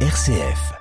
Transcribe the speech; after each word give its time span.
RCF. 0.00 0.76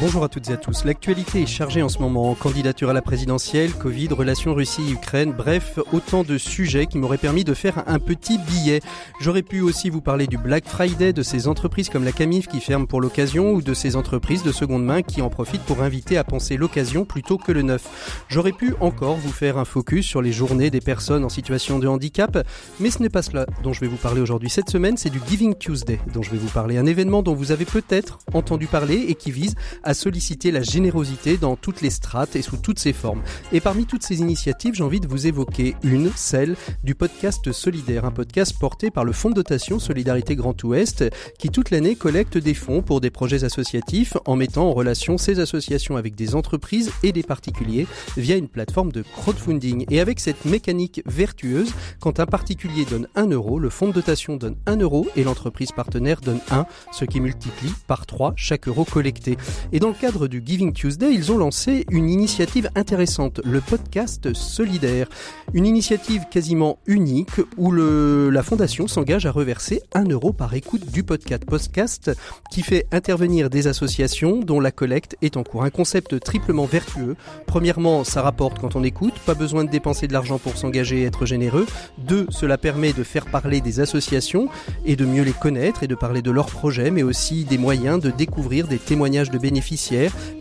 Bonjour 0.00 0.24
à 0.24 0.28
toutes 0.28 0.50
et 0.50 0.52
à 0.52 0.56
tous. 0.58 0.84
L'actualité 0.84 1.40
est 1.40 1.46
chargée 1.46 1.82
en 1.82 1.88
ce 1.88 2.00
moment. 2.00 2.34
Candidature 2.34 2.90
à 2.90 2.92
la 2.92 3.00
présidentielle, 3.00 3.72
Covid, 3.72 4.08
relations 4.08 4.52
Russie-Ukraine, 4.52 5.32
bref, 5.32 5.78
autant 5.90 6.22
de 6.22 6.36
sujets 6.36 6.84
qui 6.84 6.98
m'auraient 6.98 7.16
permis 7.16 7.44
de 7.44 7.54
faire 7.54 7.82
un 7.86 7.98
petit 7.98 8.36
billet. 8.36 8.80
J'aurais 9.22 9.42
pu 9.42 9.62
aussi 9.62 9.88
vous 9.88 10.02
parler 10.02 10.26
du 10.26 10.36
Black 10.36 10.66
Friday, 10.66 11.14
de 11.14 11.22
ces 11.22 11.48
entreprises 11.48 11.88
comme 11.88 12.04
la 12.04 12.12
Camif 12.12 12.46
qui 12.46 12.60
ferment 12.60 12.84
pour 12.84 13.00
l'occasion 13.00 13.52
ou 13.52 13.62
de 13.62 13.72
ces 13.72 13.96
entreprises 13.96 14.42
de 14.42 14.52
seconde 14.52 14.84
main 14.84 15.00
qui 15.00 15.22
en 15.22 15.30
profitent 15.30 15.62
pour 15.62 15.82
inviter 15.82 16.18
à 16.18 16.24
penser 16.24 16.58
l'occasion 16.58 17.06
plutôt 17.06 17.38
que 17.38 17.52
le 17.52 17.62
neuf. 17.62 18.24
J'aurais 18.28 18.52
pu 18.52 18.74
encore 18.80 19.16
vous 19.16 19.32
faire 19.32 19.56
un 19.56 19.64
focus 19.64 20.04
sur 20.04 20.20
les 20.20 20.32
journées 20.32 20.68
des 20.68 20.82
personnes 20.82 21.24
en 21.24 21.30
situation 21.30 21.78
de 21.78 21.86
handicap, 21.86 22.46
mais 22.80 22.90
ce 22.90 23.00
n'est 23.00 23.08
pas 23.08 23.22
cela 23.22 23.46
dont 23.62 23.72
je 23.72 23.80
vais 23.80 23.88
vous 23.88 23.96
parler 23.96 24.20
aujourd'hui. 24.20 24.50
Cette 24.50 24.68
semaine, 24.68 24.98
c'est 24.98 25.10
du 25.10 25.22
Giving 25.26 25.54
Tuesday 25.56 26.00
dont 26.12 26.22
je 26.22 26.30
vais 26.30 26.38
vous 26.38 26.50
parler. 26.50 26.76
Un 26.76 26.86
événement 26.86 27.22
dont 27.22 27.34
vous 27.34 27.50
avez 27.50 27.64
peut-être 27.64 28.18
entendu 28.34 28.66
parler 28.66 29.06
et 29.08 29.14
qui 29.14 29.30
vise 29.30 29.54
à 29.82 29.94
solliciter 29.94 30.50
la 30.50 30.62
générosité 30.62 31.36
dans 31.36 31.56
toutes 31.56 31.80
les 31.80 31.90
strates 31.90 32.36
et 32.36 32.42
sous 32.42 32.56
toutes 32.56 32.78
ses 32.78 32.92
formes. 32.92 33.22
Et 33.52 33.60
parmi 33.60 33.86
toutes 33.86 34.02
ces 34.02 34.20
initiatives, 34.20 34.74
j'ai 34.74 34.82
envie 34.82 35.00
de 35.00 35.08
vous 35.08 35.26
évoquer 35.26 35.76
une, 35.82 36.10
celle 36.14 36.56
du 36.84 36.94
podcast 36.94 37.52
Solidaire, 37.52 38.04
un 38.04 38.10
podcast 38.10 38.56
porté 38.58 38.90
par 38.90 39.04
le 39.04 39.12
Fonds 39.12 39.30
de 39.30 39.34
dotation 39.34 39.78
Solidarité 39.78 40.36
Grand 40.36 40.62
Ouest, 40.64 41.04
qui 41.38 41.50
toute 41.50 41.70
l'année 41.70 41.96
collecte 41.96 42.38
des 42.38 42.54
fonds 42.54 42.82
pour 42.82 43.00
des 43.00 43.10
projets 43.10 43.44
associatifs 43.44 44.16
en 44.24 44.36
mettant 44.36 44.68
en 44.68 44.72
relation 44.72 45.18
ces 45.18 45.40
associations 45.40 45.96
avec 45.96 46.14
des 46.14 46.34
entreprises 46.34 46.90
et 47.02 47.12
des 47.12 47.22
particuliers 47.22 47.86
via 48.16 48.36
une 48.36 48.48
plateforme 48.48 48.92
de 48.92 49.02
crowdfunding. 49.02 49.86
Et 49.90 50.00
avec 50.00 50.20
cette 50.20 50.44
mécanique 50.44 51.02
vertueuse, 51.06 51.72
quand 52.00 52.20
un 52.20 52.26
particulier 52.26 52.84
donne 52.84 53.08
1 53.14 53.28
euro, 53.28 53.58
le 53.58 53.70
fonds 53.70 53.88
de 53.88 53.92
dotation 53.92 54.36
donne 54.36 54.56
1 54.66 54.76
euro 54.76 55.06
et 55.16 55.24
l'entreprise 55.24 55.72
partenaire 55.72 56.20
donne 56.20 56.40
1, 56.50 56.66
ce 56.92 57.04
qui 57.04 57.20
multiplie 57.20 57.72
par 57.86 58.06
3 58.06 58.34
chaque 58.36 58.68
euro 58.68 58.84
collecté. 58.84 59.36
Et 59.72 59.80
dans 59.80 59.88
le 59.88 59.94
cadre 59.94 60.28
du 60.28 60.42
Giving 60.46 60.72
Tuesday, 60.72 61.12
ils 61.12 61.32
ont 61.32 61.38
lancé 61.38 61.86
une 61.90 62.08
initiative 62.08 62.70
intéressante, 62.76 63.40
le 63.44 63.60
podcast 63.60 64.32
solidaire. 64.32 65.08
Une 65.54 65.66
initiative 65.66 66.26
quasiment 66.30 66.78
unique 66.86 67.40
où 67.56 67.72
la 67.72 68.42
fondation 68.44 68.86
s'engage 68.86 69.26
à 69.26 69.32
reverser 69.32 69.82
1 69.94 70.04
euro 70.04 70.32
par 70.32 70.54
écoute 70.54 70.92
du 70.92 71.02
podcast. 71.02 71.44
Podcast 71.44 72.12
qui 72.52 72.62
fait 72.62 72.86
intervenir 72.92 73.50
des 73.50 73.66
associations 73.66 74.38
dont 74.40 74.60
la 74.60 74.70
collecte 74.70 75.16
est 75.20 75.36
en 75.36 75.42
cours. 75.42 75.64
Un 75.64 75.70
concept 75.70 76.20
triplement 76.20 76.66
vertueux. 76.66 77.16
Premièrement, 77.46 78.04
ça 78.04 78.22
rapporte 78.22 78.60
quand 78.60 78.76
on 78.76 78.84
écoute, 78.84 79.14
pas 79.26 79.34
besoin 79.34 79.64
de 79.64 79.70
dépenser 79.70 80.06
de 80.06 80.12
l'argent 80.12 80.38
pour 80.38 80.56
s'engager 80.56 81.00
et 81.00 81.04
être 81.04 81.26
généreux. 81.26 81.66
Deux, 81.98 82.26
cela 82.30 82.56
permet 82.56 82.92
de 82.92 83.02
faire 83.02 83.26
parler 83.26 83.60
des 83.60 83.80
associations 83.80 84.48
et 84.84 84.94
de 84.94 85.04
mieux 85.04 85.24
les 85.24 85.32
connaître 85.32 85.82
et 85.82 85.88
de 85.88 85.96
parler 85.96 86.22
de 86.22 86.30
leurs 86.30 86.46
projets, 86.46 86.92
mais 86.92 87.02
aussi 87.02 87.44
des 87.44 87.58
moyens 87.58 88.00
de 88.00 88.10
découvrir 88.10 88.68
des 88.68 88.78
témoignages 88.78 89.30
de 89.30 89.38
bénéficiaires 89.38 89.55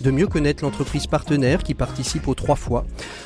de 0.02 0.11
mieux 0.11 0.27
connaître 0.27 0.63
l'entreprise 0.63 1.08
partenaire 1.08 1.63
qui 1.63 1.73
participe 1.73 2.27
aux 2.27 2.35
trois 2.35 2.55
fois. 2.55 2.85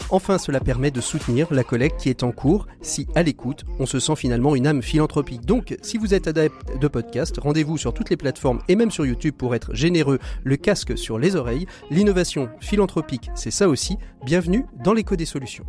Enfin, 0.09 0.37
cela 0.37 0.59
permet 0.59 0.91
de 0.91 1.01
soutenir 1.01 1.47
la 1.51 1.63
collecte 1.63 1.99
qui 1.99 2.09
est 2.09 2.23
en 2.23 2.31
cours 2.31 2.67
si, 2.81 3.07
à 3.15 3.23
l'écoute, 3.23 3.65
on 3.79 3.85
se 3.85 3.99
sent 3.99 4.15
finalement 4.15 4.55
une 4.55 4.67
âme 4.67 4.81
philanthropique. 4.81 5.45
Donc, 5.45 5.77
si 5.81 5.97
vous 5.97 6.13
êtes 6.13 6.27
adepte 6.27 6.77
de 6.79 6.87
podcast, 6.87 7.37
rendez-vous 7.39 7.77
sur 7.77 7.93
toutes 7.93 8.09
les 8.09 8.17
plateformes 8.17 8.59
et 8.67 8.75
même 8.75 8.91
sur 8.91 9.05
YouTube 9.05 9.35
pour 9.37 9.55
être 9.55 9.73
généreux, 9.73 10.19
le 10.43 10.57
casque 10.57 10.97
sur 10.97 11.17
les 11.17 11.35
oreilles. 11.35 11.65
L'innovation 11.89 12.49
philanthropique, 12.59 13.29
c'est 13.35 13.51
ça 13.51 13.67
aussi. 13.67 13.97
Bienvenue 14.25 14.65
dans 14.83 14.93
l'écho 14.93 15.15
des 15.15 15.25
solutions. 15.25 15.65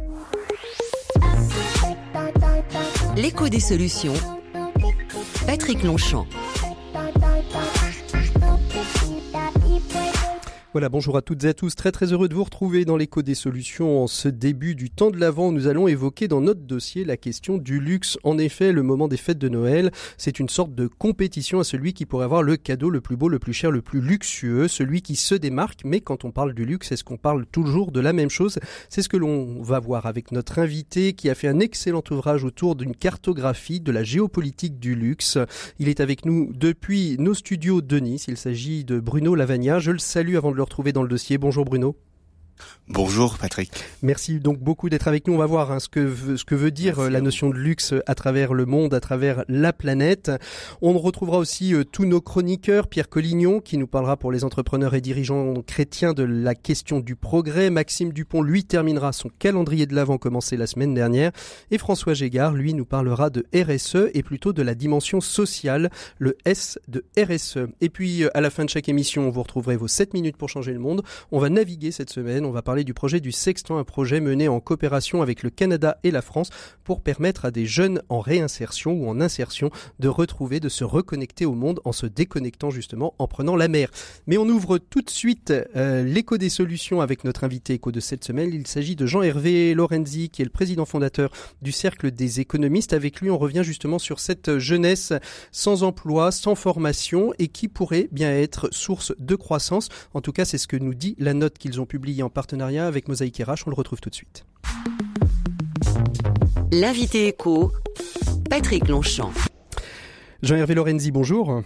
L'écho 3.16 3.48
des 3.48 3.60
solutions. 3.60 4.14
Patrick 5.46 5.82
Longchamp. 5.82 6.26
Voilà, 10.72 10.88
bonjour 10.88 11.16
à 11.16 11.22
toutes 11.22 11.42
et 11.42 11.48
à 11.48 11.52
tous. 11.52 11.74
Très 11.74 11.90
très 11.90 12.12
heureux 12.12 12.28
de 12.28 12.34
vous 12.36 12.44
retrouver 12.44 12.84
dans 12.84 12.96
l'écho 12.96 13.22
des 13.22 13.34
solutions 13.34 14.04
en 14.04 14.06
ce 14.06 14.28
début 14.28 14.76
du 14.76 14.88
temps 14.88 15.10
de 15.10 15.18
l'Avent. 15.18 15.50
Nous 15.50 15.66
allons 15.66 15.88
évoquer 15.88 16.28
dans 16.28 16.40
notre 16.40 16.60
dossier 16.60 17.04
la 17.04 17.16
question 17.16 17.58
du 17.58 17.80
luxe. 17.80 18.18
En 18.22 18.38
effet, 18.38 18.70
le 18.70 18.84
moment 18.84 19.08
des 19.08 19.16
fêtes 19.16 19.38
de 19.38 19.48
Noël, 19.48 19.90
c'est 20.16 20.38
une 20.38 20.48
sorte 20.48 20.72
de 20.72 20.86
compétition 20.86 21.58
à 21.58 21.64
celui 21.64 21.92
qui 21.92 22.06
pourrait 22.06 22.24
avoir 22.24 22.44
le 22.44 22.56
cadeau 22.56 22.88
le 22.88 23.00
plus 23.00 23.16
beau, 23.16 23.28
le 23.28 23.40
plus 23.40 23.52
cher, 23.52 23.72
le 23.72 23.82
plus 23.82 24.00
luxueux, 24.00 24.68
celui 24.68 25.02
qui 25.02 25.16
se 25.16 25.34
démarque. 25.34 25.80
Mais 25.84 26.00
quand 26.00 26.24
on 26.24 26.30
parle 26.30 26.54
du 26.54 26.64
luxe, 26.64 26.92
est-ce 26.92 27.02
qu'on 27.02 27.16
parle 27.16 27.46
toujours 27.46 27.90
de 27.90 27.98
la 27.98 28.12
même 28.12 28.30
chose? 28.30 28.60
C'est 28.90 29.02
ce 29.02 29.08
que 29.08 29.16
l'on 29.16 29.60
va 29.62 29.80
voir 29.80 30.06
avec 30.06 30.30
notre 30.30 30.60
invité 30.60 31.14
qui 31.14 31.28
a 31.30 31.34
fait 31.34 31.48
un 31.48 31.58
excellent 31.58 32.04
ouvrage 32.12 32.44
autour 32.44 32.76
d'une 32.76 32.94
cartographie 32.94 33.80
de 33.80 33.90
la 33.90 34.04
géopolitique 34.04 34.78
du 34.78 34.94
luxe. 34.94 35.36
Il 35.80 35.88
est 35.88 35.98
avec 35.98 36.24
nous 36.24 36.52
depuis 36.54 37.16
nos 37.18 37.34
studios 37.34 37.80
de 37.80 37.98
Nice. 37.98 38.26
Il 38.28 38.36
s'agit 38.36 38.84
de 38.84 39.00
Bruno 39.00 39.34
Lavagna. 39.34 39.80
Je 39.80 39.90
le 39.90 39.98
salue 39.98 40.36
avant 40.36 40.52
de 40.52 40.59
le 40.60 40.64
retrouver 40.64 40.92
dans 40.92 41.02
le 41.02 41.08
dossier. 41.08 41.38
Bonjour 41.38 41.64
Bruno. 41.64 41.96
Bonjour 42.92 43.38
Patrick. 43.38 43.70
Merci 44.02 44.40
donc 44.40 44.58
beaucoup 44.58 44.88
d'être 44.88 45.06
avec 45.06 45.26
nous. 45.26 45.34
On 45.34 45.38
va 45.38 45.46
voir 45.46 45.70
hein, 45.70 45.78
ce, 45.78 45.88
que 45.88 46.00
veut, 46.00 46.36
ce 46.36 46.44
que 46.44 46.56
veut 46.56 46.72
dire 46.72 46.98
euh, 46.98 47.08
la 47.08 47.20
notion 47.20 47.48
de 47.48 47.54
luxe 47.54 47.94
à 48.06 48.16
travers 48.16 48.52
le 48.52 48.66
monde, 48.66 48.92
à 48.94 49.00
travers 49.00 49.44
la 49.48 49.72
planète. 49.72 50.32
On 50.82 50.98
retrouvera 50.98 51.38
aussi 51.38 51.72
euh, 51.72 51.84
tous 51.84 52.04
nos 52.04 52.20
chroniqueurs, 52.20 52.88
Pierre 52.88 53.08
Collignon 53.08 53.60
qui 53.60 53.78
nous 53.78 53.86
parlera 53.86 54.16
pour 54.16 54.32
les 54.32 54.42
entrepreneurs 54.42 54.94
et 54.94 55.00
dirigeants 55.00 55.54
chrétiens 55.64 56.14
de 56.14 56.24
la 56.24 56.56
question 56.56 56.98
du 56.98 57.14
progrès. 57.14 57.70
Maxime 57.70 58.12
Dupont, 58.12 58.42
lui, 58.42 58.64
terminera 58.64 59.12
son 59.12 59.28
calendrier 59.38 59.86
de 59.86 59.94
l'Avent 59.94 60.18
commencé 60.18 60.56
la 60.56 60.66
semaine 60.66 60.92
dernière. 60.92 61.30
Et 61.70 61.78
François 61.78 62.14
Gégard, 62.14 62.54
lui, 62.54 62.74
nous 62.74 62.86
parlera 62.86 63.30
de 63.30 63.46
RSE 63.54 64.10
et 64.14 64.24
plutôt 64.24 64.52
de 64.52 64.62
la 64.62 64.74
dimension 64.74 65.20
sociale, 65.20 65.90
le 66.18 66.36
S 66.44 66.78
de 66.88 67.04
RSE. 67.16 67.68
Et 67.80 67.88
puis, 67.88 68.24
euh, 68.24 68.36
à 68.36 68.40
la 68.40 68.50
fin 68.50 68.64
de 68.64 68.70
chaque 68.70 68.88
émission, 68.88 69.30
vous 69.30 69.42
retrouverez 69.42 69.76
vos 69.76 69.88
7 69.88 70.12
minutes 70.12 70.36
pour 70.36 70.48
changer 70.48 70.72
le 70.72 70.80
monde. 70.80 71.02
On 71.30 71.38
va 71.38 71.50
naviguer 71.50 71.92
cette 71.92 72.10
semaine 72.10 72.40
on 72.44 72.50
va 72.50 72.62
parler 72.62 72.79
du 72.84 72.94
projet 72.94 73.20
du 73.20 73.32
Sextant, 73.32 73.78
un 73.78 73.84
projet 73.84 74.20
mené 74.20 74.48
en 74.48 74.60
coopération 74.60 75.22
avec 75.22 75.42
le 75.42 75.50
Canada 75.50 75.98
et 76.02 76.10
la 76.10 76.22
France 76.22 76.50
pour 76.84 77.02
permettre 77.02 77.44
à 77.44 77.50
des 77.50 77.66
jeunes 77.66 78.02
en 78.08 78.20
réinsertion 78.20 78.92
ou 78.92 79.08
en 79.08 79.20
insertion 79.20 79.70
de 79.98 80.08
retrouver, 80.08 80.60
de 80.60 80.68
se 80.68 80.84
reconnecter 80.84 81.46
au 81.46 81.54
monde 81.54 81.80
en 81.84 81.92
se 81.92 82.06
déconnectant 82.06 82.70
justement 82.70 83.14
en 83.18 83.26
prenant 83.26 83.56
la 83.56 83.68
mer. 83.68 83.90
Mais 84.26 84.38
on 84.38 84.48
ouvre 84.48 84.78
tout 84.78 85.02
de 85.02 85.10
suite 85.10 85.52
euh, 85.76 86.04
l'écho 86.04 86.38
des 86.38 86.48
solutions 86.48 87.00
avec 87.00 87.24
notre 87.24 87.44
invité 87.44 87.74
écho 87.74 87.92
de 87.92 88.00
cette 88.00 88.24
semaine. 88.24 88.50
Il 88.52 88.66
s'agit 88.66 88.96
de 88.96 89.06
Jean-Hervé 89.06 89.74
Lorenzi 89.74 90.30
qui 90.30 90.42
est 90.42 90.44
le 90.44 90.50
président 90.50 90.84
fondateur 90.84 91.30
du 91.62 91.72
Cercle 91.72 92.10
des 92.10 92.40
économistes. 92.40 92.92
Avec 92.92 93.20
lui, 93.20 93.30
on 93.30 93.38
revient 93.38 93.62
justement 93.64 93.98
sur 93.98 94.20
cette 94.20 94.58
jeunesse 94.58 95.12
sans 95.52 95.82
emploi, 95.82 96.32
sans 96.32 96.54
formation 96.54 97.32
et 97.38 97.48
qui 97.48 97.68
pourrait 97.68 98.08
bien 98.12 98.30
être 98.30 98.68
source 98.72 99.12
de 99.18 99.34
croissance. 99.34 99.88
En 100.14 100.20
tout 100.20 100.32
cas, 100.32 100.44
c'est 100.44 100.58
ce 100.58 100.68
que 100.68 100.76
nous 100.76 100.94
dit 100.94 101.16
la 101.18 101.34
note 101.34 101.58
qu'ils 101.58 101.80
ont 101.80 101.86
publiée 101.86 102.22
en 102.22 102.30
partenariat 102.30 102.69
avec 102.78 103.08
Mosaïque 103.08 103.42
RH. 103.44 103.66
On 103.66 103.70
le 103.70 103.74
retrouve 103.74 104.00
tout 104.00 104.10
de 104.10 104.14
suite. 104.14 104.44
L'invité 106.72 107.26
écho, 107.26 107.72
Patrick 108.48 108.88
Longchamp. 108.88 109.32
Jean-Hervé 110.42 110.74
Lorenzi, 110.74 111.10
bonjour. 111.10 111.62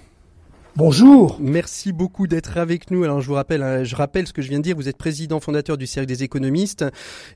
Bonjour. 0.77 1.39
Merci 1.41 1.93
beaucoup 1.93 2.27
d'être 2.27 2.59
avec 2.59 2.91
nous. 2.91 3.05
Alors 3.05 3.21
je 3.21 3.29
vous 3.29 3.35
rappelle, 3.35 3.63
hein, 3.63 3.85
je 3.85 3.95
rappelle 3.95 4.27
ce 4.27 4.33
que 4.33 4.43
je 4.43 4.49
viens 4.49 4.59
de 4.59 4.65
dire. 4.65 4.75
Vous 4.75 4.89
êtes 4.89 4.97
président 4.97 5.39
fondateur 5.39 5.77
du 5.77 5.87
Cercle 5.87 6.09
des 6.09 6.25
économistes, 6.25 6.85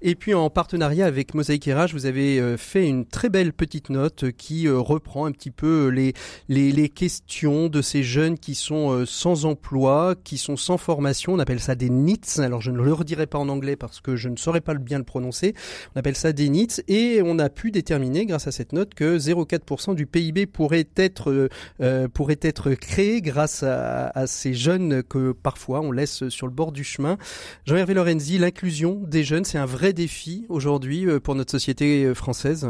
et 0.03 0.16
puis 0.16 0.34
en 0.34 0.50
partenariat 0.50 1.06
avec 1.06 1.34
Mosaïque 1.34 1.66
RH, 1.66 1.93
vous 1.93 2.06
avez 2.06 2.41
euh, 2.41 2.56
fait 2.56 2.88
une 2.88 3.06
très 3.06 3.28
belle 3.28 3.53
petite 3.53 3.91
note 3.91 4.32
qui 4.32 4.66
euh, 4.66 4.81
reprend 4.81 5.25
un 5.26 5.31
petit 5.31 5.53
peu 5.53 5.87
les, 5.87 6.15
les, 6.49 6.72
les 6.72 6.88
questions 6.88 7.69
de 7.69 7.81
ces 7.81 8.03
jeunes 8.03 8.41
qui 8.41 8.56
sont 8.56 8.91
euh, 8.91 9.06
sans 9.06 9.44
emploi, 9.44 10.16
qui 10.25 10.37
sont 10.37 10.56
sans 10.56 10.76
formation. 10.76 11.34
On 11.34 11.38
appelle 11.38 11.60
ça 11.60 11.76
des 11.76 11.91
NITS. 11.91 12.41
Alors 12.41 12.61
je 12.61 12.73
ne 12.73 12.82
le 12.82 12.93
redirai 12.93 13.29
pas 13.29 13.38
en 13.38 13.49
anglais 13.49 13.76
parce 13.76 14.00
que 14.00 14.17
je 14.17 14.29
ne 14.29 14.37
saurais 14.37 14.61
pas 14.61 14.75
bien 14.75 14.99
le 14.99 15.05
prononcer. 15.05 15.55
On 15.94 16.00
appelle 16.00 16.17
ça 16.17 16.32
des 16.32 16.49
NITS, 16.49 16.82
et 16.88 17.20
on 17.25 17.38
a 17.38 17.50
pu 17.50 17.70
déterminer 17.70 18.26
grâce 18.26 18.49
à 18.49 18.50
cette 18.50 18.73
note 18.73 18.94
que 18.94 19.17
0,4% 19.17 19.94
du 19.94 20.06
PIB 20.06 20.46
pourrait 20.46 20.88
être 20.96 21.49
euh, 21.81 22.08
pourrait 22.08 22.41
être 22.43 22.75
créé 22.75 23.23
grâce 23.28 23.62
à, 23.62 24.26
ces 24.26 24.54
jeunes 24.54 25.02
que 25.02 25.32
parfois 25.32 25.80
on 25.80 25.92
laisse 25.92 26.28
sur 26.28 26.46
le 26.46 26.52
bord 26.52 26.72
du 26.72 26.84
chemin. 26.84 27.19
Jean-Hervé 27.66 27.94
Lorenzi, 27.94 28.38
l'inclusion 28.38 29.02
des 29.06 29.25
jeunes, 29.25 29.44
c'est 29.44 29.58
un 29.58 29.66
vrai 29.66 29.92
défi 29.92 30.46
aujourd'hui 30.48 31.06
euh, 31.06 31.20
pour 31.20 31.34
notre 31.34 31.50
société 31.50 32.04
euh, 32.04 32.14
française 32.14 32.69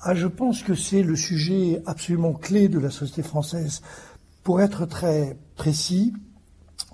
ah, 0.00 0.14
Je 0.14 0.26
pense 0.26 0.62
que 0.62 0.74
c'est 0.74 1.02
le 1.02 1.16
sujet 1.16 1.82
absolument 1.86 2.32
clé 2.32 2.68
de 2.68 2.78
la 2.78 2.90
société 2.90 3.22
française. 3.22 3.82
Pour 4.44 4.60
être 4.60 4.86
très 4.86 5.36
précis, 5.56 6.12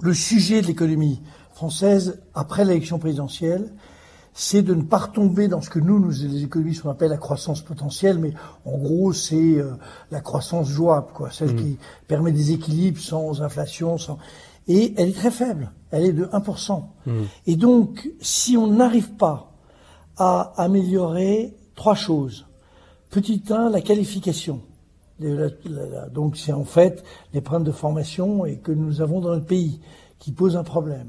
le 0.01 0.15
sujet 0.15 0.63
de 0.63 0.67
l'économie 0.67 1.23
française 1.53 2.23
après 2.35 2.65
l'élection 2.65 2.99
présidentielle, 2.99 3.73
c'est 4.39 4.63
de 4.63 4.75
ne 4.75 4.83
pas 4.83 4.99
retomber 4.99 5.49
dans 5.49 5.63
ce 5.63 5.71
que 5.71 5.79
nous, 5.79 5.99
nous 5.99 6.11
les 6.11 6.45
économistes, 6.45 6.85
on 6.85 6.91
appelle 6.91 7.09
la 7.09 7.17
croissance 7.17 7.63
potentielle, 7.63 8.19
mais 8.19 8.35
en 8.67 8.77
gros, 8.77 9.15
c'est 9.15 9.35
euh, 9.35 9.73
la 10.11 10.21
croissance 10.21 10.69
jouable, 10.69 11.09
quoi, 11.15 11.31
celle 11.31 11.55
mmh. 11.55 11.57
qui 11.57 11.79
permet 12.07 12.33
des 12.33 12.53
équilibres 12.53 13.01
sans 13.01 13.41
inflation, 13.41 13.97
sans 13.97 14.19
et 14.69 14.93
elle 14.97 15.09
est 15.09 15.17
très 15.17 15.31
faible. 15.31 15.71
Elle 15.91 16.05
est 16.05 16.13
de 16.13 16.27
1%. 16.27 16.83
Mmh. 17.07 17.13
Et 17.47 17.57
donc, 17.57 18.11
si 18.21 18.57
on 18.57 18.67
n'arrive 18.67 19.13
pas 19.13 19.53
à 20.19 20.53
améliorer 20.57 21.55
trois 21.75 21.95
choses. 21.95 22.47
Petit 23.11 23.43
1, 23.49 23.71
la 23.71 23.81
qualification. 23.81 24.61
Donc 26.13 26.37
c'est 26.37 26.53
en 26.53 26.65
fait 26.65 27.03
les 27.33 27.41
problèmes 27.41 27.67
de 27.67 27.73
formation 27.73 28.45
et 28.45 28.59
que 28.59 28.73
nous 28.73 29.01
avons 29.01 29.21
dans 29.21 29.31
notre 29.31 29.47
pays 29.47 29.81
qui 30.19 30.33
posent 30.33 30.57
un 30.57 30.65
problème. 30.65 31.09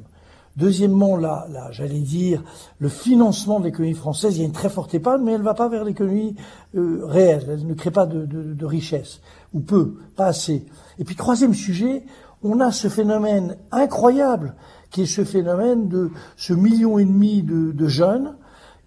Deuxièmement, 0.57 1.17
là, 1.17 1.47
là 1.51 1.69
j'allais 1.71 1.99
dire, 1.99 2.43
le 2.79 2.89
financement 2.89 3.59
de 3.59 3.65
l'économie 3.65 3.93
française, 3.93 4.35
il 4.35 4.39
y 4.39 4.43
a 4.43 4.47
une 4.47 4.51
très 4.53 4.69
forte 4.69 4.93
épargne, 4.95 5.21
mais 5.23 5.33
elle 5.33 5.39
ne 5.41 5.45
va 5.45 5.53
pas 5.53 5.69
vers 5.69 5.83
l'économie 5.83 6.35
euh, 6.75 7.01
réelle. 7.05 7.45
Elle 7.47 7.67
ne 7.67 7.73
crée 7.75 7.91
pas 7.91 8.07
de, 8.07 8.25
de, 8.25 8.53
de, 8.53 8.65
richesse, 8.65 9.21
ou 9.53 9.59
peu, 9.59 9.95
pas 10.15 10.25
assez. 10.27 10.65
Et 10.97 11.03
puis 11.03 11.15
troisième 11.15 11.53
sujet, 11.53 12.03
on 12.43 12.59
a 12.59 12.71
ce 12.71 12.89
phénomène 12.89 13.55
incroyable, 13.71 14.55
qui 14.89 15.03
est 15.03 15.05
ce 15.05 15.23
phénomène 15.23 15.89
de 15.89 16.09
ce 16.35 16.53
million 16.53 16.97
et 16.97 17.05
demi 17.05 17.43
de, 17.43 17.71
de 17.71 17.87
jeunes 17.87 18.35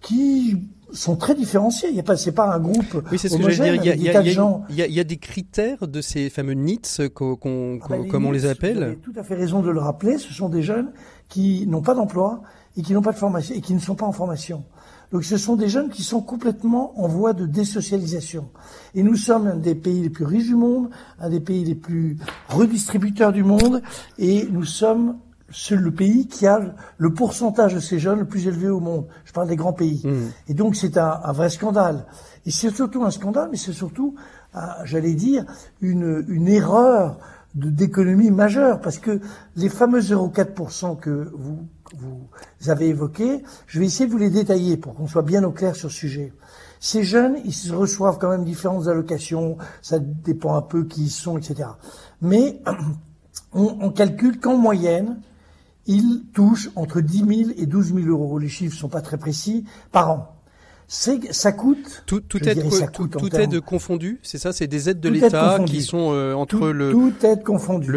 qui 0.01 0.57
sont 0.91 1.15
très 1.15 1.35
différenciés. 1.35 1.89
Il 1.89 1.95
y 1.95 1.99
a 1.99 2.03
pas, 2.03 2.17
c'est 2.17 2.31
pas 2.33 2.53
un 2.53 2.59
groupe 2.59 3.01
oui, 3.11 3.17
c'est 3.17 3.29
ce 3.29 3.37
que 3.37 3.41
homogène. 3.43 3.77
dire. 3.77 3.81
Il 3.81 3.85
y, 3.85 3.89
a, 3.91 3.95
il 3.95 4.03
y 4.03 4.09
a, 4.09 4.21
il, 4.21 4.75
y 4.75 4.81
a, 4.81 4.87
il 4.87 4.93
y 4.93 4.99
a 4.99 5.03
des 5.03 5.17
critères 5.17 5.87
de 5.87 6.01
ces 6.01 6.29
fameux 6.29 6.53
NITS, 6.53 7.07
qu'on, 7.13 7.35
qu'on, 7.35 7.79
Ah 7.83 7.87
ben, 7.89 8.07
comme 8.07 8.25
on 8.25 8.31
les 8.31 8.39
Vous 8.39 8.45
appelle. 8.47 8.83
avez 8.83 8.95
tout 8.97 9.13
à 9.15 9.23
fait 9.23 9.35
raison 9.35 9.61
de 9.61 9.69
le 9.69 9.79
rappeler. 9.79 10.17
Ce 10.17 10.33
sont 10.33 10.49
des 10.49 10.61
jeunes 10.63 10.91
qui 11.31 11.65
n'ont 11.65 11.81
pas 11.81 11.95
d'emploi 11.95 12.41
et 12.75 12.81
qui 12.83 12.93
n'ont 12.93 13.01
pas 13.01 13.13
de 13.13 13.17
formation 13.17 13.55
et 13.55 13.61
qui 13.61 13.73
ne 13.73 13.79
sont 13.79 13.95
pas 13.95 14.05
en 14.05 14.11
formation. 14.11 14.63
Donc 15.11 15.23
ce 15.23 15.37
sont 15.37 15.55
des 15.55 15.69
jeunes 15.69 15.89
qui 15.89 16.03
sont 16.03 16.21
complètement 16.21 16.93
en 17.01 17.07
voie 17.07 17.33
de 17.33 17.45
désocialisation. 17.45 18.49
Et 18.95 19.01
nous 19.01 19.15
sommes 19.15 19.47
un 19.47 19.55
des 19.55 19.75
pays 19.75 20.01
les 20.01 20.09
plus 20.09 20.25
riches 20.25 20.47
du 20.47 20.55
monde, 20.55 20.89
un 21.19 21.29
des 21.29 21.39
pays 21.39 21.63
les 21.63 21.75
plus 21.75 22.17
redistributeurs 22.49 23.31
du 23.31 23.43
monde, 23.43 23.81
et 24.19 24.47
nous 24.51 24.65
sommes 24.65 25.17
le 25.69 25.91
pays 25.91 26.27
qui 26.27 26.47
a 26.47 26.61
le 26.97 27.13
pourcentage 27.13 27.75
de 27.75 27.79
ces 27.79 27.99
jeunes 27.99 28.19
le 28.19 28.27
plus 28.27 28.47
élevé 28.47 28.69
au 28.69 28.79
monde. 28.79 29.05
Je 29.25 29.31
parle 29.31 29.47
des 29.47 29.57
grands 29.57 29.73
pays. 29.73 30.01
Mmh. 30.05 30.31
Et 30.49 30.53
donc 30.53 30.75
c'est 30.75 30.97
un, 30.97 31.19
un, 31.23 31.31
vrai 31.31 31.49
scandale. 31.49 32.05
Et 32.45 32.51
c'est 32.51 32.73
surtout 32.73 33.03
un 33.03 33.11
scandale, 33.11 33.49
mais 33.51 33.57
c'est 33.57 33.73
surtout, 33.73 34.15
j'allais 34.83 35.13
dire, 35.13 35.45
une, 35.81 36.25
une 36.29 36.47
erreur 36.47 37.17
d'économie 37.55 38.31
majeure, 38.31 38.79
parce 38.81 38.97
que 38.97 39.19
les 39.55 39.69
fameux 39.69 39.99
0,4% 39.99 40.97
que 40.97 41.31
vous, 41.33 41.67
vous 41.95 42.69
avez 42.69 42.89
évoqués, 42.89 43.43
je 43.67 43.79
vais 43.79 43.85
essayer 43.85 44.05
de 44.05 44.11
vous 44.11 44.17
les 44.17 44.29
détailler 44.29 44.77
pour 44.77 44.95
qu'on 44.95 45.07
soit 45.07 45.21
bien 45.21 45.43
au 45.43 45.51
clair 45.51 45.75
sur 45.75 45.91
ce 45.91 45.97
sujet. 45.97 46.33
Ces 46.79 47.03
jeunes, 47.03 47.37
ils 47.45 47.73
reçoivent 47.73 48.17
quand 48.17 48.29
même 48.29 48.43
différentes 48.43 48.87
allocations, 48.87 49.57
ça 49.81 49.99
dépend 49.99 50.55
un 50.55 50.61
peu 50.61 50.85
qui 50.85 51.03
ils 51.03 51.09
sont, 51.09 51.37
etc. 51.37 51.69
Mais 52.21 52.61
on, 53.53 53.77
on 53.81 53.91
calcule 53.91 54.39
qu'en 54.39 54.57
moyenne, 54.57 55.19
ils 55.85 56.23
touchent 56.33 56.69
entre 56.75 57.01
10 57.01 57.45
000 57.45 57.51
et 57.57 57.65
12 57.65 57.93
000 57.95 58.07
euros. 58.07 58.39
Les 58.39 58.49
chiffres 58.49 58.77
sont 58.77 58.89
pas 58.89 59.01
très 59.01 59.17
précis 59.17 59.65
par 59.91 60.11
an. 60.11 60.40
Ça 60.93 61.53
coûte. 61.53 62.03
Tout, 62.05 62.19
tout 62.19 62.37
aide, 62.49 62.59
dirais 62.59 62.85
tout, 62.91 63.07
tout 63.07 63.29
confondu, 63.61 64.19
c'est 64.23 64.37
ça, 64.37 64.51
c'est 64.51 64.67
des 64.67 64.89
aides 64.89 64.99
de 64.99 65.07
l'État 65.07 65.59
qui 65.65 65.81
sont 65.83 66.11
euh, 66.11 66.33
entre 66.33 66.67
le, 66.67 66.91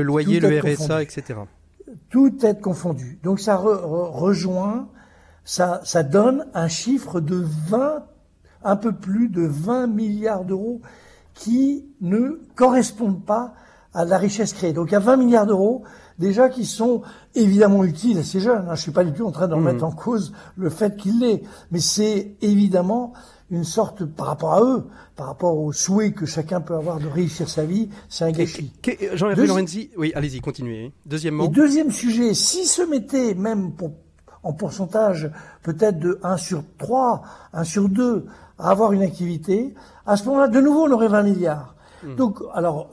loyer, 0.04 0.38
le 0.38 0.60
RSA, 0.60 0.76
confondu. 0.76 1.02
etc. 1.02 1.40
Tout 2.08 2.46
aide 2.46 2.60
confondu. 2.60 3.18
Donc 3.24 3.40
ça 3.40 3.56
re- 3.56 3.82
re- 3.82 4.10
rejoint, 4.12 4.88
ça, 5.44 5.80
ça 5.82 6.04
donne 6.04 6.46
un 6.54 6.68
chiffre 6.68 7.20
de 7.20 7.44
20, 7.68 8.04
un 8.62 8.76
peu 8.76 8.92
plus 8.92 9.28
de 9.28 9.42
20 9.44 9.88
milliards 9.88 10.44
d'euros 10.44 10.80
qui 11.34 11.86
ne 12.00 12.40
correspondent 12.54 13.24
pas 13.24 13.54
à 13.92 14.04
la 14.04 14.18
richesse 14.18 14.52
créée. 14.52 14.72
Donc 14.72 14.90
il 14.90 14.92
y 14.92 14.96
a 14.96 15.00
20 15.00 15.16
milliards 15.16 15.46
d'euros 15.46 15.82
déjà 16.18 16.48
qui 16.48 16.64
sont 16.64 17.02
évidemment 17.34 17.84
utiles 17.84 18.18
à 18.18 18.22
ces 18.22 18.40
jeunes. 18.40 18.66
hein. 18.68 18.74
Je 18.74 18.80
suis 18.82 18.92
pas 18.92 19.04
du 19.04 19.12
tout 19.12 19.26
en 19.26 19.30
train 19.32 19.48
de 19.48 19.54
remettre 19.54 19.84
en 19.84 19.90
cause 19.92 20.32
le 20.56 20.70
fait 20.70 20.96
qu'il 20.96 21.20
l'est, 21.20 21.42
mais 21.70 21.80
c'est 21.80 22.36
évidemment 22.42 23.12
une 23.50 23.64
sorte 23.64 24.04
par 24.04 24.26
rapport 24.26 24.54
à 24.54 24.62
eux, 24.62 24.84
par 25.16 25.26
rapport 25.26 25.56
aux 25.58 25.72
souhaits 25.72 26.14
que 26.14 26.26
chacun 26.26 26.60
peut 26.60 26.74
avoir 26.74 26.98
de 26.98 27.06
réussir 27.06 27.48
sa 27.48 27.64
vie, 27.64 27.88
c'est 28.08 28.24
un 28.24 28.32
gâchis. 28.32 28.72
Jean-Hervé 29.14 29.42
Deuxi- 29.42 29.46
Lorenzi, 29.48 29.90
oui, 29.96 30.12
allez-y, 30.14 30.40
continuez. 30.40 30.92
Deuxièmement, 31.06 31.44
Et 31.44 31.48
deuxième 31.48 31.90
sujet, 31.92 32.32
si 32.34 32.64
se 32.66 32.82
mettait 32.82 33.34
même 33.34 33.72
pour, 33.72 33.92
en 34.42 34.52
pourcentage 34.54 35.30
peut-être 35.62 35.98
de 35.98 36.18
1 36.22 36.36
sur 36.36 36.62
3, 36.78 37.22
1 37.52 37.64
sur 37.64 37.88
2 37.88 38.26
à 38.58 38.70
avoir 38.70 38.92
une 38.92 39.02
activité, 39.02 39.74
à 40.06 40.16
ce 40.16 40.24
moment-là, 40.26 40.48
de 40.48 40.60
nouveau, 40.60 40.86
on 40.88 40.90
aurait 40.92 41.08
20 41.08 41.22
milliards. 41.22 41.73
Donc, 42.16 42.38
alors, 42.54 42.90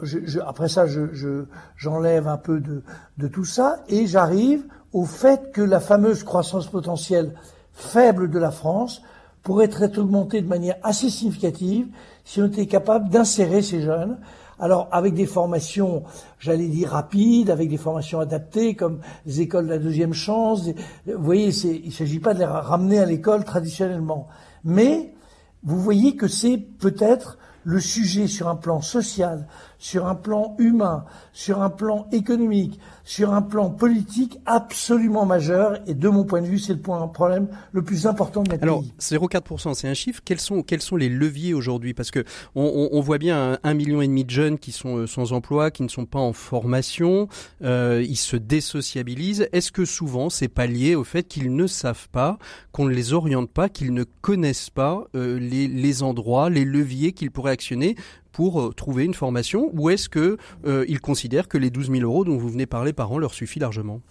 après 0.47 0.69
ça, 0.69 0.85
je, 0.85 1.13
je- 1.13 1.45
j'enlève 1.77 2.27
un 2.27 2.37
peu 2.37 2.59
de, 2.59 2.83
de 3.17 3.27
tout 3.27 3.45
ça 3.45 3.83
et 3.89 4.07
j'arrive 4.07 4.63
au 4.93 5.05
fait 5.05 5.51
que 5.51 5.61
la 5.61 5.79
fameuse 5.79 6.23
croissance 6.23 6.67
potentielle 6.67 7.33
faible 7.73 8.29
de 8.29 8.39
la 8.39 8.51
France 8.51 9.01
pourrait 9.43 9.65
être 9.71 9.97
augmentée 9.99 10.41
de 10.41 10.47
manière 10.47 10.75
assez 10.83 11.09
significative 11.09 11.87
si 12.25 12.41
on 12.41 12.45
était 12.45 12.67
capable 12.67 13.09
d'insérer 13.09 13.61
ces 13.61 13.81
jeunes 13.81 14.17
alors 14.59 14.87
avec 14.91 15.15
des 15.15 15.25
formations, 15.25 16.03
j'allais 16.37 16.67
dire 16.67 16.89
rapides, 16.91 17.49
avec 17.49 17.67
des 17.67 17.77
formations 17.77 18.19
adaptées 18.19 18.75
comme 18.75 18.99
les 19.25 19.41
écoles 19.41 19.65
de 19.65 19.71
la 19.71 19.79
deuxième 19.79 20.13
chance. 20.13 20.65
Vous 21.07 21.23
voyez, 21.23 21.47
il 21.49 21.87
ne 21.87 21.91
s'agit 21.91 22.19
pas 22.19 22.35
de 22.35 22.39
les 22.39 22.45
ramener 22.45 22.99
à 22.99 23.05
l'école 23.07 23.43
traditionnellement. 23.43 24.27
Mais 24.63 25.15
vous 25.63 25.79
voyez 25.79 26.15
que 26.15 26.27
c'est 26.27 26.59
peut-être 26.59 27.39
le 27.63 27.79
sujet 27.79 28.27
sur 28.27 28.47
un 28.47 28.55
plan 28.55 28.81
social, 28.81 29.47
sur 29.81 30.05
un 30.05 30.13
plan 30.13 30.55
humain, 30.59 31.05
sur 31.33 31.63
un 31.63 31.71
plan 31.71 32.07
économique, 32.11 32.79
sur 33.03 33.33
un 33.33 33.41
plan 33.41 33.71
politique 33.71 34.37
absolument 34.45 35.25
majeur. 35.25 35.79
Et 35.87 35.95
de 35.95 36.07
mon 36.07 36.23
point 36.23 36.41
de 36.41 36.45
vue, 36.45 36.59
c'est 36.59 36.73
le 36.73 36.79
point, 36.79 37.05
problème 37.07 37.47
le 37.71 37.81
plus 37.81 38.05
important 38.05 38.43
de 38.43 38.51
notre 38.51 38.63
Alors, 38.63 38.81
pays. 38.81 38.93
0,4%, 38.99 39.73
c'est 39.73 39.87
un 39.87 39.95
chiffre. 39.95 40.21
Quels 40.23 40.39
sont, 40.39 40.61
quels 40.61 40.83
sont 40.83 40.97
les 40.97 41.09
leviers 41.09 41.55
aujourd'hui? 41.55 41.95
Parce 41.95 42.11
que 42.11 42.23
on, 42.53 42.63
on, 42.63 42.95
on 42.95 43.01
voit 43.01 43.17
bien 43.17 43.53
un, 43.53 43.59
un 43.63 43.73
million 43.73 44.03
et 44.03 44.07
demi 44.07 44.23
de 44.23 44.29
jeunes 44.29 44.59
qui 44.59 44.71
sont 44.71 44.97
euh, 44.97 45.07
sans 45.07 45.33
emploi, 45.33 45.71
qui 45.71 45.81
ne 45.81 45.89
sont 45.89 46.05
pas 46.05 46.19
en 46.19 46.31
formation, 46.31 47.27
euh, 47.63 48.05
ils 48.07 48.17
se 48.17 48.37
désociabilisent. 48.37 49.49
Est-ce 49.51 49.71
que 49.71 49.85
souvent 49.85 50.29
c'est 50.29 50.47
pas 50.47 50.67
lié 50.67 50.93
au 50.93 51.03
fait 51.03 51.23
qu'ils 51.23 51.55
ne 51.55 51.65
savent 51.65 52.07
pas, 52.09 52.37
qu'on 52.71 52.85
ne 52.85 52.93
les 52.93 53.13
oriente 53.13 53.49
pas, 53.49 53.67
qu'ils 53.67 53.95
ne 53.95 54.03
connaissent 54.03 54.69
pas 54.69 55.05
euh, 55.15 55.39
les, 55.39 55.67
les 55.67 56.03
endroits, 56.03 56.51
les 56.51 56.65
leviers 56.65 57.13
qu'ils 57.13 57.31
pourraient 57.31 57.51
actionner 57.51 57.95
pour 58.31 58.61
euh, 58.61 58.73
trouver 58.73 59.05
une 59.05 59.13
formation 59.13 59.69
Ou 59.73 59.89
est-ce 59.89 60.09
que 60.09 60.37
euh, 60.65 60.85
ils 60.87 61.01
considèrent 61.01 61.47
que 61.47 61.57
les 61.57 61.69
12 61.69 61.91
000 61.91 62.01
euros 62.01 62.25
dont 62.25 62.37
vous 62.37 62.49
venez 62.49 62.65
parler 62.65 62.93
par 62.93 63.11
an 63.11 63.17
leur 63.17 63.33
suffit 63.33 63.59
largement? 63.59 64.01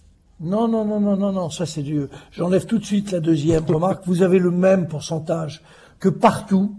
Non, 0.41 0.69
non, 0.69 0.87
non, 0.87 1.01
non, 1.01 1.19
non, 1.19 1.33
non, 1.33 1.51
ça 1.51 1.67
c'est 1.67 1.83
du. 1.83 2.07
J'enlève 2.33 2.65
tout 2.65 2.79
de 2.79 2.85
suite 2.85 3.13
la 3.13 3.21
deuxième 3.21 3.65
remarque. 3.69 4.05
Vous 4.07 4.23
avez 4.23 4.39
le 4.39 4.51
même 4.51 4.89
pourcentage 4.89 5.63
que 5.99 6.09
partout. 6.09 6.75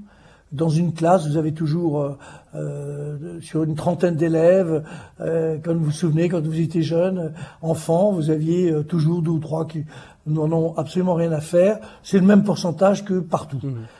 Dans 0.51 0.67
une 0.67 0.93
classe, 0.93 1.25
vous 1.29 1.37
avez 1.37 1.53
toujours 1.53 2.01
euh, 2.01 2.17
euh, 2.55 3.39
sur 3.39 3.63
une 3.63 3.75
trentaine 3.75 4.17
d'élèves. 4.17 4.83
Euh, 5.21 5.57
quand 5.63 5.73
vous 5.73 5.85
vous 5.85 5.91
souvenez, 5.91 6.27
quand 6.27 6.45
vous 6.45 6.59
étiez 6.59 6.81
jeune, 6.81 7.31
enfant, 7.61 8.11
vous 8.11 8.29
aviez 8.29 8.83
toujours 8.83 9.21
deux 9.21 9.31
ou 9.31 9.39
trois 9.39 9.65
qui 9.65 9.85
n'en 10.27 10.51
ont 10.51 10.77
absolument 10.77 11.15
rien 11.15 11.31
à 11.31 11.41
faire. 11.41 11.79
C'est 12.03 12.19
le 12.19 12.25
même 12.25 12.43
pourcentage 12.43 13.03
que 13.03 13.19
partout. 13.19 13.59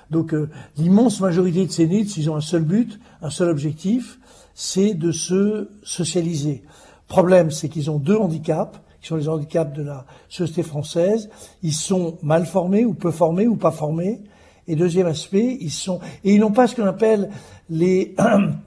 Donc 0.09 0.33
euh, 0.33 0.49
l'immense 0.77 1.19
majorité 1.19 1.65
de 1.65 1.71
ces 1.71 1.87
NITS, 1.87 2.17
ils 2.17 2.29
ont 2.29 2.35
un 2.35 2.41
seul 2.41 2.63
but, 2.63 2.99
un 3.21 3.29
seul 3.29 3.49
objectif, 3.49 4.19
c'est 4.53 4.93
de 4.93 5.11
se 5.11 5.69
socialiser. 5.83 6.63
Problème, 7.07 7.51
c'est 7.51 7.69
qu'ils 7.69 7.89
ont 7.89 7.97
deux 7.97 8.15
handicaps, 8.15 8.79
qui 9.01 9.07
sont 9.07 9.15
les 9.15 9.27
handicaps 9.27 9.75
de 9.75 9.83
la 9.83 10.05
société 10.29 10.63
française. 10.63 11.29
Ils 11.63 11.73
sont 11.73 12.17
mal 12.21 12.45
formés 12.45 12.85
ou 12.85 12.93
peu 12.93 13.11
formés 13.11 13.47
ou 13.47 13.55
pas 13.55 13.71
formés. 13.71 14.21
Et 14.67 14.75
deuxième 14.75 15.07
aspect, 15.07 15.57
ils 15.59 15.71
sont 15.71 15.99
et 16.23 16.35
ils 16.35 16.39
n'ont 16.39 16.51
pas 16.51 16.67
ce 16.67 16.75
qu'on 16.75 16.85
appelle 16.85 17.29
les 17.69 18.15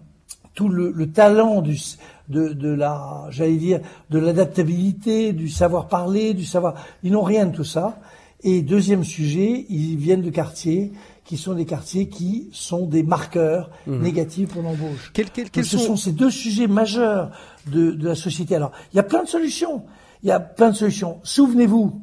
tout 0.55 0.69
le, 0.69 0.91
le 0.91 1.11
talent 1.11 1.63
du, 1.63 1.79
de, 2.29 2.53
de 2.53 2.69
la, 2.69 3.27
j'allais 3.31 3.57
dire, 3.57 3.81
de 4.11 4.19
l'adaptabilité, 4.19 5.33
du 5.33 5.49
savoir 5.49 5.89
parler, 5.89 6.35
du 6.35 6.45
savoir. 6.45 6.75
Ils 7.03 7.13
n'ont 7.13 7.23
rien 7.23 7.47
de 7.47 7.55
tout 7.55 7.65
ça. 7.65 7.99
Et 8.43 8.63
deuxième 8.63 9.05
sujet, 9.05 9.67
ils 9.71 9.97
viennent 9.97 10.23
de 10.23 10.31
quartiers 10.31 10.93
qui 11.25 11.39
sont 11.39 11.55
des 11.55 11.65
quartiers 11.65 12.09
qui 12.09 12.49
sont 12.53 12.85
des 12.87 13.03
marqueurs 13.03 13.71
négatifs 13.87 14.51
pour 14.51 14.63
l'embauche. 14.63 15.11
Quels- 15.15 15.31
quels- 15.31 15.45
Donc 15.45 15.53
quels 15.53 15.65
ce 15.65 15.79
sont- 15.79 15.87
sont 15.87 15.97
ces 15.97 16.13
deux 16.13 16.31
sujets 16.31 16.67
majeurs 16.67 17.31
de, 17.67 17.93
de 17.93 18.09
la 18.09 18.15
société. 18.15 18.55
Alors, 18.55 18.73
il 18.93 18.97
y 18.97 19.01
a 19.01 19.03
plein 19.05 19.23
de 19.23 19.29
solutions. 19.29 19.83
Il 20.23 20.29
y 20.29 20.33
a 20.33 20.41
plein 20.41 20.71
de 20.71 20.75
solutions. 20.77 21.21
Souvenez-vous, 21.23 22.03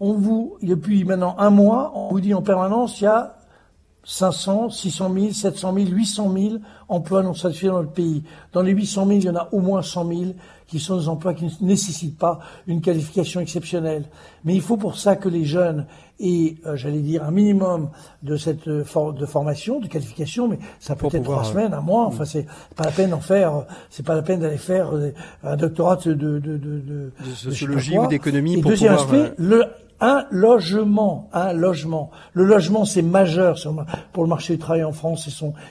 on 0.00 0.12
vous, 0.14 0.56
depuis 0.62 1.04
maintenant 1.04 1.36
un 1.38 1.50
mois, 1.50 1.92
on 1.94 2.08
vous 2.08 2.20
dit 2.20 2.32
en 2.32 2.40
permanence, 2.42 3.00
il 3.00 3.04
y 3.04 3.06
a 3.06 3.36
500, 4.04 4.70
600 4.70 5.14
000, 5.14 5.32
700 5.32 5.74
000, 5.74 5.86
800 5.88 6.32
000 6.36 6.54
emplois 6.88 7.22
non 7.22 7.34
satisfaits 7.34 7.68
dans 7.68 7.82
le 7.82 7.88
pays. 7.88 8.22
Dans 8.52 8.62
les 8.62 8.72
800 8.72 9.06
000, 9.06 9.18
il 9.18 9.24
y 9.24 9.30
en 9.30 9.36
a 9.36 9.48
au 9.52 9.60
moins 9.60 9.82
100 9.82 10.08
000 10.08 10.20
qui 10.66 10.80
sont 10.80 10.96
des 10.98 11.08
emplois 11.08 11.34
qui 11.34 11.44
ne 11.44 11.50
nécessitent 11.60 12.18
pas 12.18 12.40
une 12.66 12.80
qualification 12.80 13.40
exceptionnelle. 13.40 14.04
Mais 14.44 14.54
il 14.54 14.62
faut 14.62 14.76
pour 14.76 14.98
ça 14.98 15.16
que 15.16 15.28
les 15.28 15.44
jeunes 15.44 15.86
aient, 16.20 16.56
euh, 16.66 16.76
j'allais 16.76 17.00
dire, 17.00 17.24
un 17.24 17.30
minimum 17.30 17.90
de 18.22 18.36
cette 18.36 18.66
euh, 18.68 19.12
de 19.12 19.26
formation, 19.26 19.80
de 19.80 19.86
qualification, 19.86 20.48
mais 20.48 20.58
ça 20.80 20.96
peut 20.96 21.06
être 21.06 21.22
trois 21.22 21.44
semaines, 21.44 21.74
un 21.74 21.80
mois. 21.80 22.06
Enfin, 22.06 22.24
c'est 22.24 22.46
pas 22.76 22.84
la 22.84 22.92
peine 22.92 23.10
d'en 23.10 23.20
faire. 23.20 23.64
C'est 23.90 24.04
pas 24.04 24.14
la 24.14 24.22
peine 24.22 24.40
d'aller 24.40 24.56
faire 24.56 24.90
un 25.42 25.56
doctorat 25.56 25.96
de 25.96 26.14
de 26.14 26.38
de, 26.38 26.56
de, 26.56 26.80
de 26.80 27.12
sociologie 27.34 27.98
ou 27.98 28.06
d'économie 28.06 28.60
pour 28.60 28.70
deuxième 28.70 28.96
pouvoir. 28.96 29.24
Aspect, 29.24 29.34
le, 29.38 29.64
un 30.00 30.26
logement, 30.30 31.28
un 31.32 31.52
logement. 31.52 32.10
Le 32.32 32.44
logement, 32.44 32.84
c'est 32.84 33.02
majeur 33.02 33.58
pour 34.12 34.22
le 34.22 34.28
marché 34.28 34.54
du 34.54 34.58
travail 34.58 34.84
en 34.84 34.92
France, 34.92 35.28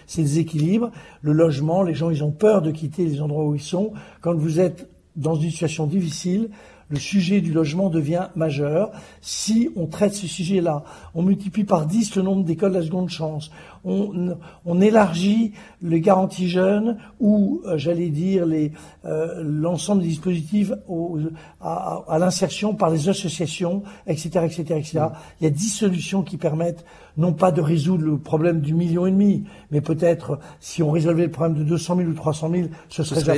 c'est 0.08 0.22
des 0.22 0.39
équilibres. 0.39 0.92
Le 1.22 1.34
logement, 1.34 1.84
les 1.84 1.94
gens, 1.94 2.10
ils 2.10 2.24
ont 2.24 2.32
peur 2.32 2.62
de 2.62 2.72
quitter 2.72 3.06
les 3.06 3.22
endroits 3.22 3.46
où 3.46 3.56
ils 3.56 3.62
sont. 3.62 3.94
Quand 4.22 4.36
vous 4.36 4.60
êtes 4.60 4.89
dans 5.15 5.36
une 5.36 5.51
situation 5.51 5.86
difficile, 5.86 6.50
le 6.89 7.00
sujet 7.00 7.42
du 7.42 7.51
logement 7.51 7.89
devient 7.89 8.27
majeur. 8.36 8.92
Si 9.22 9.70
on 9.75 9.88
traite 9.88 10.13
ce 10.13 10.27
sujet-là, 10.27 10.84
on 11.15 11.24
multiplie 11.24 11.63
par 11.63 11.86
10 11.86 12.15
le 12.15 12.22
nombre 12.22 12.44
d'écoles 12.44 12.74
la 12.74 12.84
seconde 12.84 13.10
chance, 13.10 13.51
on, 13.83 14.37
on 14.65 14.81
élargit 14.81 15.53
les 15.81 16.01
garanties 16.01 16.49
jeunes 16.49 16.97
ou, 17.19 17.61
euh, 17.65 17.77
j'allais 17.77 18.09
dire, 18.09 18.45
euh, 19.05 19.43
l'ensemble 19.43 20.01
des 20.01 20.07
dispositifs 20.07 20.71
à, 21.61 22.03
à, 22.07 22.19
l'insertion 22.19 22.73
par 22.75 22.89
les 22.89 23.09
associations, 23.09 23.83
etc., 24.07 24.45
etc., 24.45 24.61
etc. 24.77 25.05
Il 25.41 25.43
y 25.43 25.47
a 25.47 25.49
10 25.49 25.69
solutions 25.69 26.23
qui 26.23 26.37
permettent 26.37 26.85
non 27.17 27.33
pas 27.33 27.51
de 27.51 27.61
résoudre 27.61 28.03
le 28.03 28.17
problème 28.17 28.61
du 28.61 28.73
million 28.73 29.05
et 29.05 29.11
demi, 29.11 29.43
mais 29.71 29.81
peut-être 29.81 30.39
si 30.59 30.81
on 30.81 30.91
résolvait 30.91 31.25
le 31.25 31.31
problème 31.31 31.57
de 31.57 31.63
200 31.63 31.97
000 31.97 32.09
ou 32.09 32.13
300 32.13 32.49
000, 32.51 32.67
ce 32.89 33.03
serait, 33.03 33.21
déjà, 33.21 33.35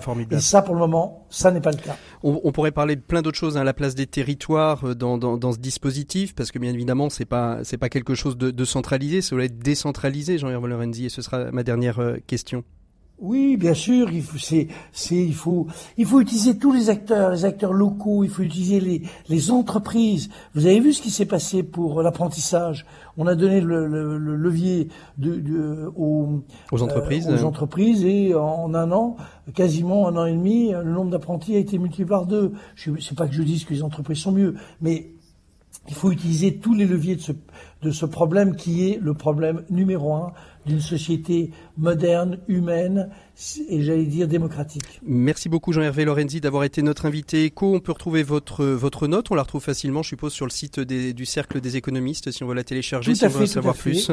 formidable. 0.00 0.34
Et 0.36 0.40
ça, 0.40 0.62
pour 0.62 0.74
le 0.74 0.80
moment, 0.80 1.26
ça 1.30 1.50
n'est 1.50 1.60
pas 1.60 1.70
le 1.70 1.76
cas. 1.76 1.96
On, 2.22 2.40
on 2.42 2.52
pourrait 2.52 2.72
parler 2.72 2.96
de 2.96 3.00
plein 3.00 3.22
d'autres 3.22 3.38
choses, 3.38 3.56
hein, 3.56 3.64
la 3.64 3.74
place 3.74 3.94
des 3.94 4.06
territoires 4.06 4.84
euh, 4.84 4.94
dans, 4.94 5.18
dans, 5.18 5.36
dans, 5.36 5.52
ce 5.52 5.58
dispositif, 5.58 6.34
parce 6.34 6.50
que 6.50 6.58
bien 6.58 6.72
évidemment, 6.72 7.10
c'est 7.10 7.24
pas 7.24 7.58
c'est 7.62 7.78
pas 7.78 7.88
quelque 7.88 8.14
chose 8.14 8.36
de, 8.36 8.50
de 8.50 8.64
centralisé, 8.64 9.20
ça 9.20 9.36
doit 9.36 9.44
être 9.44 9.58
décentralisé, 9.58 9.81
Jean-Hervé 10.38 10.68
Lorenzi, 10.68 11.06
et 11.06 11.08
ce 11.08 11.22
sera 11.22 11.50
ma 11.52 11.62
dernière 11.62 11.98
euh, 11.98 12.16
question. 12.26 12.64
Oui, 13.18 13.56
bien 13.56 13.74
sûr, 13.74 14.10
il 14.10 14.22
faut, 14.22 14.38
c'est, 14.38 14.66
c'est, 14.90 15.14
il 15.14 15.34
faut, 15.34 15.68
il 15.96 16.06
faut 16.06 16.20
utiliser 16.20 16.58
tous 16.58 16.72
les 16.72 16.90
acteurs, 16.90 17.30
les 17.30 17.44
acteurs 17.44 17.72
locaux, 17.72 18.24
il 18.24 18.30
faut 18.30 18.42
utiliser 18.42 18.80
les, 18.80 19.02
les 19.28 19.50
entreprises. 19.52 20.28
Vous 20.54 20.66
avez 20.66 20.80
vu 20.80 20.92
ce 20.92 21.00
qui 21.00 21.12
s'est 21.12 21.26
passé 21.26 21.62
pour 21.62 22.02
l'apprentissage? 22.02 22.84
On 23.16 23.28
a 23.28 23.36
donné 23.36 23.60
le, 23.60 23.86
le, 23.86 24.18
le 24.18 24.34
levier 24.34 24.88
de, 25.18 25.36
de, 25.36 25.92
aux, 25.94 26.42
aux, 26.72 26.82
entreprises, 26.82 27.28
euh, 27.28 27.36
aux 27.36 27.44
entreprises 27.44 28.04
et 28.04 28.34
en 28.34 28.74
un 28.74 28.90
an, 28.90 29.16
quasiment 29.54 30.08
un 30.08 30.16
an 30.16 30.26
et 30.26 30.32
demi, 30.32 30.72
le 30.72 30.90
nombre 30.90 31.12
d'apprentis 31.12 31.54
a 31.54 31.58
été 31.58 31.78
multiplié 31.78 32.06
par 32.08 32.26
deux. 32.26 32.52
Je 32.74 32.98
sais 32.98 33.14
pas 33.14 33.28
que 33.28 33.34
je 33.34 33.42
dise 33.44 33.64
que 33.64 33.72
les 33.72 33.84
entreprises 33.84 34.18
sont 34.18 34.32
mieux, 34.32 34.56
mais 34.80 35.12
il 35.88 35.94
faut 35.94 36.10
utiliser 36.10 36.56
tous 36.56 36.74
les 36.74 36.86
leviers 36.86 37.16
de 37.16 37.20
ce, 37.20 37.32
de 37.82 37.90
ce 37.90 38.06
problème 38.06 38.56
qui 38.56 38.88
est 38.88 38.98
le 39.00 39.14
problème 39.14 39.64
numéro 39.70 40.14
un 40.14 40.32
d'une 40.66 40.80
société 40.80 41.50
moderne, 41.76 42.38
humaine 42.48 43.10
et 43.68 43.82
j'allais 43.82 44.04
dire 44.04 44.28
démocratique. 44.28 45.00
Merci 45.02 45.48
beaucoup 45.48 45.72
Jean-Hervé 45.72 46.04
Lorenzi 46.04 46.40
d'avoir 46.40 46.64
été 46.64 46.82
notre 46.82 47.06
invité 47.06 47.44
éco. 47.44 47.74
On 47.74 47.80
peut 47.80 47.92
retrouver 47.92 48.22
votre, 48.22 48.64
votre 48.64 49.08
note, 49.08 49.30
on 49.30 49.34
la 49.34 49.42
retrouve 49.42 49.62
facilement 49.62 50.02
je 50.02 50.08
suppose 50.10 50.32
sur 50.32 50.46
le 50.46 50.50
site 50.50 50.78
du 50.78 51.26
Cercle 51.26 51.60
des 51.60 51.76
économistes 51.76 52.30
si 52.30 52.44
on 52.44 52.46
veut 52.46 52.54
la 52.54 52.62
télécharger, 52.62 53.14
si 53.14 53.24
on 53.24 53.28
veut 53.28 53.44
en 53.44 53.46
savoir 53.46 53.74
plus. 53.74 54.10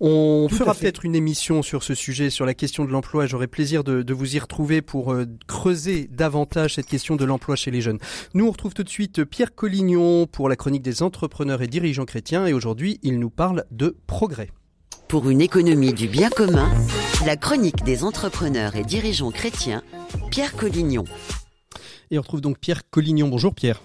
On 0.00 0.48
fera 0.50 0.74
peut-être 0.74 1.04
une 1.04 1.14
émission 1.14 1.62
sur 1.62 1.82
ce 1.82 1.94
sujet, 1.94 2.30
sur 2.30 2.44
la 2.44 2.54
question 2.54 2.84
de 2.84 2.90
l'emploi. 2.90 3.26
J'aurai 3.26 3.46
plaisir 3.46 3.84
de, 3.84 4.02
de, 4.02 4.14
vous 4.14 4.36
y 4.36 4.38
retrouver 4.38 4.82
pour 4.82 5.12
euh, 5.12 5.26
creuser 5.46 6.08
davantage 6.12 6.74
cette 6.74 6.86
question 6.86 7.16
de 7.16 7.24
l'emploi 7.24 7.56
chez 7.56 7.70
les 7.70 7.80
jeunes. 7.80 7.98
Nous 8.34 8.46
on 8.46 8.50
retrouve 8.50 8.74
tout 8.74 8.84
de 8.84 8.88
suite 8.88 9.24
Pierre 9.24 9.54
Collignon 9.54 10.26
pour 10.26 10.48
la 10.48 10.56
chronique 10.56 10.82
des 10.82 11.02
entrepreneurs 11.02 11.62
et 11.62 11.68
dirigeants 11.68 12.04
chrétiens 12.04 12.46
et 12.46 12.52
aujourd'hui 12.52 12.97
il 13.02 13.18
nous 13.18 13.30
parle 13.30 13.64
de 13.70 13.96
progrès. 14.06 14.50
Pour 15.08 15.30
une 15.30 15.40
économie 15.40 15.94
du 15.94 16.06
bien 16.08 16.28
commun, 16.28 16.70
la 17.24 17.36
chronique 17.36 17.82
des 17.84 18.04
entrepreneurs 18.04 18.76
et 18.76 18.84
dirigeants 18.84 19.30
chrétiens, 19.30 19.82
Pierre 20.30 20.54
Collignon. 20.54 21.04
Et 22.10 22.18
on 22.18 22.22
retrouve 22.22 22.40
donc 22.40 22.58
Pierre 22.58 22.88
Collignon. 22.90 23.28
Bonjour 23.28 23.54
Pierre. 23.54 23.80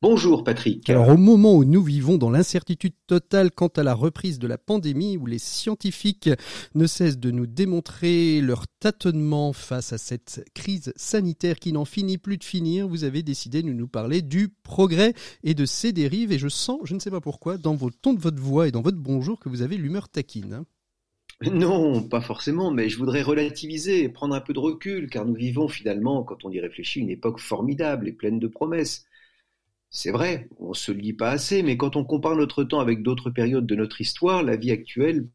Bonjour 0.00 0.44
Patrick. 0.44 0.88
Alors 0.90 1.08
au 1.08 1.16
moment 1.16 1.56
où 1.56 1.64
nous 1.64 1.82
vivons 1.82 2.18
dans 2.18 2.30
l'incertitude 2.30 2.94
totale 3.08 3.50
quant 3.50 3.66
à 3.66 3.82
la 3.82 3.94
reprise 3.94 4.38
de 4.38 4.46
la 4.46 4.56
pandémie, 4.56 5.16
où 5.16 5.26
les 5.26 5.40
scientifiques 5.40 6.30
ne 6.76 6.86
cessent 6.86 7.18
de 7.18 7.32
nous 7.32 7.48
démontrer 7.48 8.40
leur 8.40 8.68
tâtonnement 8.78 9.52
face 9.52 9.92
à 9.92 9.98
cette 9.98 10.48
crise 10.54 10.92
sanitaire 10.94 11.58
qui 11.58 11.72
n'en 11.72 11.84
finit 11.84 12.16
plus 12.16 12.38
de 12.38 12.44
finir, 12.44 12.86
vous 12.86 13.02
avez 13.02 13.24
décidé 13.24 13.60
de 13.64 13.72
nous 13.72 13.88
parler 13.88 14.22
du 14.22 14.48
progrès 14.62 15.14
et 15.42 15.54
de 15.54 15.64
ses 15.64 15.92
dérives. 15.92 16.30
Et 16.30 16.38
je 16.38 16.48
sens, 16.48 16.78
je 16.84 16.94
ne 16.94 17.00
sais 17.00 17.10
pas 17.10 17.20
pourquoi, 17.20 17.58
dans 17.58 17.74
vos 17.74 17.90
tons 17.90 18.14
de 18.14 18.20
votre 18.20 18.40
voix 18.40 18.68
et 18.68 18.70
dans 18.70 18.82
votre 18.82 18.98
bonjour 18.98 19.40
que 19.40 19.48
vous 19.48 19.62
avez 19.62 19.76
l'humeur 19.76 20.08
taquine. 20.08 20.62
Non, 21.42 22.04
pas 22.04 22.20
forcément, 22.20 22.70
mais 22.70 22.88
je 22.88 22.98
voudrais 22.98 23.22
relativiser 23.22 24.04
et 24.04 24.08
prendre 24.08 24.36
un 24.36 24.40
peu 24.40 24.52
de 24.52 24.60
recul, 24.60 25.10
car 25.10 25.24
nous 25.26 25.34
vivons 25.34 25.66
finalement, 25.66 26.22
quand 26.22 26.44
on 26.44 26.50
y 26.50 26.60
réfléchit, 26.60 27.00
une 27.00 27.10
époque 27.10 27.40
formidable 27.40 28.06
et 28.06 28.12
pleine 28.12 28.38
de 28.38 28.46
promesses. 28.46 29.07
C'est 29.90 30.10
vrai, 30.10 30.48
on 30.58 30.74
se 30.74 30.92
lit 30.92 31.14
pas 31.14 31.30
assez, 31.30 31.62
mais 31.62 31.76
quand 31.76 31.96
on 31.96 32.04
compare 32.04 32.36
notre 32.36 32.62
temps 32.62 32.80
avec 32.80 33.02
d'autres 33.02 33.30
périodes 33.30 33.66
de 33.66 33.74
notre 33.74 34.00
histoire, 34.00 34.42
la 34.42 34.56
vie 34.56 34.70
actuelle 34.70 35.28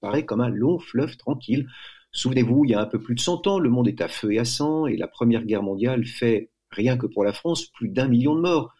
paraît 0.00 0.24
comme 0.24 0.40
un 0.40 0.48
long 0.48 0.78
fleuve 0.78 1.16
tranquille. 1.16 1.66
Souvenez-vous, 2.12 2.64
il 2.64 2.70
y 2.70 2.74
a 2.74 2.80
un 2.80 2.86
peu 2.86 3.00
plus 3.00 3.14
de 3.14 3.20
100 3.20 3.46
ans, 3.46 3.58
le 3.58 3.68
monde 3.70 3.88
est 3.88 4.00
à 4.00 4.08
feu 4.08 4.32
et 4.32 4.38
à 4.38 4.44
sang, 4.44 4.86
et 4.86 4.96
la 4.96 5.08
Première 5.08 5.44
Guerre 5.44 5.62
mondiale 5.62 6.04
fait, 6.04 6.50
rien 6.70 6.96
que 6.96 7.06
pour 7.06 7.24
la 7.24 7.32
France, 7.32 7.66
plus 7.66 7.88
d'un 7.88 8.08
million 8.08 8.34
de 8.34 8.40
morts. 8.40 8.74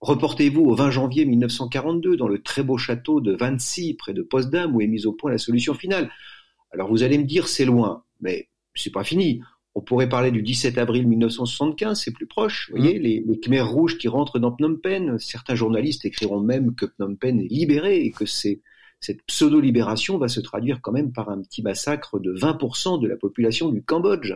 Reportez-vous 0.00 0.62
au 0.62 0.74
20 0.74 0.90
janvier 0.90 1.24
1942, 1.24 2.16
dans 2.16 2.28
le 2.28 2.42
très 2.42 2.62
beau 2.62 2.76
château 2.76 3.20
de 3.20 3.34
Vancy, 3.34 3.94
près 3.94 4.14
de 4.14 4.22
Potsdam, 4.22 4.74
où 4.74 4.80
est 4.80 4.86
mise 4.88 5.06
au 5.06 5.12
point 5.12 5.30
la 5.30 5.38
solution 5.38 5.74
finale. 5.74 6.10
Alors 6.72 6.88
vous 6.88 7.02
allez 7.02 7.18
me 7.18 7.24
dire, 7.24 7.48
c'est 7.48 7.64
loin, 7.64 8.04
mais 8.20 8.48
c'est 8.74 8.92
pas 8.92 9.04
fini. 9.04 9.40
On 9.78 9.82
pourrait 9.82 10.08
parler 10.08 10.30
du 10.30 10.40
17 10.40 10.78
avril 10.78 11.06
1975, 11.06 12.00
c'est 12.02 12.10
plus 12.10 12.26
proche. 12.26 12.70
Vous 12.70 12.78
voyez, 12.78 12.98
mmh. 12.98 13.02
les, 13.02 13.24
les 13.26 13.40
Khmers 13.40 13.68
rouges 13.68 13.98
qui 13.98 14.08
rentrent 14.08 14.38
dans 14.38 14.50
Phnom 14.56 14.76
Penh. 14.76 15.18
Certains 15.18 15.54
journalistes 15.54 16.06
écriront 16.06 16.40
même 16.40 16.74
que 16.74 16.86
Phnom 16.86 17.14
Penh 17.14 17.40
est 17.40 17.52
libéré 17.52 18.00
et 18.00 18.10
que 18.10 18.24
c'est 18.24 18.62
cette 19.00 19.22
pseudo-libération 19.24 20.16
va 20.16 20.28
se 20.28 20.40
traduire 20.40 20.80
quand 20.80 20.92
même 20.92 21.12
par 21.12 21.28
un 21.28 21.42
petit 21.42 21.62
massacre 21.62 22.18
de 22.18 22.32
20% 22.32 23.02
de 23.02 23.06
la 23.06 23.16
population 23.16 23.68
du 23.68 23.82
Cambodge. 23.82 24.32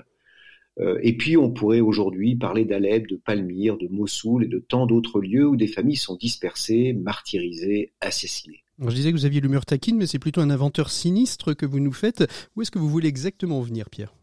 Euh, 0.79 0.99
et 1.03 1.17
puis 1.17 1.39
on 1.39 1.51
pourrait 1.51 1.81
aujourd'hui 1.81 2.37
parler 2.37 2.67
d'Alep, 2.67 3.09
de 3.09 3.17
Palmyre, 3.17 3.79
de 3.79 3.89
Mossoul 3.89 4.45
et 4.45 4.49
de 4.49 4.59
tant 4.59 4.87
d'autres 4.87 5.23
lieux 5.23 5.49
où 5.49 5.57
des 5.57 5.69
familles 5.69 5.97
sont 5.97 6.17
dispersées, 6.17 6.93
martyrisées, 6.93 7.95
assassinées. 8.03 8.63
je 8.79 8.95
disais 8.95 9.11
que 9.11 9.17
vous 9.17 9.25
aviez 9.25 9.41
l'humeur 9.41 9.65
taquine, 9.65 9.97
mais 9.97 10.07
c'est 10.07 10.19
plutôt 10.19 10.43
un 10.43 10.51
inventeur 10.51 10.91
sinistre 10.91 11.55
que 11.55 11.65
vous 11.65 11.81
nous 11.81 11.93
faites. 11.93 12.31
Où 12.55 12.61
est-ce 12.63 12.71
que 12.71 12.79
vous 12.79 12.91
voulez 12.91 13.09
exactement 13.09 13.63
venir, 13.63 13.89
Pierre? 13.89 14.15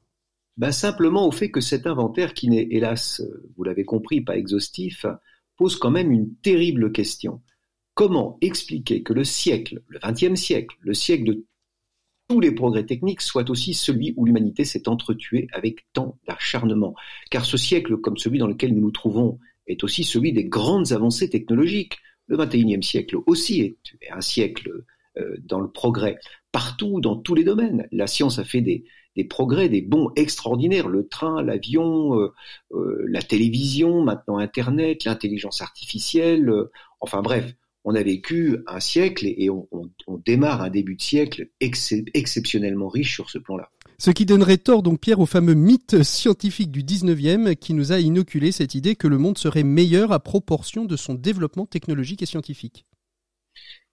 Ben 0.57 0.71
Simplement 0.71 1.27
au 1.27 1.31
fait 1.31 1.51
que 1.51 1.61
cet 1.61 1.85
inventaire, 1.87 2.33
qui 2.33 2.49
n'est 2.49 2.67
hélas, 2.71 3.21
vous 3.55 3.63
l'avez 3.63 3.85
compris, 3.85 4.21
pas 4.21 4.37
exhaustif, 4.37 5.05
pose 5.55 5.75
quand 5.75 5.91
même 5.91 6.11
une 6.11 6.35
terrible 6.35 6.91
question. 6.91 7.41
Comment 7.93 8.37
expliquer 8.41 9.03
que 9.03 9.13
le 9.13 9.23
siècle, 9.23 9.81
le 9.87 9.99
XXe 9.99 10.39
siècle, 10.39 10.75
le 10.81 10.93
siècle 10.93 11.23
de 11.25 11.45
tous 12.27 12.39
les 12.39 12.51
progrès 12.51 12.85
techniques 12.85 13.21
soit 13.21 13.49
aussi 13.49 13.73
celui 13.73 14.13
où 14.17 14.25
l'humanité 14.25 14.65
s'est 14.65 14.89
entretuée 14.89 15.47
avec 15.51 15.85
tant 15.93 16.17
d'acharnement? 16.27 16.95
Car 17.31 17.45
ce 17.45 17.57
siècle, 17.57 17.97
comme 17.97 18.17
celui 18.17 18.39
dans 18.39 18.47
lequel 18.47 18.73
nous 18.73 18.81
nous 18.81 18.91
trouvons, 18.91 19.39
est 19.67 19.83
aussi 19.83 20.03
celui 20.03 20.31
des 20.31 20.45
grandes 20.45 20.91
avancées 20.91 21.29
technologiques. 21.29 21.97
Le 22.27 22.37
XXIe 22.37 22.83
siècle 22.83 23.17
aussi 23.25 23.61
est 23.61 23.77
un 24.11 24.21
siècle 24.21 24.83
euh, 25.17 25.37
dans 25.39 25.59
le 25.59 25.69
progrès, 25.69 26.19
partout, 26.51 26.99
dans 26.99 27.15
tous 27.15 27.35
les 27.35 27.43
domaines. 27.43 27.87
La 27.91 28.07
science 28.07 28.39
a 28.39 28.43
fait 28.43 28.61
des, 28.61 28.85
des 29.17 29.23
progrès, 29.23 29.67
des 29.67 29.81
bons 29.81 30.11
extraordinaires. 30.15 30.87
Le 30.87 31.07
train, 31.07 31.41
l'avion, 31.41 32.17
euh, 32.17 32.33
euh, 32.71 33.03
la 33.09 33.21
télévision, 33.21 34.03
maintenant 34.03 34.37
Internet, 34.37 35.03
l'intelligence 35.03 35.61
artificielle. 35.61 36.49
Euh, 36.49 36.71
enfin 37.01 37.21
bref, 37.21 37.55
on 37.83 37.95
a 37.95 38.03
vécu 38.03 38.59
un 38.67 38.79
siècle 38.79 39.25
et 39.25 39.49
on, 39.49 39.67
démarre 40.25 40.61
un 40.61 40.69
début 40.69 40.95
de 40.95 41.01
siècle 41.01 41.49
exceptionnellement 41.59 42.89
riche 42.89 43.15
sur 43.15 43.29
ce 43.29 43.37
plan-là. 43.37 43.69
Ce 43.97 44.11
qui 44.11 44.25
donnerait 44.25 44.57
tort 44.57 44.83
donc 44.83 44.99
Pierre 44.99 45.21
au 45.21 45.25
fameux 45.25 45.53
mythe 45.53 46.03
scientifique 46.03 46.69
du 46.69 46.83
19e 46.83 47.55
qui 47.55 47.73
nous 47.73 47.93
a 47.93 47.99
inoculé 47.99 48.51
cette 48.51 48.75
idée 48.75 48.95
que 48.95 49.07
le 49.07 49.17
monde 49.17 49.37
serait 49.37 49.63
meilleur 49.63 50.11
à 50.11 50.19
proportion 50.19 50.85
de 50.85 50.97
son 50.97 51.13
développement 51.13 51.65
technologique 51.65 52.21
et 52.21 52.25
scientifique. 52.25 52.85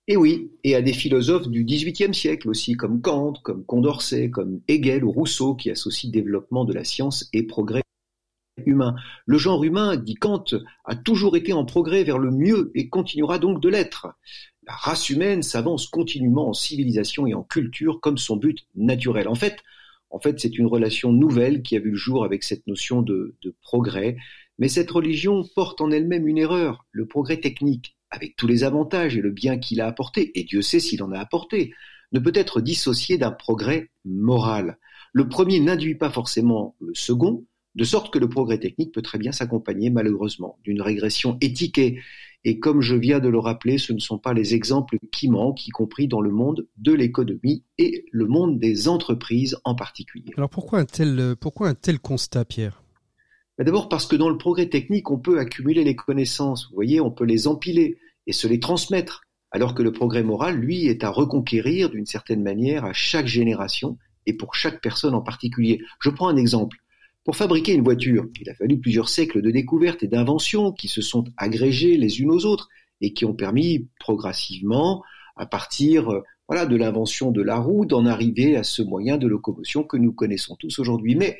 Et 0.06 0.18
oui, 0.18 0.50
et 0.64 0.74
à 0.74 0.82
des 0.82 0.92
philosophes 0.92 1.48
du 1.48 1.64
XVIIIe 1.64 2.14
siècle 2.14 2.50
aussi, 2.50 2.74
comme 2.74 3.00
Kant, 3.00 3.32
comme 3.42 3.64
Condorcet, 3.64 4.28
comme 4.28 4.60
Hegel 4.68 5.02
ou 5.02 5.10
Rousseau, 5.10 5.54
qui 5.54 5.70
associent 5.70 6.10
développement 6.10 6.66
de 6.66 6.74
la 6.74 6.84
science 6.84 7.30
et 7.32 7.44
progrès 7.44 7.82
humain. 8.66 8.96
Le 9.24 9.38
genre 9.38 9.64
humain, 9.64 9.96
dit 9.96 10.14
Kant, 10.14 10.44
a 10.84 10.94
toujours 10.94 11.38
été 11.38 11.54
en 11.54 11.64
progrès 11.64 12.04
vers 12.04 12.18
le 12.18 12.30
mieux 12.30 12.70
et 12.74 12.90
continuera 12.90 13.38
donc 13.38 13.62
de 13.62 13.68
l'être. 13.70 14.08
La 14.66 14.74
race 14.74 15.08
humaine 15.08 15.42
s'avance 15.42 15.86
continuellement 15.86 16.48
en 16.50 16.54
civilisation 16.54 17.26
et 17.26 17.32
en 17.32 17.42
culture 17.42 18.00
comme 18.00 18.18
son 18.18 18.36
but 18.36 18.66
naturel. 18.74 19.26
En 19.26 19.34
fait, 19.34 19.56
en 20.10 20.18
fait, 20.18 20.38
c'est 20.38 20.58
une 20.58 20.66
relation 20.66 21.12
nouvelle 21.12 21.62
qui 21.62 21.76
a 21.76 21.80
vu 21.80 21.90
le 21.90 21.96
jour 21.96 22.26
avec 22.26 22.44
cette 22.44 22.66
notion 22.66 23.00
de 23.00 23.34
progrès. 23.62 24.16
Mais 24.58 24.68
cette 24.68 24.90
religion 24.90 25.44
porte 25.54 25.80
en 25.80 25.90
elle-même 25.90 26.28
une 26.28 26.38
erreur. 26.38 26.86
Le 26.92 27.06
progrès 27.06 27.38
technique, 27.38 27.96
avec 28.14 28.36
tous 28.36 28.46
les 28.46 28.64
avantages 28.64 29.16
et 29.16 29.20
le 29.20 29.30
bien 29.30 29.58
qu'il 29.58 29.80
a 29.80 29.86
apporté, 29.86 30.38
et 30.38 30.44
Dieu 30.44 30.62
sait 30.62 30.80
s'il 30.80 31.02
en 31.02 31.12
a 31.12 31.18
apporté, 31.18 31.74
ne 32.12 32.20
peut 32.20 32.32
être 32.34 32.60
dissocié 32.60 33.18
d'un 33.18 33.32
progrès 33.32 33.90
moral. 34.04 34.78
Le 35.12 35.28
premier 35.28 35.60
n'induit 35.60 35.96
pas 35.96 36.10
forcément 36.10 36.76
le 36.80 36.94
second, 36.94 37.44
de 37.74 37.84
sorte 37.84 38.12
que 38.12 38.20
le 38.20 38.28
progrès 38.28 38.58
technique 38.58 38.92
peut 38.92 39.02
très 39.02 39.18
bien 39.18 39.32
s'accompagner 39.32 39.90
malheureusement 39.90 40.58
d'une 40.62 40.80
régression 40.80 41.38
éthique 41.40 41.80
et, 42.46 42.60
comme 42.60 42.82
je 42.82 42.94
viens 42.94 43.20
de 43.20 43.28
le 43.28 43.38
rappeler, 43.38 43.78
ce 43.78 43.92
ne 43.92 43.98
sont 43.98 44.18
pas 44.18 44.34
les 44.34 44.54
exemples 44.54 44.98
qui 45.10 45.28
manquent, 45.28 45.66
y 45.66 45.70
compris 45.70 46.06
dans 46.06 46.20
le 46.20 46.30
monde 46.30 46.68
de 46.76 46.92
l'économie 46.92 47.64
et 47.78 48.04
le 48.12 48.26
monde 48.26 48.60
des 48.60 48.86
entreprises 48.86 49.56
en 49.64 49.74
particulier. 49.74 50.32
Alors 50.36 50.50
pourquoi 50.50 50.78
un 50.78 50.84
tel, 50.84 51.34
pourquoi 51.40 51.68
un 51.68 51.74
tel 51.74 51.98
constat, 51.98 52.44
Pierre? 52.44 52.82
D'abord 53.58 53.88
parce 53.88 54.06
que 54.06 54.16
dans 54.16 54.28
le 54.28 54.36
progrès 54.36 54.68
technique, 54.68 55.10
on 55.10 55.18
peut 55.18 55.38
accumuler 55.38 55.84
les 55.84 55.96
connaissances, 55.96 56.68
vous 56.68 56.74
voyez, 56.74 57.00
on 57.00 57.10
peut 57.10 57.24
les 57.24 57.46
empiler 57.46 57.98
et 58.26 58.32
se 58.32 58.46
les 58.46 58.60
transmettre, 58.60 59.22
alors 59.50 59.74
que 59.74 59.82
le 59.82 59.92
progrès 59.92 60.22
moral, 60.22 60.56
lui, 60.56 60.86
est 60.86 61.04
à 61.04 61.10
reconquérir 61.10 61.90
d'une 61.90 62.06
certaine 62.06 62.42
manière 62.42 62.84
à 62.84 62.92
chaque 62.92 63.26
génération 63.26 63.98
et 64.26 64.34
pour 64.34 64.54
chaque 64.54 64.80
personne 64.80 65.14
en 65.14 65.20
particulier. 65.20 65.80
Je 66.00 66.10
prends 66.10 66.28
un 66.28 66.36
exemple. 66.36 66.78
Pour 67.24 67.36
fabriquer 67.36 67.72
une 67.72 67.82
voiture, 67.82 68.26
il 68.40 68.50
a 68.50 68.54
fallu 68.54 68.78
plusieurs 68.78 69.08
siècles 69.08 69.40
de 69.40 69.50
découvertes 69.50 70.02
et 70.02 70.08
d'inventions 70.08 70.72
qui 70.72 70.88
se 70.88 71.00
sont 71.00 71.24
agrégées 71.36 71.96
les 71.96 72.20
unes 72.20 72.30
aux 72.30 72.44
autres 72.44 72.68
et 73.00 73.12
qui 73.12 73.24
ont 73.24 73.34
permis 73.34 73.88
progressivement, 73.98 75.02
à 75.36 75.46
partir 75.46 76.22
voilà, 76.48 76.66
de 76.66 76.76
l'invention 76.76 77.30
de 77.30 77.42
la 77.42 77.56
roue, 77.56 77.86
d'en 77.86 78.06
arriver 78.06 78.56
à 78.56 78.62
ce 78.62 78.82
moyen 78.82 79.16
de 79.16 79.26
locomotion 79.26 79.84
que 79.84 79.96
nous 79.96 80.12
connaissons 80.12 80.56
tous 80.56 80.78
aujourd'hui. 80.78 81.16
Mais, 81.16 81.38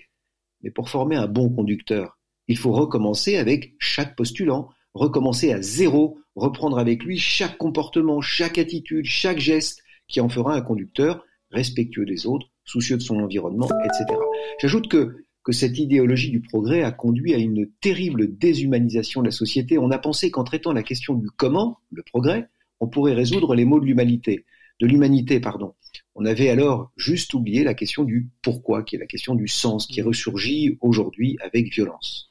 mais 0.62 0.70
pour 0.70 0.88
former 0.88 1.16
un 1.16 1.26
bon 1.26 1.50
conducteur, 1.50 2.18
il 2.48 2.56
faut 2.56 2.72
recommencer 2.72 3.36
avec 3.36 3.74
chaque 3.78 4.16
postulant, 4.16 4.70
recommencer 4.94 5.52
à 5.52 5.60
zéro, 5.60 6.18
reprendre 6.36 6.78
avec 6.78 7.04
lui 7.04 7.18
chaque 7.18 7.56
comportement, 7.58 8.20
chaque 8.20 8.58
attitude, 8.58 9.06
chaque 9.06 9.38
geste 9.38 9.82
qui 10.08 10.20
en 10.20 10.28
fera 10.28 10.54
un 10.54 10.60
conducteur 10.60 11.24
respectueux 11.50 12.04
des 12.04 12.26
autres, 12.26 12.48
soucieux 12.64 12.96
de 12.96 13.02
son 13.02 13.20
environnement, 13.20 13.68
etc. 13.84 14.18
J'ajoute 14.60 14.88
que 14.88 15.24
que 15.44 15.52
cette 15.52 15.78
idéologie 15.78 16.30
du 16.30 16.40
progrès 16.40 16.82
a 16.82 16.90
conduit 16.90 17.34
à 17.34 17.38
une 17.38 17.68
terrible 17.80 18.36
déshumanisation 18.36 19.20
de 19.20 19.26
la 19.26 19.30
société. 19.30 19.76
On 19.78 19.90
a 19.90 19.98
pensé 19.98 20.30
qu'en 20.30 20.42
traitant 20.42 20.72
la 20.72 20.82
question 20.82 21.14
du 21.14 21.28
comment, 21.36 21.78
le 21.92 22.02
progrès, 22.02 22.48
on 22.80 22.88
pourrait 22.88 23.12
résoudre 23.12 23.54
les 23.54 23.66
maux 23.66 23.78
de 23.78 23.84
l'humanité, 23.84 24.46
de 24.80 24.86
l'humanité, 24.86 25.40
pardon. 25.40 25.74
On 26.14 26.24
avait 26.24 26.48
alors 26.48 26.90
juste 26.96 27.34
oublié 27.34 27.62
la 27.62 27.74
question 27.74 28.04
du 28.04 28.30
pourquoi, 28.40 28.82
qui 28.82 28.96
est 28.96 28.98
la 28.98 29.06
question 29.06 29.34
du 29.34 29.46
sens, 29.46 29.86
qui 29.86 30.00
ressurgit 30.00 30.78
aujourd'hui 30.80 31.36
avec 31.42 31.72
violence. 31.72 32.30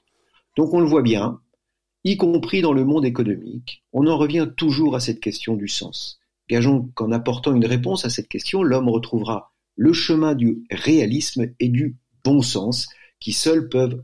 Donc 0.58 0.74
on 0.74 0.80
le 0.80 0.88
voit 0.88 1.04
bien, 1.04 1.40
y 2.04 2.18
compris 2.18 2.62
dans 2.62 2.74
le 2.74 2.86
monde 2.86 3.06
économique, 3.06 3.84
on 3.94 4.08
en 4.08 4.18
revient 4.18 4.50
toujours 4.56 4.96
à 4.96 5.00
cette 5.00 5.20
question 5.20 5.56
du 5.56 5.68
sens. 5.68 6.20
Gageons 6.50 6.90
qu'en 6.94 7.12
apportant 7.12 7.56
une 7.56 7.66
réponse 7.66 8.06
à 8.06 8.10
cette 8.10 8.28
question, 8.28 8.64
l'homme 8.64 8.90
retrouvera 8.90 9.54
le 9.76 9.94
chemin 9.94 10.36
du 10.36 10.64
réalisme 10.70 11.48
et 11.60 11.70
du 11.70 11.98
bon 12.24 12.42
sens, 12.42 12.90
qui 13.20 13.32
seuls 13.34 13.70
peuvent 13.70 14.02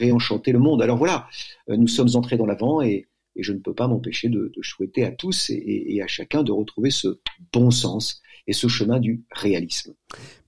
réenchanter 0.00 0.52
le 0.52 0.58
monde. 0.58 0.82
Alors 0.82 0.96
voilà, 0.96 1.28
euh, 1.68 1.76
nous 1.76 1.88
sommes 1.88 2.10
entrés 2.14 2.36
dans 2.36 2.46
l'avant 2.46 2.82
et, 2.82 3.08
je 3.36 3.52
ne 3.52 3.58
peux 3.58 3.74
pas 3.74 3.88
m'empêcher 3.88 4.28
de, 4.28 4.52
souhaiter 4.62 5.04
à 5.04 5.10
tous 5.10 5.50
et, 5.50 6.00
à 6.00 6.06
chacun 6.06 6.44
de 6.44 6.52
retrouver 6.52 6.90
ce 6.90 7.18
bon 7.52 7.72
sens 7.72 8.22
et 8.46 8.52
ce 8.52 8.68
chemin 8.68 9.00
du 9.00 9.24
réalisme. 9.30 9.94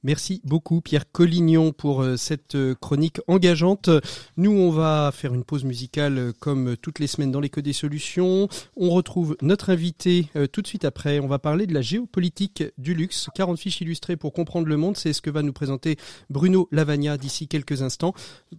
Merci 0.02 0.40
beaucoup 0.44 0.80
Pierre 0.80 1.10
Collignon 1.10 1.72
pour 1.72 2.02
euh, 2.02 2.16
cette 2.16 2.54
euh, 2.54 2.74
chronique 2.74 3.18
engageante. 3.26 3.90
Nous, 4.36 4.52
on 4.52 4.70
va 4.70 5.10
faire 5.12 5.34
une 5.34 5.42
pause 5.42 5.64
musicale 5.64 6.18
euh, 6.18 6.32
comme 6.38 6.76
toutes 6.76 7.00
les 7.00 7.08
semaines 7.08 7.32
dans 7.32 7.40
l'écho 7.40 7.60
des 7.60 7.72
solutions. 7.72 8.48
On 8.76 8.90
retrouve 8.90 9.36
notre 9.42 9.70
invité 9.70 10.28
tout 10.52 10.62
de 10.62 10.66
suite 10.66 10.84
après. 10.84 11.18
On 11.18 11.26
va 11.26 11.38
parler 11.38 11.66
de 11.66 11.74
la 11.74 11.80
géopolitique 11.80 12.62
du 12.78 12.94
luxe. 12.94 13.28
40 13.34 13.58
fiches 13.58 13.80
illustrées 13.80 14.16
pour 14.16 14.32
comprendre 14.32 14.68
le 14.68 14.76
monde. 14.76 14.96
C'est 14.96 15.12
ce 15.12 15.22
que 15.22 15.30
va 15.30 15.42
nous 15.42 15.52
présenter 15.52 15.96
Bruno 16.30 16.68
Lavagna 16.70 17.16
d'ici 17.18 17.48
quelques 17.48 17.82
instants. 17.82 18.14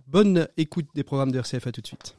Bonne 0.07 0.47
écoute 0.57 0.87
des 0.95 1.03
programmes 1.03 1.31
de 1.31 1.39
RCF. 1.39 1.67
À 1.67 1.71
tout 1.71 1.81
de 1.81 1.87
suite. 1.87 2.15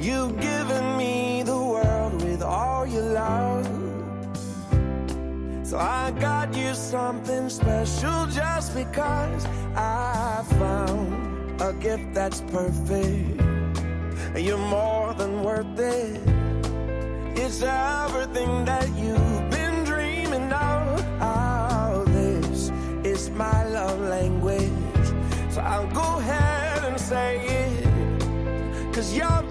You've 0.00 0.40
given 0.40 0.96
me 0.96 1.42
the 1.42 1.58
world 1.58 2.22
with 2.22 2.42
all 2.42 2.86
your 2.86 3.02
love. 3.02 3.66
So 5.62 5.76
I 5.76 6.10
got 6.18 6.56
you 6.56 6.72
something 6.72 7.50
special 7.50 8.26
just 8.28 8.74
because 8.74 9.44
I 9.76 10.42
found 10.58 11.60
a 11.60 11.74
gift 11.74 12.14
that's 12.14 12.40
perfect. 12.40 13.42
You're 14.34 14.56
more 14.56 15.12
than 15.12 15.42
worth 15.42 15.78
it. 15.78 16.18
It's 17.36 17.60
everything 17.60 18.64
that 18.64 18.88
you've 18.96 19.50
been 19.50 19.84
dreaming 19.84 20.50
of. 20.50 21.04
Oh, 21.20 22.04
this 22.06 22.70
is 23.04 23.28
my 23.28 23.68
love 23.68 24.00
language. 24.00 24.72
So 25.50 25.60
I'll 25.60 25.92
go 25.92 26.18
ahead 26.20 26.84
and 26.84 26.98
say 26.98 27.36
it. 27.46 27.90
Cause 28.94 29.14
you're 29.14 29.49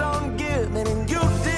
on 0.00 0.36
giving, 0.36 0.86
and 0.86 1.10
you 1.10 1.20
deserve. 1.20 1.53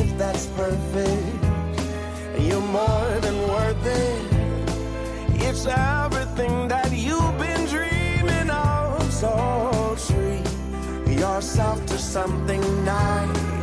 if 0.00 0.16
that's 0.18 0.46
perfect. 0.46 1.44
You're 2.38 2.68
more 2.80 3.10
than 3.20 3.36
worth 3.48 3.86
it. 3.86 4.30
It's 5.46 5.66
everything 5.66 6.68
that 6.68 6.90
you've 6.92 7.38
been 7.38 7.66
dreaming 7.66 8.50
of. 8.50 9.12
So 9.12 9.96
treat 10.08 10.46
yourself 11.18 11.84
to 11.86 11.98
something 11.98 12.62
nice. 12.84 13.59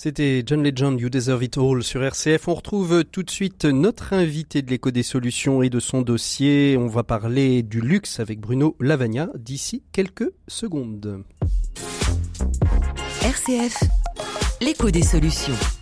C'était 0.00 0.44
John 0.46 0.62
Legend, 0.62 1.00
You 1.00 1.08
Deserve 1.08 1.42
It 1.42 1.58
All 1.58 1.82
sur 1.82 2.04
RCF. 2.04 2.46
On 2.46 2.54
retrouve 2.54 3.02
tout 3.02 3.24
de 3.24 3.30
suite 3.30 3.64
notre 3.64 4.12
invité 4.12 4.62
de 4.62 4.70
l'écho 4.70 4.92
des 4.92 5.02
solutions 5.02 5.60
et 5.60 5.70
de 5.70 5.80
son 5.80 6.02
dossier. 6.02 6.76
On 6.78 6.86
va 6.86 7.02
parler 7.02 7.64
du 7.64 7.80
luxe 7.80 8.20
avec 8.20 8.38
Bruno 8.38 8.76
Lavagna 8.78 9.28
d'ici 9.36 9.82
quelques 9.90 10.30
secondes. 10.46 11.24
RCF, 13.24 13.82
l'écho 14.60 14.88
des 14.92 15.02
solutions. 15.02 15.77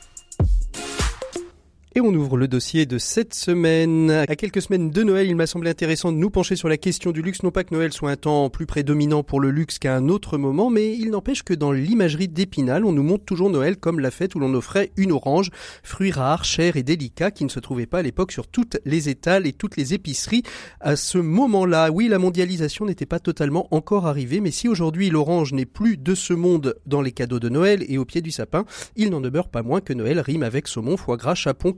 Et 1.97 2.01
on 2.03 2.13
ouvre 2.13 2.37
le 2.37 2.47
dossier 2.47 2.85
de 2.85 2.99
cette 2.99 3.33
semaine. 3.33 4.11
À 4.11 4.37
quelques 4.37 4.61
semaines 4.61 4.91
de 4.91 5.03
Noël, 5.03 5.29
il 5.29 5.35
m'a 5.35 5.47
semblé 5.47 5.71
intéressant 5.71 6.13
de 6.13 6.19
nous 6.19 6.29
pencher 6.29 6.55
sur 6.55 6.69
la 6.69 6.77
question 6.77 7.11
du 7.11 7.23
luxe. 7.23 7.43
Non 7.43 7.51
pas 7.51 7.65
que 7.65 7.75
Noël 7.75 7.91
soit 7.91 8.11
un 8.11 8.17
temps 8.17 8.51
plus 8.51 8.67
prédominant 8.67 9.23
pour 9.23 9.41
le 9.41 9.51
luxe 9.51 9.79
qu'à 9.79 9.97
un 9.97 10.11
autre 10.11 10.37
moment, 10.37 10.69
mais 10.69 10.95
il 10.95 11.09
n'empêche 11.09 11.43
que 11.43 11.55
dans 11.55 11.73
l'imagerie 11.73 12.29
d'Épinal, 12.29 12.85
on 12.85 12.93
nous 12.93 13.03
montre 13.03 13.25
toujours 13.25 13.49
Noël 13.49 13.79
comme 13.79 13.99
la 13.99 14.11
fête 14.11 14.35
où 14.35 14.41
l'on 14.41 14.53
offrait 14.53 14.93
une 14.99 15.11
orange, 15.11 15.49
fruit 15.83 16.11
rare, 16.11 16.45
cher 16.45 16.77
et 16.77 16.83
délicat, 16.83 17.31
qui 17.31 17.45
ne 17.45 17.49
se 17.49 17.61
trouvait 17.61 17.87
pas 17.87 18.01
à 18.01 18.03
l'époque 18.03 18.31
sur 18.31 18.47
toutes 18.47 18.77
les 18.85 19.09
étals 19.09 19.47
et 19.47 19.55
toutes 19.55 19.79
les 19.79 19.95
épiceries. 19.95 20.43
À 20.81 20.97
ce 20.97 21.17
moment-là, 21.17 21.91
oui, 21.91 22.09
la 22.09 22.19
mondialisation 22.19 22.85
n'était 22.85 23.07
pas 23.07 23.21
totalement 23.21 23.69
encore 23.71 24.07
arrivée, 24.07 24.41
mais 24.41 24.51
si 24.51 24.69
aujourd'hui 24.69 25.09
l'orange 25.09 25.55
n'est 25.55 25.65
plus 25.65 25.97
de 25.97 26.15
ce 26.15 26.35
monde 26.35 26.75
dans 26.85 27.01
les 27.01 27.13
cadeaux 27.13 27.41
de 27.41 27.49
Noël 27.49 27.87
et 27.89 27.97
au 27.97 28.05
pied 28.05 28.21
du 28.21 28.33
sapin, 28.33 28.67
il 28.97 29.09
n'en 29.09 29.23
demeure 29.23 29.49
pas 29.49 29.63
moins 29.63 29.81
que 29.81 29.95
Noël 29.95 30.21
rime 30.21 30.43
avec 30.43 30.69
saumon, 30.69 30.99
foie 30.99 31.17
gras, 31.17 31.35
chapon, 31.35 31.73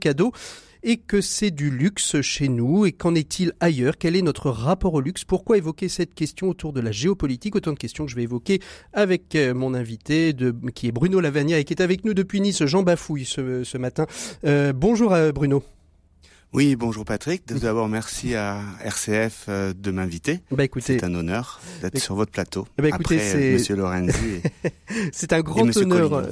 et 0.83 0.97
que 0.97 1.21
c'est 1.21 1.51
du 1.51 1.69
luxe 1.69 2.21
chez 2.21 2.47
nous 2.47 2.85
et 2.85 2.91
qu'en 2.91 3.15
est-il 3.15 3.53
ailleurs? 3.59 3.97
Quel 3.97 4.15
est 4.15 4.21
notre 4.21 4.49
rapport 4.49 4.93
au 4.93 5.01
luxe? 5.01 5.23
Pourquoi 5.23 5.57
évoquer 5.57 5.89
cette 5.89 6.13
question 6.13 6.49
autour 6.49 6.73
de 6.73 6.81
la 6.81 6.91
géopolitique? 6.91 7.55
Autant 7.55 7.73
de 7.73 7.77
questions 7.77 8.05
que 8.05 8.11
je 8.11 8.15
vais 8.15 8.23
évoquer 8.23 8.59
avec 8.93 9.35
euh, 9.35 9.53
mon 9.53 9.73
invité 9.73 10.35
qui 10.73 10.87
est 10.87 10.91
Bruno 10.91 11.19
Lavagna 11.19 11.59
et 11.59 11.63
qui 11.63 11.73
est 11.73 11.81
avec 11.81 12.05
nous 12.05 12.13
depuis 12.13 12.41
Nice, 12.41 12.65
Jean 12.65 12.83
Bafouille 12.83 13.25
ce, 13.25 13.77
matin. 13.77 14.05
Euh, 14.45 14.73
bonjour 14.73 15.13
euh, 15.13 15.31
Bruno. 15.31 15.63
Oui, 16.51 16.75
bonjour 16.75 17.05
Patrick. 17.05 17.43
D'abord, 17.45 17.87
merci 17.87 18.33
à 18.33 18.59
RCF 18.83 19.45
euh, 19.49 19.71
de 19.77 19.91
m'inviter. 19.91 20.39
Bah 20.49 20.63
c'est 20.79 21.03
un 21.03 21.13
honneur 21.13 21.61
d'être 21.83 21.99
sur 21.99 22.15
votre 22.15 22.31
plateau. 22.31 22.65
Bah 22.79 22.87
écoutez, 22.87 23.17
après 23.17 23.35
euh, 23.35 23.53
Monsieur 23.53 23.75
Lorenzi. 23.75 24.41
c'est 25.11 25.31
un 25.31 25.41
grand 25.41 25.77
honneur, 25.77 26.11
euh, 26.11 26.25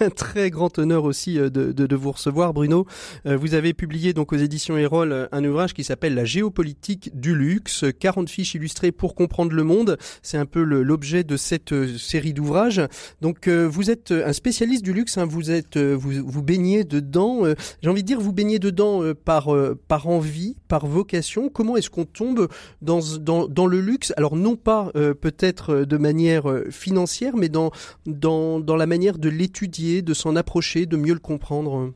un 0.00 0.10
très 0.10 0.50
grand 0.50 0.76
honneur 0.80 1.04
aussi 1.04 1.34
de, 1.34 1.48
de, 1.48 1.70
de, 1.70 1.96
vous 1.96 2.10
recevoir, 2.10 2.52
Bruno. 2.52 2.84
Vous 3.24 3.54
avez 3.54 3.72
publié 3.72 4.12
donc 4.12 4.32
aux 4.32 4.36
éditions 4.36 4.76
Erol 4.76 5.28
un 5.30 5.44
ouvrage 5.44 5.72
qui 5.72 5.84
s'appelle 5.84 6.14
La 6.14 6.24
géopolitique 6.24 7.12
du 7.14 7.36
luxe, 7.36 7.84
40 8.00 8.28
fiches 8.28 8.56
illustrées 8.56 8.90
pour 8.90 9.14
comprendre 9.14 9.52
le 9.52 9.62
monde. 9.62 9.98
C'est 10.20 10.36
un 10.38 10.46
peu 10.46 10.62
l'objet 10.62 11.22
de 11.22 11.36
cette 11.36 11.96
série 11.96 12.32
d'ouvrages. 12.32 12.82
Donc, 13.20 13.46
vous 13.48 13.90
êtes 13.90 14.10
un 14.10 14.32
spécialiste 14.32 14.84
du 14.84 14.92
luxe. 14.92 15.16
Hein. 15.16 15.26
Vous 15.26 15.52
êtes, 15.52 15.78
vous, 15.78 16.10
vous 16.26 16.42
baignez 16.42 16.82
dedans. 16.82 17.42
J'ai 17.82 17.88
envie 17.88 18.02
de 18.02 18.08
dire, 18.08 18.20
vous 18.20 18.32
baignez 18.32 18.58
dedans 18.58 19.02
par 19.24 19.48
euh, 19.60 19.74
par 19.88 20.08
envie, 20.08 20.56
par 20.68 20.86
vocation 20.86 21.48
Comment 21.48 21.76
est-ce 21.76 21.90
qu'on 21.90 22.04
tombe 22.04 22.48
dans, 22.80 23.00
le 23.66 23.80
luxe? 23.80 24.12
Alors 24.16 24.36
non 24.36 24.56
pas 24.56 24.90
euh, 24.96 25.14
peut-être 25.14 25.70
euh, 25.70 25.86
de 25.86 25.96
manière 25.96 26.44
financière, 26.70 27.36
mais 27.36 27.48
dans 27.48 27.70
la 28.06 28.86
manière 28.86 29.18
de 29.18 29.28
l'étudier, 29.28 30.02
de 30.02 30.14
s'en 30.14 30.36
approcher, 30.36 30.86
de 30.86 30.96
mieux 30.96 31.14
le 31.14 31.20
comprendre. 31.20 31.92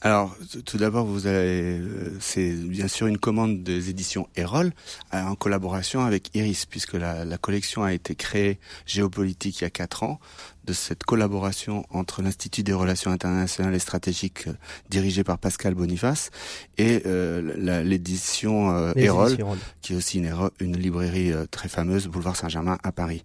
Alors, 0.00 0.36
tout 0.64 0.78
d'abord, 0.78 1.06
vous 1.06 1.26
avez, 1.26 1.80
c'est 2.18 2.52
bien 2.52 2.88
sûr 2.88 3.06
une 3.06 3.18
commande 3.18 3.62
des 3.62 3.90
éditions 3.90 4.28
Erol 4.34 4.72
en 5.12 5.36
collaboration 5.36 6.00
avec 6.00 6.34
Iris, 6.34 6.66
puisque 6.66 6.94
la, 6.94 7.24
la, 7.24 7.38
collection 7.38 7.84
a 7.84 7.92
été 7.92 8.16
créée 8.16 8.58
géopolitique 8.86 9.60
il 9.60 9.64
y 9.64 9.66
a 9.66 9.70
quatre 9.70 10.02
ans 10.02 10.18
de 10.64 10.72
cette 10.72 11.04
collaboration 11.04 11.84
entre 11.90 12.22
l'Institut 12.22 12.62
des 12.62 12.72
relations 12.72 13.10
internationales 13.10 13.74
et 13.74 13.78
stratégiques 13.78 14.46
euh, 14.46 14.54
dirigé 14.88 15.24
par 15.24 15.38
Pascal 15.38 15.74
Boniface 15.74 16.30
et 16.78 17.02
euh, 17.06 17.82
l'édition 17.84 18.74
euh, 18.74 18.92
Erol, 18.96 19.36
qui 19.82 19.92
est 19.92 19.96
aussi 19.96 20.18
une, 20.18 20.34
une 20.60 20.76
librairie 20.76 21.32
euh, 21.32 21.46
très 21.50 21.68
fameuse, 21.68 22.06
boulevard 22.06 22.36
Saint-Germain 22.36 22.78
à 22.82 22.92
Paris. 22.92 23.24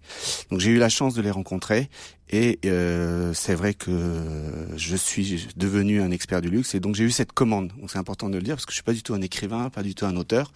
Donc 0.50 0.60
j'ai 0.60 0.70
eu 0.70 0.78
la 0.78 0.88
chance 0.88 1.14
de 1.14 1.22
les 1.22 1.30
rencontrer 1.30 1.88
et 2.30 2.58
euh, 2.66 3.32
c'est 3.32 3.54
vrai 3.54 3.72
que 3.72 3.90
je 4.76 4.96
suis 4.96 5.48
devenu 5.56 6.02
un 6.02 6.10
expert 6.10 6.42
du 6.42 6.50
luxe 6.50 6.74
et 6.74 6.80
donc 6.80 6.94
j'ai 6.94 7.04
eu 7.04 7.10
cette 7.10 7.32
commande. 7.32 7.72
Donc 7.80 7.90
c'est 7.90 7.98
important 7.98 8.28
de 8.28 8.36
le 8.36 8.42
dire 8.42 8.56
parce 8.56 8.66
que 8.66 8.72
je 8.72 8.76
suis 8.76 8.82
pas 8.82 8.92
du 8.92 9.02
tout 9.02 9.14
un 9.14 9.22
écrivain, 9.22 9.70
pas 9.70 9.82
du 9.82 9.94
tout 9.94 10.04
un 10.04 10.16
auteur. 10.16 10.52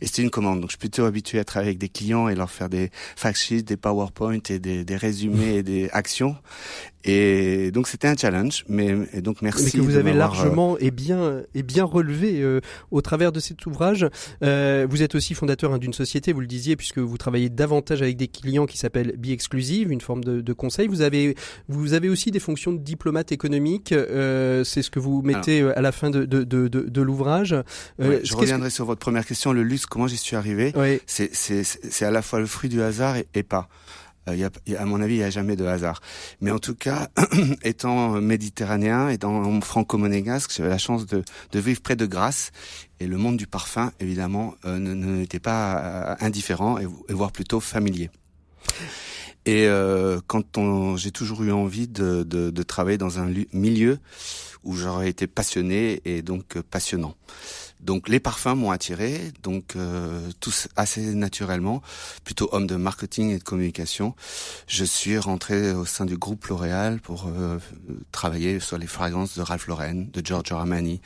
Et 0.00 0.06
c'était 0.06 0.22
une 0.22 0.30
commande. 0.30 0.60
Donc 0.60 0.70
je 0.70 0.72
suis 0.72 0.78
plutôt 0.80 1.04
habitué 1.04 1.38
à 1.38 1.44
travailler 1.44 1.68
avec 1.68 1.78
des 1.78 1.88
clients 1.88 2.28
et 2.28 2.34
leur 2.34 2.50
faire 2.50 2.68
des 2.68 2.90
fact 3.14 3.38
sheets, 3.38 3.62
des 3.62 3.76
PowerPoint 3.76 4.40
et 4.50 4.58
des, 4.58 4.84
des 4.84 4.96
résumés 4.96 5.58
et 5.58 5.62
des 5.62 5.88
actions. 5.92 6.34
Et 7.04 7.70
donc 7.72 7.88
c'était 7.88 8.08
un 8.08 8.16
challenge, 8.16 8.64
mais 8.68 8.96
et 9.12 9.22
donc 9.22 9.42
merci. 9.42 9.64
Mais 9.64 9.70
que 9.70 9.80
vous 9.80 9.96
avez 9.96 10.12
largement 10.12 10.78
et 10.78 10.90
bien 10.90 11.42
et 11.54 11.62
bien 11.62 11.84
relevé 11.84 12.41
euh, 12.42 12.60
au 12.90 13.00
travers 13.00 13.32
de 13.32 13.40
cet 13.40 13.64
ouvrage. 13.66 14.06
Euh, 14.42 14.86
vous 14.88 15.02
êtes 15.02 15.14
aussi 15.14 15.34
fondateur 15.34 15.72
hein, 15.72 15.78
d'une 15.78 15.92
société, 15.92 16.32
vous 16.32 16.40
le 16.40 16.46
disiez, 16.46 16.76
puisque 16.76 16.98
vous 16.98 17.18
travaillez 17.18 17.48
davantage 17.48 18.02
avec 18.02 18.16
des 18.16 18.28
clients 18.28 18.66
qui 18.66 18.78
s'appellent 18.78 19.14
Be 19.16 19.28
Exclusive, 19.28 19.90
une 19.90 20.00
forme 20.00 20.24
de, 20.24 20.40
de, 20.40 20.52
conseil. 20.52 20.88
Vous 20.88 21.02
avez 21.02 21.34
vous 21.68 21.94
avez 21.94 22.08
aussi 22.08 22.30
des 22.30 22.40
fonctions 22.40 22.72
de 22.72 22.78
diplomate 22.78 23.32
économique. 23.32 23.92
Euh, 23.92 24.64
c'est 24.64 24.82
ce 24.82 24.90
que 24.90 24.98
vous 24.98 25.22
mettez 25.22 25.62
à 25.62 25.80
la 25.80 25.92
fin 25.92 26.10
de 26.10 26.24
de, 26.24 26.44
de, 26.44 26.68
de 26.68 27.02
l'ouvrage. 27.02 27.54
Je 27.98 28.34
reviendrai 28.34 28.70
sur 28.70 28.84
votre 28.84 29.00
première 29.00 29.26
question, 29.26 29.52
le 29.52 29.62
luxe. 29.62 29.86
Comment 29.86 30.06
j'y 30.06 30.16
suis 30.16 30.36
arrivé 30.36 30.72
oui. 30.76 31.00
C'est 31.06 32.04
à 32.04 32.10
la 32.10 32.22
fois 32.22 32.40
le 32.40 32.46
fruit 32.46 32.68
du 32.68 32.82
hasard 32.82 33.16
et, 33.16 33.26
et 33.34 33.42
pas. 33.42 33.68
Euh, 34.28 34.36
y 34.36 34.44
a, 34.44 34.80
à 34.80 34.84
mon 34.84 35.00
avis, 35.00 35.14
il 35.14 35.18
n'y 35.18 35.24
a 35.24 35.30
jamais 35.30 35.56
de 35.56 35.64
hasard. 35.64 36.00
Mais 36.40 36.50
en 36.50 36.58
tout 36.58 36.74
cas, 36.74 37.08
étant 37.64 38.20
méditerranéen, 38.20 39.08
étant 39.08 39.60
franco-monégasque, 39.60 40.52
j'avais 40.56 40.68
la 40.68 40.78
chance 40.78 41.06
de, 41.06 41.22
de, 41.52 41.58
vivre 41.58 41.80
près 41.80 41.96
de 41.96 42.06
Grasse. 42.06 42.52
Et 43.00 43.06
le 43.06 43.16
monde 43.16 43.36
du 43.36 43.46
parfum, 43.46 43.92
évidemment, 43.98 44.54
euh, 44.64 44.78
n'était 44.78 45.40
pas 45.40 45.78
euh, 45.78 46.14
indifférent, 46.20 46.78
et, 46.78 46.86
voire 47.08 47.32
plutôt 47.32 47.60
familier. 47.60 48.10
Et 49.44 49.66
euh, 49.66 50.20
quand 50.28 50.96
j'ai 50.96 51.10
toujours 51.10 51.42
eu 51.42 51.50
envie 51.50 51.88
de, 51.88 52.22
de, 52.22 52.50
de 52.50 52.62
travailler 52.62 52.98
dans 52.98 53.18
un 53.18 53.28
milieu 53.52 53.98
où 54.62 54.76
j'aurais 54.76 55.08
été 55.08 55.26
passionné 55.26 56.00
et 56.04 56.22
donc 56.22 56.60
passionnant. 56.70 57.16
Donc 57.82 58.08
les 58.08 58.20
parfums 58.20 58.54
m'ont 58.54 58.70
attiré, 58.70 59.32
donc 59.42 59.74
euh, 59.74 60.30
tous 60.38 60.68
assez 60.76 61.14
naturellement, 61.14 61.82
plutôt 62.24 62.48
homme 62.52 62.68
de 62.68 62.76
marketing 62.76 63.30
et 63.30 63.38
de 63.38 63.42
communication. 63.42 64.14
Je 64.68 64.84
suis 64.84 65.18
rentré 65.18 65.72
au 65.72 65.84
sein 65.84 66.04
du 66.04 66.16
groupe 66.16 66.46
L'Oréal 66.46 67.00
pour 67.00 67.26
euh, 67.26 67.58
travailler 68.12 68.60
sur 68.60 68.78
les 68.78 68.86
fragrances 68.86 69.36
de 69.36 69.42
Ralph 69.42 69.66
Lauren, 69.66 70.06
de 70.12 70.24
Giorgio 70.24 70.56
Armani, 70.56 71.00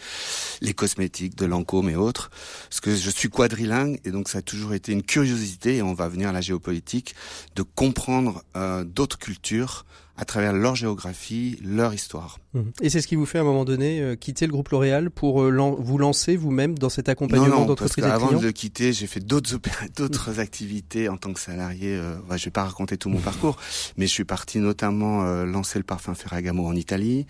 les 0.61 0.75
cosmétiques 0.75 1.35
de 1.35 1.47
Lancôme 1.47 1.89
et 1.89 1.97
autres. 1.97 2.31
Parce 2.69 2.81
que 2.81 2.95
je 2.95 3.11
suis 3.11 3.31
quadrilingue 3.31 3.99
et 4.05 4.11
donc 4.11 4.29
ça 4.29 4.39
a 4.39 4.43
toujours 4.43 4.75
été 4.75 4.93
une 4.93 5.03
curiosité, 5.03 5.77
et 5.77 5.83
on 5.83 5.95
va 5.95 6.09
venir 6.09 6.29
à 6.29 6.33
la 6.33 6.43
géopolitique, 6.43 7.15
de 7.55 7.63
comprendre 7.63 8.45
euh, 8.55 8.85
d'autres 8.85 9.19
cultures 9.19 9.87
à 10.19 10.25
travers 10.25 10.53
leur 10.53 10.75
géographie, 10.75 11.59
leur 11.63 11.93
histoire. 11.93 12.39
Mhm. 12.55 12.73
Et 12.81 12.91
c'est 12.91 13.01
ce 13.01 13.07
qui 13.07 13.17
vous 13.17 13.27
fait 13.27 13.39
à 13.39 13.43
un 13.43 13.45
moment 13.45 13.65
donné 13.65 14.01
euh, 14.01 14.17
quitter 14.17 14.47
le 14.47 14.53
groupe 14.53 14.71
L'Oréal 14.71 15.11
pour 15.11 15.43
euh, 15.43 15.77
vous 15.79 15.99
lancer 15.99 16.37
vous-même 16.37 16.79
dans 16.79 16.89
cet 16.89 17.09
accompagnement 17.09 17.67
d'entreprise 17.67 18.05
Avant 18.05 18.33
de 18.33 18.43
le 18.43 18.53
quitter, 18.53 18.93
j'ai 18.93 19.07
fait 19.07 19.21
d'autres 19.21 19.59
d'autres 19.97 20.33
mhm. 20.33 20.41
activités 20.41 21.09
en 21.09 21.17
tant 21.19 21.33
que 21.33 21.41
salarié. 21.41 21.97
Euh, 21.97 22.17
ouais, 22.31 22.39
je 22.39 22.47
vais 22.47 22.51
pas 22.51 22.65
raconter 22.65 22.97
tout 22.97 23.11
mon 23.11 23.21
parcours, 23.21 23.59
mais 23.97 24.07
je 24.07 24.13
suis 24.13 24.25
parti 24.25 24.59
notamment 24.59 25.25
lancer 25.45 25.79
le 25.79 25.85
parfum 25.85 26.15
Ferragamo 26.15 26.67
en 26.67 26.75
Italie. 26.75 27.27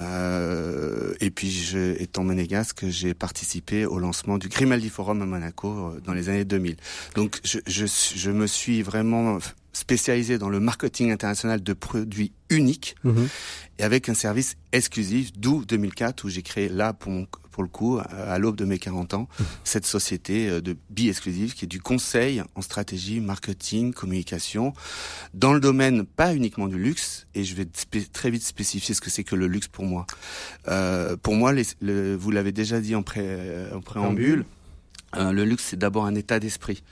et 0.00 1.30
puis, 1.30 1.50
je, 1.50 2.00
étant 2.00 2.24
monégasque, 2.24 2.86
j'ai 2.88 3.14
participé 3.14 3.84
au 3.86 3.98
lancement 3.98 4.38
du 4.38 4.48
Grimaldi 4.48 4.88
Forum 4.88 5.22
à 5.22 5.26
Monaco 5.26 5.92
dans 6.04 6.14
les 6.14 6.28
années 6.28 6.44
2000. 6.44 6.76
Donc, 7.14 7.40
je, 7.44 7.58
je, 7.66 7.86
je 7.86 8.30
me 8.30 8.46
suis 8.46 8.82
vraiment 8.82 9.38
spécialisé 9.72 10.38
dans 10.38 10.48
le 10.48 10.60
marketing 10.60 11.10
international 11.10 11.62
de 11.62 11.72
produits 11.72 12.32
uniques 12.50 12.96
mhm. 13.04 13.28
et 13.78 13.82
avec 13.82 14.08
un 14.08 14.14
service 14.14 14.56
exclusif, 14.72 15.32
d'où 15.32 15.64
2004 15.64 16.24
où 16.24 16.28
j'ai 16.28 16.42
créé 16.42 16.68
là 16.68 16.92
pour, 16.92 17.12
pour 17.50 17.62
le 17.62 17.68
coup 17.68 17.98
à 17.98 18.38
l'aube 18.38 18.56
de 18.56 18.64
mes 18.64 18.78
40 18.78 19.14
ans 19.14 19.28
mhm. 19.38 19.46
cette 19.64 19.86
société 19.86 20.48
euh, 20.48 20.60
de 20.60 20.76
bi 20.90 21.08
exclusive 21.08 21.54
qui 21.54 21.64
est 21.64 21.68
du 21.68 21.80
conseil 21.80 22.42
en 22.54 22.62
stratégie, 22.62 23.20
marketing, 23.20 23.92
communication 23.94 24.74
dans 25.32 25.54
le 25.54 25.60
domaine 25.60 26.04
pas 26.04 26.34
uniquement 26.34 26.68
du 26.68 26.78
luxe 26.78 27.26
et 27.34 27.44
je 27.44 27.54
vais 27.54 27.66
très 28.12 28.30
vite 28.30 28.42
spécifier 28.42 28.94
ce 28.94 29.00
que 29.00 29.10
c'est 29.10 29.24
que 29.24 29.36
le 29.36 29.46
luxe 29.46 29.68
pour 29.68 29.84
moi. 29.84 30.06
Euh, 30.68 31.16
pour 31.16 31.34
moi, 31.34 31.52
les, 31.52 31.64
le, 31.80 32.14
vous 32.14 32.30
l'avez 32.30 32.52
déjà 32.52 32.80
dit 32.80 32.94
en, 32.94 33.02
pré, 33.02 33.66
en 33.72 33.80
préambule, 33.80 34.44
euh, 35.16 35.32
le 35.32 35.44
luxe 35.44 35.64
c'est 35.70 35.78
d'abord 35.78 36.04
un 36.04 36.14
état 36.14 36.38
d'esprit 36.38 36.82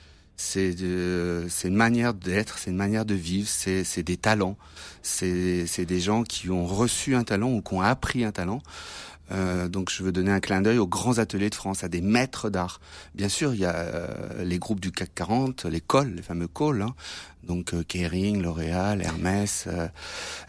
c'est 0.40 1.68
une 1.68 1.76
manière 1.76 2.14
d'être, 2.14 2.58
c'est 2.58 2.70
une 2.70 2.76
manière 2.76 3.04
de 3.04 3.14
vivre, 3.14 3.46
c'est 3.48 4.02
des 4.02 4.16
talents, 4.16 4.56
c'est 5.02 5.84
des 5.84 6.00
gens 6.00 6.22
qui 6.24 6.50
ont 6.50 6.66
reçu 6.66 7.14
un 7.14 7.24
talent 7.24 7.50
ou 7.50 7.60
qui 7.60 7.74
ont 7.74 7.82
appris 7.82 8.24
un 8.24 8.32
talent. 8.32 8.62
Euh, 9.32 9.68
donc 9.68 9.90
je 9.90 10.02
veux 10.02 10.10
donner 10.10 10.32
un 10.32 10.40
clin 10.40 10.60
d'œil 10.60 10.78
aux 10.78 10.88
grands 10.88 11.18
ateliers 11.18 11.50
de 11.50 11.54
France, 11.54 11.84
à 11.84 11.88
des 11.88 12.00
maîtres 12.00 12.50
d'art. 12.50 12.80
Bien 13.14 13.28
sûr, 13.28 13.54
il 13.54 13.60
y 13.60 13.64
a 13.64 13.76
euh, 13.76 14.42
les 14.42 14.58
groupes 14.58 14.80
du 14.80 14.90
CAC 14.90 15.14
40, 15.14 15.66
les 15.66 15.80
cols, 15.80 16.14
les 16.16 16.22
fameux 16.22 16.48
cols, 16.48 16.82
hein. 16.82 16.94
donc 17.44 17.74
euh, 17.74 17.84
Kering, 17.86 18.42
L'Oréal, 18.42 19.02
Hermès, 19.02 19.68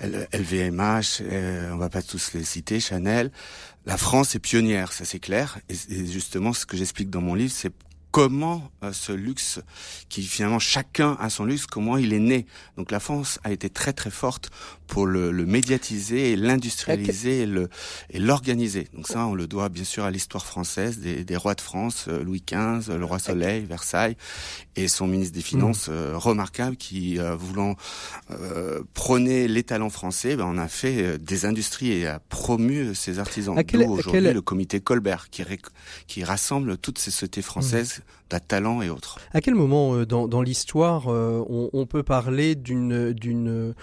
LVMH, 0.01 1.21
on 1.73 1.77
va 1.77 1.89
pas 1.89 2.01
tous 2.01 2.33
les 2.33 2.43
citer, 2.43 2.79
Chanel. 2.79 3.31
La 3.85 3.97
France 3.97 4.35
est 4.35 4.39
pionnière, 4.39 4.93
ça 4.93 5.05
c'est 5.05 5.19
clair. 5.19 5.59
et 5.69 6.05
justement, 6.07 6.53
ce 6.53 6.65
que 6.65 6.77
j'explique 6.77 7.09
dans 7.09 7.21
mon 7.21 7.35
livre, 7.35 7.53
c'est 7.53 7.73
comment 8.11 8.69
euh, 8.83 8.93
ce 8.93 9.11
luxe, 9.11 9.61
qui 10.09 10.23
finalement 10.23 10.59
chacun 10.59 11.17
a 11.19 11.29
son 11.29 11.45
luxe, 11.45 11.65
comment 11.65 11.97
il 11.97 12.13
est 12.13 12.19
né. 12.19 12.45
Donc 12.77 12.91
la 12.91 12.99
France 12.99 13.39
a 13.43 13.51
été 13.51 13.69
très 13.69 13.93
très 13.93 14.11
forte 14.11 14.49
pour 14.87 15.05
le, 15.05 15.31
le 15.31 15.45
médiatiser, 15.45 16.35
l'industrialiser 16.35 17.47
et 18.09 18.19
l'organiser. 18.19 18.89
Donc 18.93 19.07
ça, 19.07 19.25
on 19.25 19.33
le 19.33 19.47
doit 19.47 19.69
bien 19.69 19.85
sûr 19.85 20.03
à 20.03 20.11
l'histoire 20.11 20.45
française 20.45 20.99
des, 20.99 21.23
des, 21.23 21.37
rois 21.37 21.55
de 21.55 21.61
France, 21.61 22.05
euh, 22.09 22.23
Louis 22.23 22.43
XV, 22.45 22.97
le 22.97 23.05
roi 23.05 23.19
Soleil, 23.19 23.63
Versailles, 23.63 24.17
et 24.75 24.87
son 24.87 25.07
ministre 25.07 25.35
des 25.35 25.41
Finances 25.41 25.87
mmh. 25.87 25.91
euh, 25.91 26.17
remarquable 26.17 26.75
qui, 26.77 27.19
voulant 27.37 27.75
prôner 28.93 29.47
les 29.47 29.63
talents 29.63 29.89
français, 29.89 30.35
ben, 30.35 30.45
on 30.45 30.57
a 30.57 30.67
fait 30.67 31.17
des 31.17 31.45
industries 31.45 31.91
et 31.91 32.07
a 32.07 32.19
promu 32.19 32.95
ces 32.95 33.19
artisans. 33.19 33.55
D'où 33.55 33.81
aujourd'hui 33.83 34.33
le 34.33 34.41
comité 34.41 34.79
Colbert 34.79 35.29
qui, 35.29 35.43
qui 36.07 36.23
rassemble 36.23 36.77
toutes 36.77 36.99
ces 36.99 37.11
sociétés 37.11 37.41
françaises 37.41 38.01
de 38.39 38.45
talent 38.45 38.81
et 38.81 38.89
autres. 38.89 39.19
À 39.33 39.41
quel 39.41 39.55
moment 39.55 39.95
euh, 39.95 40.05
dans, 40.05 40.41
l'histoire 40.41 41.07
euh, 41.07 41.43
on, 41.49 41.85
peut 41.85 42.03
parler 42.03 42.55
d'une 42.55 43.13
d'une 43.13 43.73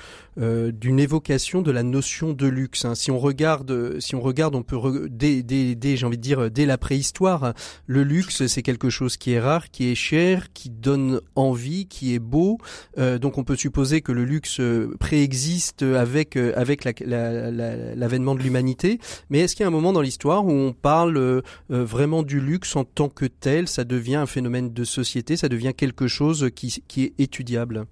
euh, 0.40 0.72
d'une 0.72 1.00
évocation 1.00 1.62
de 1.62 1.70
la 1.70 1.82
notion 1.82 2.32
de 2.32 2.46
luxe 2.46 2.84
hein? 2.84 2.94
Si 2.94 3.10
on 3.10 3.18
regarde, 3.18 4.00
si 4.00 4.14
on 4.14 4.20
regarde, 4.20 4.54
on 4.54 4.62
peut 4.62 5.08
dès, 5.10 5.42
dès, 5.42 5.74
dès 5.74 5.96
j'ai 5.96 6.06
envie 6.06 6.16
de 6.16 6.22
dire 6.22 6.50
dès 6.50 6.66
la 6.66 6.78
préhistoire, 6.78 7.54
le 7.86 8.02
luxe 8.02 8.46
c'est 8.46 8.62
quelque 8.62 8.90
chose 8.90 9.16
qui 9.16 9.32
est 9.32 9.40
rare, 9.40 9.70
qui 9.70 9.90
est 9.90 9.94
cher, 9.94 10.52
qui 10.52 10.70
donne 10.70 11.20
envie, 11.34 11.86
qui 11.86 12.14
est 12.14 12.18
beau. 12.18 12.58
Donc 12.96 13.38
on 13.38 13.44
peut 13.44 13.56
supposer 13.56 14.00
que 14.00 14.12
le 14.12 14.24
luxe 14.24 14.60
préexiste 14.98 15.82
avec 15.82 16.36
avec 16.36 16.84
l'avènement 16.84 18.32
la, 18.32 18.38
de 18.38 18.42
l'humanité. 18.44 18.98
Mais 19.30 19.40
est-ce 19.40 19.56
qu'il 19.56 19.64
y 19.64 19.64
a 19.64 19.68
un 19.68 19.72
moment 19.72 19.92
dans 19.92 20.02
l'histoire 20.02 20.46
où 20.46 20.50
on 20.50 20.72
parle 20.72 21.42
vraiment 21.68 22.22
du 22.22 22.40
luxe 22.40 22.76
en 22.76 22.84
tant 22.84 23.08
que 23.08 23.26
tel? 23.26 23.68
Ça 23.68 23.84
devient 23.84 24.16
un 24.16 24.26
phénomène 24.38 24.72
de 24.72 24.84
société, 24.84 25.36
ça 25.36 25.48
devient 25.48 25.72
quelque 25.76 26.06
chose 26.06 26.50
qui, 26.54 26.80
est 27.02 27.12
étudiable. 27.18 27.86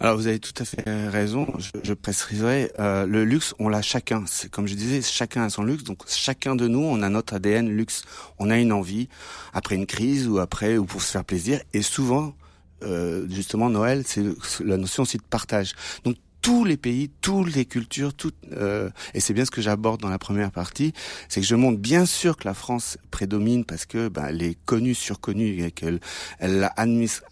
Alors 0.00 0.14
vous 0.18 0.26
avez 0.26 0.38
tout 0.38 0.52
à 0.58 0.66
fait 0.66 1.08
raison. 1.08 1.46
Je, 1.58 1.70
je 1.82 1.94
préciserai 1.94 2.72
euh, 2.78 3.06
le 3.06 3.24
luxe, 3.24 3.54
on 3.58 3.70
l'a 3.70 3.80
chacun. 3.80 4.26
Comme 4.50 4.68
je 4.68 4.74
disais, 4.74 5.00
chacun 5.00 5.44
a 5.44 5.48
son 5.48 5.64
luxe. 5.64 5.82
Donc 5.82 6.02
chacun 6.08 6.56
de 6.56 6.68
nous, 6.68 6.80
on 6.82 7.00
a 7.00 7.08
notre 7.08 7.32
ADN 7.32 7.70
luxe. 7.70 8.02
On 8.38 8.50
a 8.50 8.58
une 8.58 8.70
envie 8.70 9.08
après 9.54 9.76
une 9.76 9.86
crise 9.86 10.28
ou 10.28 10.40
après 10.40 10.76
ou 10.76 10.84
pour 10.84 11.00
se 11.00 11.10
faire 11.10 11.24
plaisir. 11.24 11.62
Et 11.72 11.80
souvent, 11.80 12.34
euh, 12.82 13.26
justement, 13.30 13.70
Noël, 13.70 14.02
c'est 14.04 14.24
la 14.60 14.76
notion 14.76 15.04
aussi 15.04 15.16
de 15.16 15.22
partage. 15.22 15.72
Donc 16.04 16.16
tous 16.46 16.64
les 16.64 16.76
pays, 16.76 17.10
toutes 17.22 17.56
les 17.56 17.64
cultures, 17.64 18.14
toutes, 18.14 18.36
euh, 18.52 18.88
et 19.14 19.18
c'est 19.18 19.34
bien 19.34 19.44
ce 19.44 19.50
que 19.50 19.60
j'aborde 19.60 20.00
dans 20.00 20.08
la 20.08 20.20
première 20.20 20.52
partie, 20.52 20.92
c'est 21.28 21.40
que 21.40 21.46
je 21.46 21.56
montre 21.56 21.80
bien 21.80 22.06
sûr 22.06 22.36
que 22.36 22.46
la 22.46 22.54
France 22.54 22.98
prédomine 23.10 23.64
parce 23.64 23.84
que 23.84 24.06
ben, 24.06 24.26
elle 24.28 24.40
est 24.44 24.56
connue, 24.64 24.94
surconnue 24.94 25.64
et 25.64 25.72
qu'elle 25.72 25.98
elle 26.38 26.60
l'a 26.60 26.72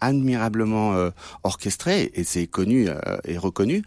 admirablement 0.01 0.95
euh, 0.95 1.11
orchestrée 1.43 2.11
et 2.13 2.25
c'est 2.25 2.45
connu 2.45 2.89
euh, 2.89 2.97
et 3.23 3.37
reconnu. 3.37 3.83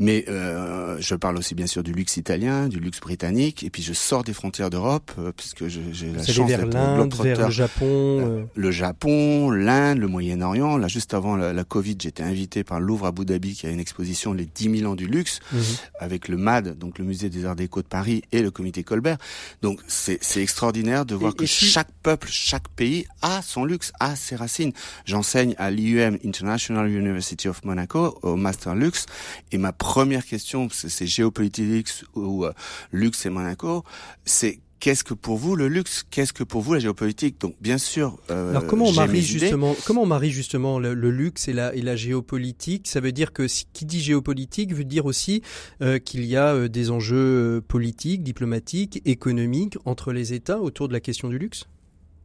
Mais 0.00 0.24
euh, 0.26 0.96
je 0.98 1.14
parle 1.14 1.36
aussi 1.36 1.54
bien 1.54 1.68
sûr 1.68 1.84
du 1.84 1.92
luxe 1.92 2.16
italien, 2.16 2.66
du 2.66 2.80
luxe 2.80 2.98
britannique, 2.98 3.62
et 3.62 3.70
puis 3.70 3.84
je 3.84 3.92
sors 3.92 4.24
des 4.24 4.32
frontières 4.32 4.70
d'Europe 4.70 5.12
euh, 5.20 5.30
puisque 5.36 5.68
j'ai 5.68 6.10
la 6.10 6.24
chance 6.26 6.48
d'être 6.48 6.66
l'Inde, 6.66 7.14
vers 7.14 7.46
le 7.46 7.50
Japon, 7.52 8.48
le 8.52 8.70
Japon, 8.72 9.50
l'Inde, 9.52 9.98
le 9.98 10.08
Moyen-Orient. 10.08 10.76
Là, 10.76 10.88
juste 10.88 11.14
avant 11.14 11.36
la, 11.36 11.52
la 11.52 11.62
Covid, 11.62 11.98
j'étais 12.00 12.24
invité 12.24 12.64
par 12.64 12.80
Louvre 12.80 13.06
Abu 13.06 13.24
Dhabi 13.24 13.54
qui 13.54 13.68
a 13.68 13.70
une 13.70 13.78
exposition 13.78 14.32
les 14.32 14.46
10 14.46 14.71
ans 14.86 14.94
du 14.94 15.06
luxe, 15.06 15.40
mhm. 15.52 15.62
avec 16.00 16.28
le 16.28 16.36
MAD, 16.36 16.78
donc 16.78 16.98
le 16.98 17.04
Musée 17.04 17.28
des 17.28 17.44
Arts 17.44 17.56
Déco 17.56 17.82
de 17.82 17.86
Paris, 17.86 18.22
et 18.32 18.42
le 18.42 18.50
Comité 18.50 18.82
Colbert. 18.82 19.18
Donc 19.60 19.80
c'est 19.86 20.20
extraordinaire 20.36 21.04
de 21.04 21.14
voir 21.14 21.34
que 21.34 21.46
chaque 21.46 21.92
peuple, 22.02 22.28
chaque 22.30 22.68
pays 22.68 23.06
a 23.20 23.42
son 23.42 23.64
luxe, 23.64 23.92
a 24.00 24.16
ses 24.16 24.36
racines. 24.36 24.72
J'enseigne 25.04 25.54
à 25.58 25.70
l'IUM, 25.70 26.18
International 26.24 26.88
University 26.88 27.48
of 27.48 27.64
Monaco, 27.64 28.18
au 28.22 28.36
Master 28.36 28.74
Luxe, 28.74 29.06
et 29.52 29.58
ma 29.58 29.72
première 29.72 30.24
question, 30.24 30.68
c'est 30.70 31.06
géopolitique 31.06 31.88
ou 32.14 32.44
euh, 32.44 32.52
luxe 32.92 33.26
et 33.26 33.30
Monaco, 33.30 33.84
c'est 34.24 34.60
qu'est-ce 34.82 35.04
que 35.04 35.14
pour 35.14 35.38
vous 35.38 35.54
le 35.54 35.68
luxe? 35.68 36.04
Qu'est-ce 36.10 36.32
que 36.32 36.42
pour 36.42 36.60
vous 36.60 36.74
la 36.74 36.80
géopolitique? 36.80 37.40
Donc 37.40 37.54
bien 37.60 37.78
sûr. 37.78 38.18
Euh, 38.30 38.50
Alors 38.50 38.66
comment 38.66 38.86
on 38.86 38.92
marie 38.92 39.22
justement 39.22 39.76
Comment 39.86 40.02
on 40.02 40.06
marie 40.06 40.32
justement 40.32 40.80
le, 40.80 40.92
luxe 40.92 41.46
et 41.46 41.52
la, 41.52 41.72
et 41.74 41.82
la 41.82 41.94
géopolitique? 41.94 42.88
Ça 42.88 42.98
veut 42.98 43.12
dire 43.12 43.32
que 43.32 43.46
qui 43.72 43.84
dit 43.84 44.00
géopolitique 44.00 44.74
veut 44.74 44.84
dire 44.84 45.06
aussi 45.06 45.42
euh, 45.82 46.00
qu'il 46.00 46.24
y 46.24 46.36
a 46.36 46.54
euh, 46.54 46.68
des 46.68 46.90
enjeux 46.90 47.62
politiques, 47.68 48.24
diplomatiques, 48.24 49.00
économiques 49.04 49.78
entre 49.84 50.12
les 50.12 50.32
États 50.34 50.60
autour 50.60 50.88
de 50.88 50.92
la 50.92 51.00
question 51.00 51.28
du 51.28 51.38
luxe? 51.38 51.66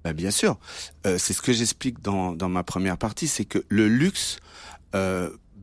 Bah, 0.04 0.14
bien 0.14 0.32
sûr, 0.32 0.58
c'est 1.04 1.34
ce 1.34 1.42
que 1.42 1.54
j'explique 1.54 2.02
dans, 2.02 2.34
dans 2.34 2.50
ma 2.50 2.64
première 2.64 2.98
partie, 2.98 3.28
c'est 3.28 3.46
que 3.46 3.64
le 3.70 3.88
luxe 3.88 4.38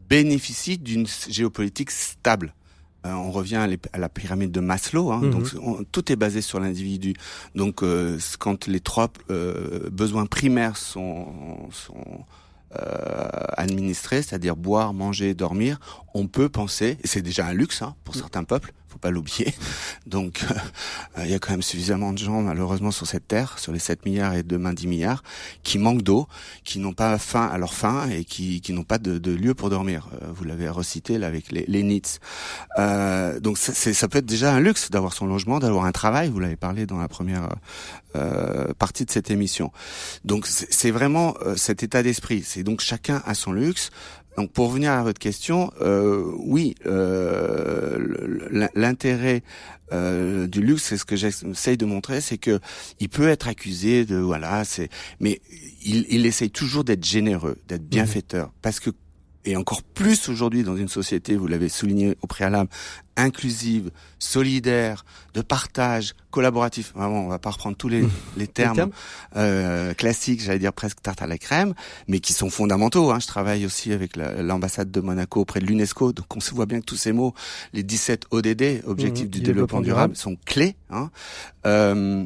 bénéficie 0.09 0.79
d'une 0.79 1.07
géopolitique 1.29 1.91
stable. 1.91 2.55
Euh, 3.05 3.13
on 3.13 3.31
revient 3.31 3.57
à, 3.93 3.99
la 3.99 4.09
pyramide 4.09 4.51
de 4.51 4.61
Maslow. 4.61 5.13
Hein, 5.13 5.21
Donc 5.23 5.53
mhm. 5.53 5.85
tout 5.93 6.11
est 6.11 6.17
basé 6.17 6.41
sur 6.41 6.61
l'individu. 6.61 7.15
Donc 7.55 7.83
euh, 7.83 8.19
quand 8.39 8.67
les 8.67 8.81
trois 8.81 9.11
euh, 9.31 9.91
besoins 9.91 10.27
primaires 10.27 10.77
sont, 10.77 11.27
sont 11.71 12.25
administrés, 13.57 14.21
c'est-à-dire 14.21 14.57
boire, 14.57 14.95
manger, 14.95 15.33
dormir, 15.33 15.79
on 16.13 16.27
peut 16.27 16.49
penser, 16.49 16.99
et 17.05 17.07
c'est 17.07 17.23
déjà 17.23 17.47
un 17.47 17.53
luxe 17.53 17.83
hein, 17.83 17.95
pour 18.03 18.17
mm. 18.17 18.19
certains 18.19 18.43
peuples, 18.43 18.73
faut 18.95 18.99
pas 19.01 19.11
l'oublier. 19.11 19.53
Donc, 20.07 20.45
euh, 21.19 21.25
il 21.25 21.31
y 21.31 21.35
a 21.35 21.39
quand 21.39 21.51
même 21.51 21.63
suffisamment 21.63 22.13
de 22.13 22.19
gens, 22.19 22.43
malheureusement, 22.43 22.93
sur 22.93 23.07
cette 23.07 23.27
terre, 23.27 23.59
sur 23.59 23.73
les 23.73 23.81
7 23.81 24.07
milliards 24.07 24.35
et 24.35 24.45
demain 24.45 24.73
10 24.73 24.87
milliards, 24.87 25.23
qui 25.65 25.79
manquent 25.79 26.03
d'eau, 26.03 26.29
qui 26.63 26.79
n'ont 26.79 26.93
pas 26.93 27.19
faim 27.19 27.51
à 27.53 27.59
leur 27.59 27.75
faim 27.75 28.09
et 28.11 28.25
qui, 28.25 28.61
qui 28.61 28.73
n'ont 28.73 28.85
pas 28.85 28.99
de, 28.99 29.19
de, 29.19 29.33
lieu 29.33 29.55
pour 29.55 29.69
dormir. 29.69 30.09
Euh, 30.23 30.27
vous 30.33 30.45
l'avez 30.45 30.69
recité 30.69 31.19
là 31.19 31.27
avec 31.27 31.51
les, 31.51 31.65
les 31.67 31.83
NITS. 31.83 32.21
Euh, 32.79 33.41
donc, 33.41 33.59
ça 33.59 34.09
peut 34.09 34.19
être 34.19 34.27
déjà 34.27 34.55
un 34.55 34.61
luxe 34.61 34.91
d'avoir 34.91 35.13
son 35.13 35.27
logement, 35.27 35.59
d'avoir 35.59 35.87
un 35.87 35.93
travail. 35.93 36.31
Vous 36.31 36.39
l'avez 36.39 36.57
parlé 36.57 36.87
dans 36.87 36.99
la 36.99 37.09
première 37.09 37.49
euh, 38.15 38.73
partie 38.79 39.05
de 39.05 39.11
cette 39.11 39.33
émission. 39.33 39.73
Donc, 40.25 40.47
c'est 40.47 40.93
vraiment 40.93 41.35
cet 41.57 41.83
état 41.83 42.05
d'esprit. 42.05 42.45
C'est 42.45 42.63
donc 42.63 42.81
chacun 42.81 43.23
a 43.27 43.35
son 43.35 43.53
luxe. 43.53 43.91
Donc 44.37 44.51
pour 44.53 44.69
revenir 44.69 44.93
à 44.93 45.03
votre 45.03 45.19
question, 45.19 45.73
euh, 45.81 46.25
oui, 46.39 46.75
euh, 46.87 48.69
l'intérêt 48.75 49.43
euh, 49.93 50.47
du 50.47 50.61
luxe, 50.61 50.85
c'est 50.85 50.97
ce 50.97 51.05
que 51.05 51.15
j'essaye 51.15 51.77
de 51.77 51.85
montrer, 51.85 52.21
c'est 52.21 52.39
que 52.39 52.59
il 53.01 53.09
peut 53.09 53.29
être 53.29 53.47
accusé 53.47 54.05
de 54.05 54.17
voilà, 54.17 54.65
c'est, 54.65 54.89
mais 55.21 55.41
il, 55.85 56.07
il 56.09 56.27
essaye 56.27 56.51
toujours 56.51 56.85
d'être 56.85 57.05
généreux, 57.05 57.59
d'être 57.69 57.83
mmh. 57.83 57.89
bienfaiteur, 57.89 58.53
parce 58.61 58.81
que 58.81 58.91
et 59.45 59.57
encore 59.57 59.83
plus 59.83 60.29
aujourd'hui 60.29 60.63
dans 60.63 60.77
une 60.77 60.89
société, 60.89 61.37
vous 61.37 61.47
l'avez 61.47 61.69
souligné 61.69 62.17
au 62.23 62.27
préalable, 62.27 62.71
inclusive, 63.17 63.91
solidaire, 64.19 65.05
de 65.35 65.43
partage, 65.43 66.15
collaboratif. 66.31 66.93
Vraiment, 66.95 67.25
on 67.25 67.29
va 67.29 67.39
pas 67.39 67.51
reprendre 67.51 67.77
tous 67.77 67.89
les, 67.89 68.05
les 68.37 68.47
termes, 68.47 68.91
Euh, 69.37 69.95
classiques, 69.95 70.43
j'allais 70.43 70.59
dire 70.59 70.73
presque 70.73 71.01
tarte 71.03 71.23
à 71.23 71.27
la 71.27 71.39
crème, 71.39 71.75
mais 72.09 72.21
qui 72.21 72.33
sont 72.33 72.51
fondamentaux. 72.51 73.11
Hein. 73.11 73.19
Je 73.21 73.27
travaille 73.27 73.67
aussi 73.67 73.93
avec 73.93 74.17
l'ambassade 74.17 74.91
de 74.91 75.01
Monaco 75.01 75.41
auprès 75.41 75.61
de 75.61 75.67
l'UNESCO, 75.67 76.13
donc 76.13 76.37
on 76.37 76.41
se 76.41 76.55
voit 76.55 76.67
bien 76.67 76.81
que 76.81 76.87
tous 76.87 76.97
ces 76.97 77.13
mots, 77.13 77.35
les 77.73 77.83
17 77.83 78.27
ODD, 78.31 78.83
Objectifs 78.87 79.27
mmh, 79.27 79.31
du 79.31 79.41
développement, 79.41 79.81
durable, 79.81 80.17
sont 80.17 80.37
clés. 80.45 80.77
Hein. 80.91 81.11
Euh, 81.67 82.25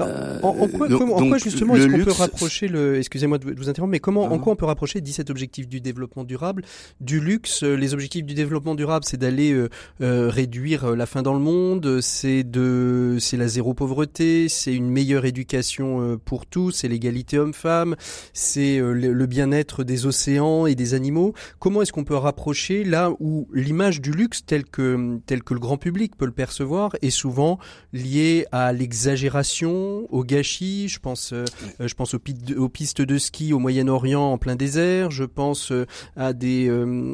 euh, 0.00 0.38
en, 0.42 0.68
quoi, 0.68 0.86
en, 0.92 1.28
quoi, 1.28 1.38
justement 1.38 1.76
est-ce 1.76 1.86
qu'on 1.86 2.04
peut 2.04 2.12
rapprocher 2.12 2.68
le, 2.68 2.98
excusez-moi 2.98 3.38
de 3.38 3.54
vous 3.54 3.68
interrompre, 3.68 3.92
mais 3.92 4.00
comment, 4.00 4.24
en 4.24 4.38
quoi 4.38 4.52
on 4.52 4.56
peut 4.56 4.66
rapprocher 4.66 5.00
17 5.00 5.30
objectifs 5.30 5.68
du 5.68 5.80
développement 5.80 6.24
durable 6.24 6.64
du 7.00 7.20
luxe 7.20 7.62
Les 7.62 7.94
objectifs 7.94 8.24
du 8.24 8.34
développement 8.34 8.74
durable, 8.74 9.04
c'est 9.08 9.16
d'aller 9.16 9.52
euh, 9.52 9.68
euh, 10.00 10.28
réduire 10.28 10.94
la 10.94 11.06
faim 11.06 11.22
dans 11.22 11.34
le 11.34 11.40
monde, 11.40 12.00
c'est 12.00 12.44
de, 12.44 13.16
c'est 13.20 13.36
la 13.36 13.48
zéro 13.48 13.74
pauvreté, 13.74 14.48
c'est 14.48 14.74
une 14.74 14.90
meilleure 14.90 15.24
éducation 15.24 16.18
pour 16.24 16.46
tous, 16.46 16.72
c'est 16.72 16.88
l'égalité 16.88 17.38
homme-femme, 17.38 17.96
c'est 18.32 18.78
le, 18.78 19.26
bien-être 19.26 19.84
des 19.84 20.06
océans 20.06 20.66
et 20.66 20.74
des 20.74 20.94
animaux. 20.94 21.32
Comment 21.58 21.82
est-ce 21.82 21.92
qu'on 21.92 22.04
peut 22.04 22.16
rapprocher 22.16 22.84
là 22.84 23.10
où 23.20 23.48
l'image 23.52 24.00
du 24.00 24.10
luxe 24.10 24.44
tel 24.44 24.64
que 24.64 25.18
tel 25.26 25.42
que 25.42 25.54
le 25.54 25.60
grand 25.60 25.76
public 25.76 26.16
peut 26.16 26.26
le 26.26 26.32
percevoir 26.32 26.94
est 27.00 27.10
souvent 27.10 27.58
liée 27.92 28.46
à 28.52 28.72
l'exagération 28.72 29.61
pollution, 29.62 30.06
au 30.10 30.24
gâchis. 30.24 30.88
Je 30.88 30.98
pense, 30.98 31.34
je 31.80 31.94
pense 31.94 32.14
aux, 32.14 32.68
pistes 32.68 33.02
de 33.02 33.18
ski 33.18 33.52
au 33.52 33.58
Moyen-Orient 33.58 34.32
en 34.32 34.38
plein 34.38 34.56
désert. 34.56 35.10
Je 35.10 35.24
pense 35.24 35.72
à 36.16 36.32
des 36.32 36.70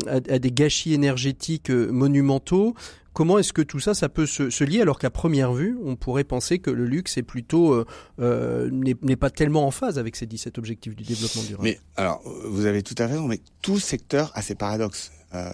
à, 0.06 0.20
des 0.20 0.50
gâchis 0.50 0.94
énergétiques 0.94 1.70
monumentaux. 1.70 2.74
Comment 3.18 3.38
est-ce 3.38 3.52
que 3.52 3.62
tout 3.62 3.80
ça, 3.80 3.94
ça 3.94 4.08
peut 4.08 4.26
se, 4.26 4.62
lier 4.62 4.80
alors 4.80 5.00
qu'à 5.00 5.10
première 5.10 5.52
vue, 5.52 5.76
on 5.84 5.96
pourrait 5.96 6.22
penser 6.22 6.60
que 6.60 6.70
le 6.70 6.84
luxe 6.84 7.16
est 7.16 7.24
plutôt 7.24 7.72
euh, 7.72 7.84
euh, 8.20 8.70
n'est 8.70 9.16
pas 9.16 9.28
tellement 9.28 9.66
en 9.66 9.72
phase 9.72 9.98
avec 9.98 10.14
ces 10.14 10.26
17 10.26 10.56
objectifs 10.56 10.94
du 10.94 11.02
développement 11.02 11.42
durable? 11.42 11.64
Mais 11.64 11.80
alors, 11.96 12.22
vous 12.44 12.66
avez 12.66 12.84
tout 12.84 12.94
à 12.96 13.08
raison, 13.08 13.26
mais 13.26 13.40
tout 13.60 13.80
secteur 13.80 14.30
a 14.34 14.42
ses 14.42 14.54
paradoxes. 14.54 15.10
Euh, 15.34 15.50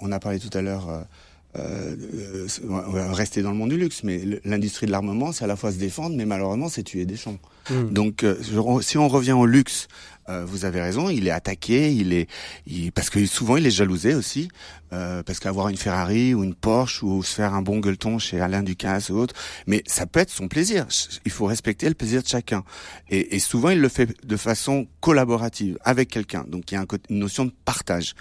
on 0.00 0.10
a 0.10 0.18
parlé 0.18 0.40
tout 0.40 0.50
à 0.58 0.60
l'heure. 0.60 1.06
On 1.54 2.90
va 2.90 3.12
rester 3.12 3.42
dans 3.42 3.50
le 3.50 3.56
monde 3.56 3.70
du 3.70 3.78
luxe, 3.78 4.02
mais 4.04 4.22
l'industrie 4.44 4.86
de 4.86 4.92
l'armement, 4.92 5.32
c'est 5.32 5.44
à 5.44 5.46
la 5.46 5.56
fois 5.56 5.72
se 5.72 5.78
défendre, 5.78 6.16
mais 6.16 6.24
malheureusement, 6.24 6.68
c'est 6.68 6.82
tuer 6.82 7.04
des 7.04 7.16
champs. 7.16 7.38
Hmm. 7.70 7.90
Donc, 7.90 8.24
si 8.80 8.98
on 8.98 9.08
revient 9.08 9.32
au 9.32 9.46
luxe, 9.46 9.88
euh, 10.28 10.44
vous 10.44 10.64
avez 10.64 10.80
raison, 10.80 11.08
il 11.08 11.26
est 11.26 11.32
attaqué, 11.32 11.92
il 11.92 12.12
est, 12.12 12.28
parce 12.92 13.10
que 13.10 13.24
souvent 13.26 13.56
il 13.56 13.66
est 13.66 13.70
jalousé 13.70 14.14
aussi, 14.14 14.48
euh, 14.92 15.22
parce 15.22 15.40
qu'avoir 15.40 15.68
une 15.68 15.76
Ferrari 15.76 16.34
ou 16.34 16.44
une 16.44 16.54
Porsche 16.54 17.02
ou 17.02 17.22
se 17.22 17.34
faire 17.34 17.54
un 17.54 17.62
bon 17.62 17.78
gueuleton 17.78 18.18
chez 18.18 18.40
Alain 18.40 18.62
Ducasse 18.62 19.10
ou 19.10 19.16
autre, 19.16 19.34
mais 19.66 19.82
ça 19.86 20.06
peut 20.06 20.20
être 20.20 20.30
son 20.30 20.48
plaisir. 20.48 20.86
Il 21.24 21.30
faut 21.30 21.46
respecter 21.46 21.88
le 21.88 21.94
plaisir 21.94 22.22
de 22.22 22.28
chacun. 22.28 22.62
Et, 23.08 23.36
et 23.36 23.38
souvent 23.38 23.70
il 23.70 23.80
le 23.80 23.88
fait 23.88 24.26
de 24.26 24.36
façon 24.36 24.86
collaborative 25.00 25.78
avec 25.84 26.08
quelqu'un. 26.08 26.44
Donc 26.46 26.70
il 26.70 26.74
y 26.74 26.78
a 26.78 26.84
une 27.10 27.18
notion 27.18 27.44
de 27.44 27.52
partage. 27.64 28.14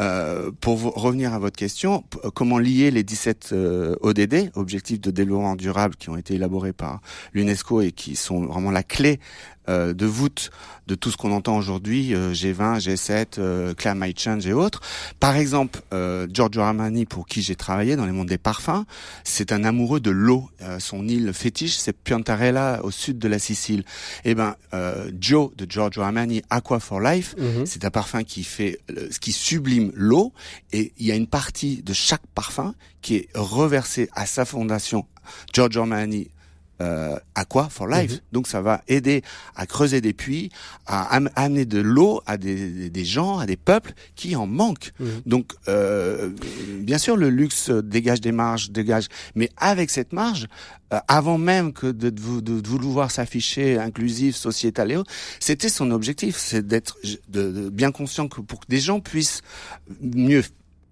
Euh, 0.00 0.50
pour 0.60 0.80
revenir 0.94 1.34
à 1.34 1.38
votre 1.38 1.56
question, 1.56 2.04
comment 2.34 2.58
lier 2.58 2.90
les 2.90 3.02
17 3.02 3.50
euh, 3.52 3.96
ODD, 4.00 4.50
objectifs 4.54 5.00
de 5.00 5.10
développement 5.10 5.56
durable, 5.56 5.96
qui 5.96 6.10
ont 6.10 6.16
été 6.16 6.34
élaborés 6.34 6.72
par 6.72 7.00
l'UNESCO 7.32 7.82
et 7.82 7.92
qui 7.92 8.16
sont 8.16 8.46
vraiment 8.46 8.70
la 8.70 8.82
clé 8.82 9.20
euh, 9.68 9.92
de 9.92 10.06
voûte 10.06 10.50
de 10.86 10.94
tout 10.94 11.10
ce 11.10 11.16
qu'on 11.16 11.32
entend 11.32 11.56
aujourd'hui, 11.56 12.12
G20, 12.12 12.78
G7, 12.78 13.74
Climate 13.74 14.20
Change 14.20 14.46
et 14.46 14.52
autres. 14.52 14.82
Par 15.18 15.34
exemple, 15.34 15.80
Giorgio 16.28 16.60
Armani, 16.60 17.06
pour 17.06 17.26
qui 17.26 17.40
j'ai 17.40 17.56
travaillé 17.56 17.96
dans 17.96 18.04
les 18.04 18.12
mondes 18.12 18.28
des 18.28 18.36
parfums, 18.36 18.84
c'est 19.22 19.50
un 19.50 19.64
amoureux 19.64 20.00
de 20.00 20.10
l'eau. 20.10 20.50
son 20.80 21.08
île 21.08 21.32
fétiche, 21.32 21.76
c'est 21.76 21.94
Piantarella, 21.94 22.80
au 22.84 22.90
sud 22.90 23.18
de 23.18 23.28
la 23.28 23.38
Sicile. 23.38 23.82
Eh 24.26 24.34
ben, 24.34 24.56
Joe 25.18 25.56
de 25.56 25.64
Giorgio 25.66 26.02
Armani, 26.02 26.42
Aqua 26.50 26.80
for 26.80 27.00
Life, 27.00 27.34
mhm. 27.38 27.64
c'est 27.64 27.86
un 27.86 27.90
parfum 27.90 28.22
qui 28.22 28.44
fait, 28.44 28.78
qui 29.22 29.32
sublime 29.32 29.90
l'eau, 29.94 30.34
et 30.72 30.92
il 30.98 31.06
y 31.06 31.12
a 31.12 31.14
une 31.14 31.28
partie 31.28 31.82
de 31.82 31.94
chaque 31.94 32.26
parfum 32.34 32.74
qui 33.00 33.16
est 33.16 33.28
reversée 33.34 34.10
à 34.14 34.26
sa 34.26 34.44
fondation 34.44 35.06
Giorgio 35.52 35.82
Armani 35.82 36.28
euh, 36.80 37.16
Aqua 37.34 37.68
for 37.68 37.86
Life. 37.86 38.12
Mhm. 38.12 38.20
Donc 38.32 38.48
ça 38.48 38.60
va 38.60 38.82
aider 38.88 39.22
à 39.56 39.66
creuser 39.66 40.00
des 40.00 40.12
puits, 40.12 40.50
à 40.86 41.16
amener 41.36 41.64
de 41.64 41.80
l'eau 41.80 42.22
à 42.26 42.36
des, 42.36 42.90
des, 42.90 43.04
gens, 43.04 43.38
à 43.38 43.46
des 43.46 43.56
peuples 43.56 43.92
qui 44.16 44.36
en 44.36 44.46
manquent. 44.46 44.92
Mhm. 44.98 45.08
Donc 45.26 45.52
euh, 45.68 46.30
bien 46.80 46.98
sûr 46.98 47.16
le 47.16 47.30
luxe 47.30 47.70
dégage 47.70 48.20
des 48.20 48.32
marges, 48.32 48.70
dégage, 48.70 49.08
mais 49.34 49.50
avec 49.56 49.90
cette 49.90 50.12
marge, 50.12 50.46
euh, 50.92 50.98
avant 51.08 51.38
même 51.38 51.72
que 51.72 51.86
de, 51.86 52.10
de, 52.10 52.40
de 52.40 52.68
vouloir 52.68 53.10
s'afficher 53.10 53.78
inclusif, 53.78 54.36
sociétal 54.36 54.92
et 54.92 54.96
c'était 55.40 55.68
son 55.68 55.90
objectif, 55.90 56.36
c'est 56.36 56.66
d'être 56.66 56.96
de, 57.28 57.70
bien 57.70 57.90
conscient 57.90 58.28
que 58.28 58.40
pour 58.40 58.60
que 58.60 58.66
des 58.68 58.80
gens 58.80 59.00
puissent 59.00 59.42
mieux 60.00 60.42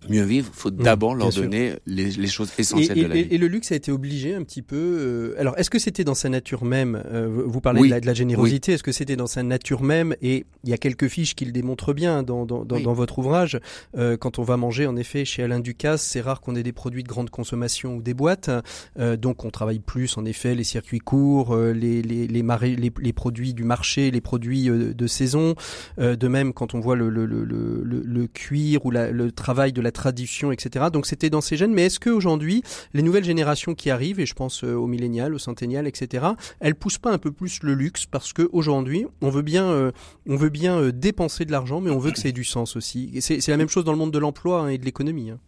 mieux 0.08 0.22
vivre, 0.22 0.50
faut 0.52 0.70
mmh, 0.70 0.82
d'abord 0.82 1.14
leur 1.14 1.30
donner 1.30 1.74
les, 1.86 2.10
les, 2.10 2.26
choses 2.26 2.52
essentielles 2.58 2.98
et, 2.98 3.02
de 3.02 3.08
la 3.08 3.14
vie. 3.14 3.26
Et 3.30 3.38
le 3.38 3.46
luxe 3.46 3.72
a 3.72 3.74
été 3.74 3.92
obligé 3.92 4.34
un 4.34 4.42
petit 4.42 4.62
peu. 4.62 4.76
Euh, 4.76 5.34
alors, 5.38 5.58
est-ce 5.58 5.70
que 5.70 5.78
c'était 5.78 6.04
dans 6.04 6.14
sa 6.14 6.28
nature 6.28 6.64
même 6.64 7.02
euh, 7.12 7.28
Vous 7.28 7.60
parlez 7.60 7.82
de, 7.82 7.88
la, 7.88 8.00
de, 8.00 8.06
la, 8.06 8.14
générosité. 8.14 8.72
Est-ce 8.72 8.82
que 8.82 8.92
c'était 8.92 9.16
dans 9.16 9.26
sa 9.26 9.42
nature 9.42 9.82
même 9.82 10.14
Et 10.22 10.44
il 10.64 10.70
y 10.70 10.72
a 10.72 10.78
quelques 10.78 11.08
fiches 11.08 11.34
qui 11.34 11.44
le 11.44 11.52
démontrent 11.52 11.92
bien 11.92 12.22
dans, 12.22 12.46
dans, 12.46 12.64
dans, 12.64 12.80
dans 12.80 12.92
votre 12.92 13.18
ouvrage. 13.18 13.58
Euh, 13.96 14.16
quand 14.16 14.38
on 14.38 14.42
va 14.42 14.56
manger, 14.56 14.86
en 14.86 14.96
effet, 14.96 15.24
chez 15.24 15.42
Alain 15.42 15.60
Ducasse, 15.60 16.02
c'est 16.02 16.20
rare 16.20 16.40
qu'on 16.40 16.54
ait 16.56 16.62
des 16.62 16.72
produits 16.72 17.02
de 17.02 17.08
grande 17.08 17.30
consommation 17.30 17.96
ou 17.96 18.02
des 18.02 18.14
boîtes. 18.14 18.50
Euh, 18.98 19.16
donc, 19.16 19.44
on 19.44 19.50
travaille 19.50 19.78
plus, 19.78 20.16
en 20.18 20.24
effet, 20.24 20.54
les 20.54 20.64
circuits 20.64 20.98
courts, 20.98 21.54
euh, 21.54 21.72
les, 21.72 22.02
les, 22.02 22.26
les, 22.26 22.42
les, 22.42 22.92
les, 23.00 23.12
produits 23.12 23.54
du 23.54 23.64
marché, 23.64 24.10
les 24.10 24.20
produits 24.20 24.68
de 24.68 25.06
saison. 25.06 25.54
de 25.98 26.28
même, 26.28 26.52
quand 26.52 26.74
on 26.74 26.80
voit 26.80 26.96
le, 26.96 27.08
le, 27.08 27.26
le, 27.26 27.44
le, 27.44 27.82
le 27.84 28.26
cuir 28.26 28.84
ou 28.86 28.90
la, 28.90 29.10
le 29.10 29.32
travail 29.32 29.72
de 29.72 29.80
la 29.80 29.91
tradition, 29.92 30.52
etc. 30.52 30.86
Donc 30.92 31.06
c'était 31.06 31.30
dans 31.30 31.40
ces 31.40 31.56
gènes. 31.56 31.72
Mais 31.72 31.86
est-ce 31.86 32.00
qu'aujourd'hui, 32.00 32.62
les 32.94 33.02
nouvelles 33.02 33.24
générations 33.24 33.74
qui 33.74 33.90
arrivent, 33.90 34.20
et 34.20 34.26
je 34.26 34.34
pense 34.34 34.64
euh, 34.64 34.74
aux 34.74 34.86
millénials, 34.86 35.34
aux 35.34 35.38
centennials, 35.38 35.86
etc., 35.86 36.26
elles 36.60 36.74
poussent 36.74 36.98
pas 36.98 37.12
un 37.12 37.18
peu 37.18 37.30
plus 37.30 37.62
le 37.62 37.74
luxe 37.74 38.06
parce 38.06 38.32
qu'aujourd'hui, 38.32 39.06
on 39.20 39.30
veut 39.30 39.42
bien, 39.42 39.66
euh, 39.66 39.92
on 40.28 40.36
veut 40.36 40.50
bien 40.50 40.78
euh, 40.78 40.92
dépenser 40.92 41.44
de 41.44 41.52
l'argent, 41.52 41.80
mais 41.80 41.90
on 41.90 41.98
veut 41.98 42.10
que 42.10 42.18
ça 42.18 42.28
ait 42.28 42.32
du 42.32 42.44
sens 42.44 42.76
aussi. 42.76 43.20
C'est 43.20 43.46
la 43.48 43.56
même 43.56 43.68
chose 43.68 43.84
dans 43.84 43.92
le 43.92 43.98
monde 43.98 44.12
de 44.12 44.18
l'emploi 44.18 44.62
hein, 44.62 44.68
et 44.68 44.78
de 44.78 44.84
l'économie. 44.84 45.30
Hein. 45.30 45.38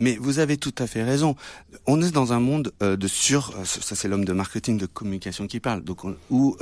Mais 0.00 0.16
vous 0.20 0.38
avez 0.38 0.56
tout 0.56 0.74
à 0.78 0.86
fait 0.86 1.02
raison. 1.02 1.36
On 1.86 2.02
est 2.02 2.10
dans 2.10 2.32
un 2.32 2.40
monde 2.40 2.72
de 2.80 3.08
sur, 3.08 3.52
ça 3.64 3.94
c'est 3.94 4.08
l'homme 4.08 4.24
de 4.24 4.32
marketing, 4.32 4.76
de 4.76 4.86
communication 4.86 5.46
qui 5.46 5.60
parle, 5.60 5.82
donc 5.82 6.00
où 6.30 6.56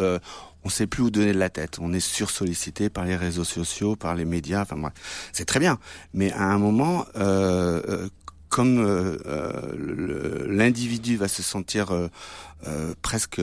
on 0.64 0.68
sait 0.68 0.86
plus 0.86 1.02
où 1.02 1.10
donner 1.10 1.32
de 1.32 1.38
la 1.38 1.50
tête. 1.50 1.78
On 1.80 1.92
est 1.92 2.00
sursollicité 2.00 2.88
par 2.88 3.04
les 3.04 3.16
réseaux 3.16 3.44
sociaux, 3.44 3.96
par 3.96 4.14
les 4.14 4.24
médias. 4.24 4.62
Enfin 4.62 4.92
c'est 5.32 5.44
très 5.44 5.60
bien. 5.60 5.78
Mais 6.14 6.32
à 6.32 6.44
un 6.44 6.58
moment, 6.58 7.06
euh, 7.16 7.82
euh 7.88 8.08
comme 8.48 8.80
euh, 8.80 9.16
euh 9.24 10.46
l'individu 10.46 11.16
va 11.16 11.26
se 11.26 11.42
sentir 11.42 11.90
euh, 11.90 12.94
presque 13.00 13.40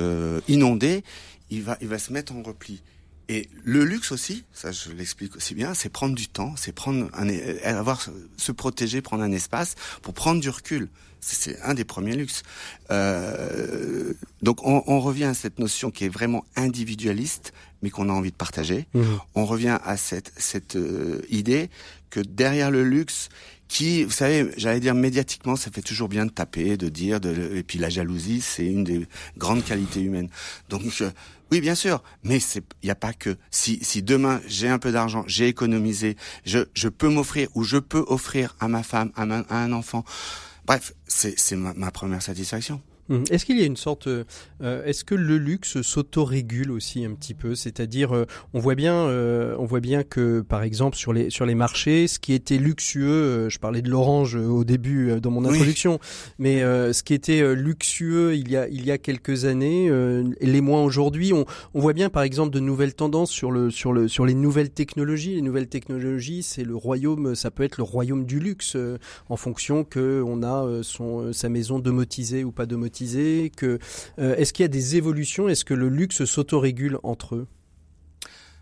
inondé, 0.47 1.04
il 1.49 1.63
va, 1.63 1.80
il 1.82 1.88
va 1.88 1.97
se 1.97 2.13
mettre 2.13 2.32
en 2.34 2.43
repli. 2.43 2.84
Et 3.29 3.47
le 3.63 3.85
luxe 3.85 4.11
aussi, 4.11 4.43
ça 4.53 4.71
je 4.71 4.91
l'explique 4.91 5.35
aussi 5.35 5.53
bien, 5.53 5.75
c'est 5.75 5.89
prendre 5.89 6.15
du 6.15 6.27
temps, 6.27 6.55
c'est 6.57 6.71
prendre 6.71 7.09
un, 7.13 7.29
avoir 7.63 8.03
se 8.37 8.51
protéger, 8.51 9.01
prendre 9.01 9.23
un 9.23 9.31
espace 9.31 9.75
pour 10.01 10.15
prendre 10.15 10.41
du 10.41 10.49
recul. 10.49 10.89
C'est 11.21 11.61
un 11.61 11.75
des 11.75 11.83
premiers 11.83 12.15
luxes. 12.15 12.43
Euh, 12.91 14.13
donc 14.41 14.65
on, 14.65 14.83
on, 14.87 14.99
revient 14.99 15.25
à 15.25 15.33
cette 15.33 15.59
notion 15.59 15.91
qui 15.91 16.05
est 16.05 16.09
vraiment 16.09 16.43
individualiste, 16.55 17.53
mais 17.83 17.91
qu'on 17.91 18.09
a 18.09 18.13
envie 18.13 18.31
de 18.31 18.35
partager. 18.35 18.87
Mmh. 18.93 19.03
On 19.35 19.45
revient 19.45 19.77
à 19.83 19.95
cette, 19.95 20.31
cette 20.37 20.75
euh, 20.75 21.21
idée 21.29 21.69
que 22.09 22.21
derrière 22.21 22.71
le 22.71 22.83
luxe, 22.83 23.29
qui, 23.67 24.03
vous 24.03 24.11
savez, 24.11 24.49
j'allais 24.57 24.79
dire 24.79 24.95
médiatiquement, 24.95 25.55
ça 25.55 25.69
fait 25.71 25.83
toujours 25.83 26.09
bien 26.09 26.25
de 26.25 26.31
taper, 26.31 26.75
de 26.75 26.89
dire, 26.89 27.19
de, 27.19 27.55
et 27.55 27.61
puis 27.61 27.77
la 27.77 27.89
jalousie, 27.89 28.41
c'est 28.41 28.65
une 28.65 28.83
des 28.83 29.07
grandes 29.37 29.63
qualités 29.63 30.01
humaines. 30.01 30.29
Donc 30.69 30.81
oui, 31.51 31.62
bien 31.62 31.75
sûr, 31.75 32.03
mais 32.23 32.38
il 32.38 32.63
n'y 32.83 32.89
a 32.89 32.95
pas 32.95 33.13
que. 33.13 33.38
Si, 33.51 33.79
si 33.81 34.03
demain 34.03 34.41
j'ai 34.47 34.69
un 34.69 34.79
peu 34.79 34.91
d'argent, 34.91 35.23
j'ai 35.27 35.47
économisé, 35.47 36.15
je, 36.45 36.59
je 36.73 36.89
peux 36.89 37.09
m'offrir 37.09 37.49
ou 37.55 37.63
je 37.63 37.77
peux 37.77 38.03
offrir 38.07 38.55
à 38.59 38.67
ma 38.67 38.83
femme, 38.83 39.12
à, 39.15 39.23
à 39.23 39.57
un 39.57 39.71
enfant 39.71 40.03
Bref, 40.69 40.93
c'est 41.07 41.55
ma, 41.55 41.73
ma 41.73 41.89
première 41.89 42.21
satisfaction. 42.21 42.79
Hum. 43.10 43.24
Est-ce 43.32 43.45
qu'il 43.45 43.60
y 43.60 43.63
a 43.63 43.65
une 43.65 43.78
sorte, 43.78 44.08
euh, 44.08 44.24
est-ce 44.62 45.04
que 45.04 45.15
le 45.15 45.38
luxe 45.38 45.82
s'autorégule 45.82 46.72
aussi 46.72 47.06
un 47.06 47.13
petit 47.13 47.34
peu? 47.34 47.56
C'est-à-dire, 47.56 48.15
euh, 48.15 48.26
on 48.54 48.60
voit 48.60 48.76
bien, 48.76 48.93
euh, 48.93 49.56
on 49.58 49.65
voit 49.65 49.80
bien 49.80 50.04
que, 50.04 50.41
par 50.41 50.62
exemple, 50.62 50.95
sur 50.95 51.12
les 51.12 51.32
sur 51.32 51.48
les 51.48 51.56
marchés, 51.56 52.08
ce 52.08 52.19
qui 52.19 52.34
était 52.34 52.60
luxueux, 52.60 53.50
je 53.50 53.58
parlais 53.58 53.82
de 53.82 53.89
l'orange 53.89 54.36
au 54.36 54.63
début 54.63 55.19
dans 55.22 55.32
mon 55.32 55.43
introduction, 55.43 56.00
mais 56.38 56.60
ce 56.60 57.02
qui 57.02 57.13
était 57.13 57.56
luxueux 57.56 58.36
il 58.36 58.52
y 58.52 58.58
a 58.58 58.67
il 58.67 58.86
y 58.86 58.91
a 58.91 58.98
quelques 58.98 59.45
années, 59.45 59.89
les 60.39 60.62
moins 60.62 60.84
aujourd'hui, 60.84 61.34
on, 61.34 61.45
on 61.74 61.80
voit 61.80 61.93
bien, 61.93 62.10
par 62.10 62.24
exemple, 62.24 62.54
de 62.54 62.60
nouvelles 62.60 62.93
tendances 62.93 63.32
sur 63.32 63.52
le 63.52 63.72
sur 63.72 63.91
le 63.91 64.08
sur 64.08 64.26
les 64.26 64.36
nouvelles 64.36 64.69
technologies. 64.69 65.36
Les 65.36 65.41
nouvelles 65.41 65.69
technologies, 65.69 66.43
c'est 66.43 66.63
le 66.63 66.76
royaume, 66.76 67.34
ça 67.34 67.50
peut 67.50 67.63
être 67.63 67.78
le 67.78 67.84
royaume 67.84 68.26
du 68.26 68.39
luxe 68.39 68.78
en 69.30 69.36
fonction 69.36 69.84
que 69.84 70.24
on 70.26 70.43
a 70.43 70.84
son 70.84 71.34
sa 71.34 71.50
maison 71.50 71.80
domotisée 71.80 72.43
ou 72.43 72.52
pas 72.52 72.65
domotisée 72.65 72.98
que 73.55 73.79
euh, 74.19 74.35
est-ce 74.35 74.53
qu'il 74.53 74.63
y 74.63 74.65
a 74.65 74.69
des 74.69 74.95
évolutions? 74.95 75.49
Est-ce 75.49 75.65
que 75.65 75.73
le 75.73 75.89
luxe 75.89 76.25
s'autorégule 76.25 76.97
entre 77.03 77.35
eux? 77.35 77.47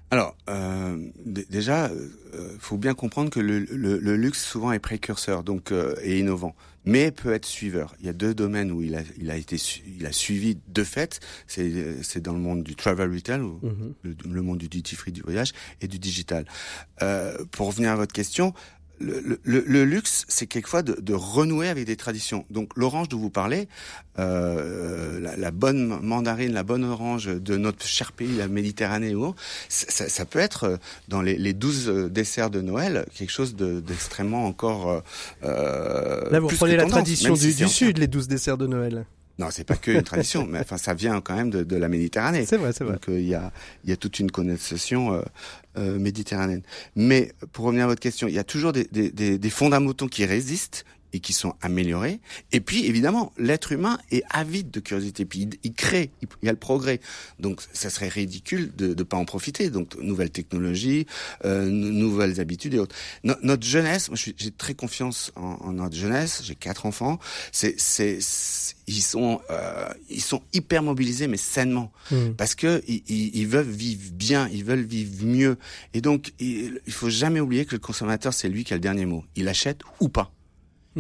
Alors, 0.10 0.38
euh, 0.50 0.97
déjà, 1.26 1.88
euh, 1.88 2.56
faut 2.60 2.78
bien 2.78 2.93
comprendre 2.93 3.30
que 3.30 3.41
le, 3.41 4.15
luxe 4.15 4.41
souvent 4.41 4.71
est 4.71 4.80
précurseur, 4.80 5.43
donc 5.43 5.73
et 6.02 6.19
innovant, 6.19 6.56
mais 6.86 7.12
peut 7.12 7.34
être 7.34 7.45
suiveur. 7.45 7.93
Il 8.00 8.06
y 8.06 8.10
a 8.10 8.13
deux 8.13 8.34
domaines 8.34 8.71
où 8.71 8.82
il 8.82 8.95
a, 8.95 9.02
il 9.17 9.30
a 9.30 9.36
été, 9.36 9.58
il 10.00 10.06
a 10.06 10.13
suivi 10.13 10.58
de 10.69 10.84
fait. 10.86 11.19
C'est, 11.45 12.21
dans 12.21 12.32
le 12.32 12.39
monde 12.39 12.63
du 12.63 12.78
travel 12.78 13.13
retail, 13.13 13.41
ou 13.41 13.60
mm-hmm. 13.62 14.32
le, 14.32 14.41
monde 14.41 14.60
du 14.60 14.69
duty 14.69 14.95
free 14.95 15.12
du 15.12 15.21
voyage 15.21 15.52
et 15.82 15.89
du 15.89 16.00
digital. 16.00 16.45
pour 17.52 17.67
revenir 17.67 17.91
à 17.91 17.97
votre 17.97 18.13
question, 18.13 18.54
le, 19.00 19.40
le, 19.44 19.64
le, 19.66 19.86
luxe, 19.86 20.26
c'est 20.28 20.48
quelquefois 20.48 20.82
de, 20.82 20.94
de, 21.00 21.14
renouer 21.14 21.70
avec 21.70 21.86
des 21.86 21.96
traditions. 21.96 22.46
Donc 22.50 22.72
l'orange 22.76 23.10
dont 23.10 23.18
vous 23.18 23.30
parlez, 23.30 23.68
euh, 24.20 25.20
la, 25.20 25.36
la, 25.38 25.52
bonne 25.52 26.00
mandarine, 26.02 26.54
la 26.54 26.64
bonne 26.64 26.84
orange 26.84 27.28
de 27.28 27.58
notre 27.58 27.86
cher 27.86 28.12
pays, 28.12 28.36
la 28.36 28.48
Méditerranée 28.48 29.14
ou 29.14 29.36
ça, 29.70 30.10
ça, 30.10 30.26
peut 30.26 30.40
être 30.40 30.64
euh, 30.64 30.78
dans 31.08 31.22
les, 31.22 31.38
les 31.38 31.54
12 31.54 31.90
euh, 31.90 32.10
desserts 32.10 32.50
de 32.50 32.62
Noël 32.62 33.06
quelque 33.16 33.32
chose 33.32 33.56
d'extrêmement 33.56 34.46
encore. 34.46 35.04
Euh, 35.44 36.30
Là, 36.32 36.40
vous 36.40 36.48
prenez 36.48 36.76
la 36.76 36.86
tradition 36.86 37.34
du, 37.34 37.54
du 37.54 37.68
Sud, 37.68 37.98
les 37.98 38.08
12 38.08 38.28
desserts 38.28 38.58
de 38.58 38.68
Noël. 38.68 39.06
Non, 39.40 39.48
c'est 39.52 39.64
pas 39.64 39.76
que 39.76 39.92
une 39.92 40.02
tradition, 40.02 40.48
mais 40.48 40.60
enfin 40.60 40.78
ça 40.78 40.94
vient 40.94 41.22
quand 41.22 41.36
même 41.36 41.50
de, 41.52 41.64
de 41.64 41.76
la 41.76 41.90
Méditerranée. 41.90 42.46
C'est 42.46 42.58
vrai, 42.58 42.74
c'est 42.74 42.84
vrai. 42.84 42.94
Donc 42.94 43.06
il 43.08 43.28
y 43.28 43.36
a 43.36 43.52
il 43.84 43.90
y 43.90 43.94
a 43.94 43.96
toute 43.96 44.20
une 44.20 44.32
connotation 44.32 45.14
euh, 45.14 45.22
euh, 45.78 46.00
méditerranéenne. 46.00 46.64
Mais 46.96 47.34
pour 47.52 47.66
revenir 47.66 47.84
à 47.84 47.88
votre 47.88 48.02
question, 48.02 48.28
il 48.28 48.34
y 48.34 48.40
a 48.40 48.44
toujours 48.44 48.74
des, 48.74 48.86
des, 48.92 49.12
des, 49.12 49.38
des 49.38 49.50
fondamentaux 49.50 50.08
qui 50.08 50.26
résistent 50.26 50.86
et 51.14 51.20
qui 51.20 51.34
sont 51.34 51.53
améliorés. 51.62 52.20
Et 52.51 52.60
puis, 52.60 52.86
évidemment, 52.86 53.34
l'être 53.38 53.72
humain 53.72 53.97
est 54.12 54.24
avide 54.30 54.72
de 54.72 54.80
curiosité. 54.80 55.26
Puis, 55.26 55.49
il, 55.64 55.74
crée, 55.74 56.12
il, 56.22 56.28
y 56.45 56.49
a 56.49 56.51
le 56.51 56.58
progrès. 56.58 56.99
Donc, 57.39 57.62
ça 57.74 57.89
serait 57.89 58.10
ridicule 58.10 58.74
de 58.76 58.93
ne 58.93 59.03
pas 59.03 59.18
en 59.18 59.26
profiter. 59.26 59.70
Donc, 59.70 59.95
nouvelles 59.97 60.32
technologies, 60.32 61.05
euh, 61.45 61.66
nouvelles 61.70 62.39
habitudes 62.39 62.74
et 62.74 62.80
autres. 62.80 62.95
notre 63.24 63.66
jeunesse, 63.66 64.10
moi, 64.10 64.18
j'ai 64.18 64.51
très 64.51 64.74
confiance 64.74 65.32
en, 65.36 65.58
en 65.62 65.74
notre 65.74 65.95
jeunesse. 65.95 66.41
J'ai 66.43 66.55
quatre 66.55 66.86
enfants. 66.86 67.20
C'est, 67.51 67.80
c'est, 67.80 68.20
ils 68.88 69.01
sont, 69.01 69.41
euh, 69.49 69.89
ils 70.10 70.22
sont 70.22 70.41
hyper 70.53 70.84
mobilisés, 70.84 71.28
mais 71.28 71.38
sainement, 71.38 71.91
mmh. 72.12 72.32
parce 72.38 72.55
que 72.55 72.82
ils, 72.88 73.03
ils, 73.08 73.47
veulent 73.47 73.70
vivre 73.70 74.12
bien, 74.14 74.49
ils 74.49 74.64
veulent 74.64 74.86
vivre 74.86 75.26
mieux. 75.26 75.58
Et 75.93 76.01
donc, 76.01 76.34
il, 76.39 76.80
il 76.86 76.93
faut 76.93 77.10
jamais 77.10 77.39
oublier 77.39 77.66
que 77.66 77.76
le 77.76 77.80
consommateur, 77.80 78.34
c'est 78.34 78.49
lui 78.49 78.64
qui 78.64 78.74
a 78.74 78.78
le 78.78 78.82
dernier 78.82 79.05
mot. 79.05 79.24
Il 79.36 79.47
achète 79.47 79.82
ou 79.99 80.10
pas. 80.10 80.32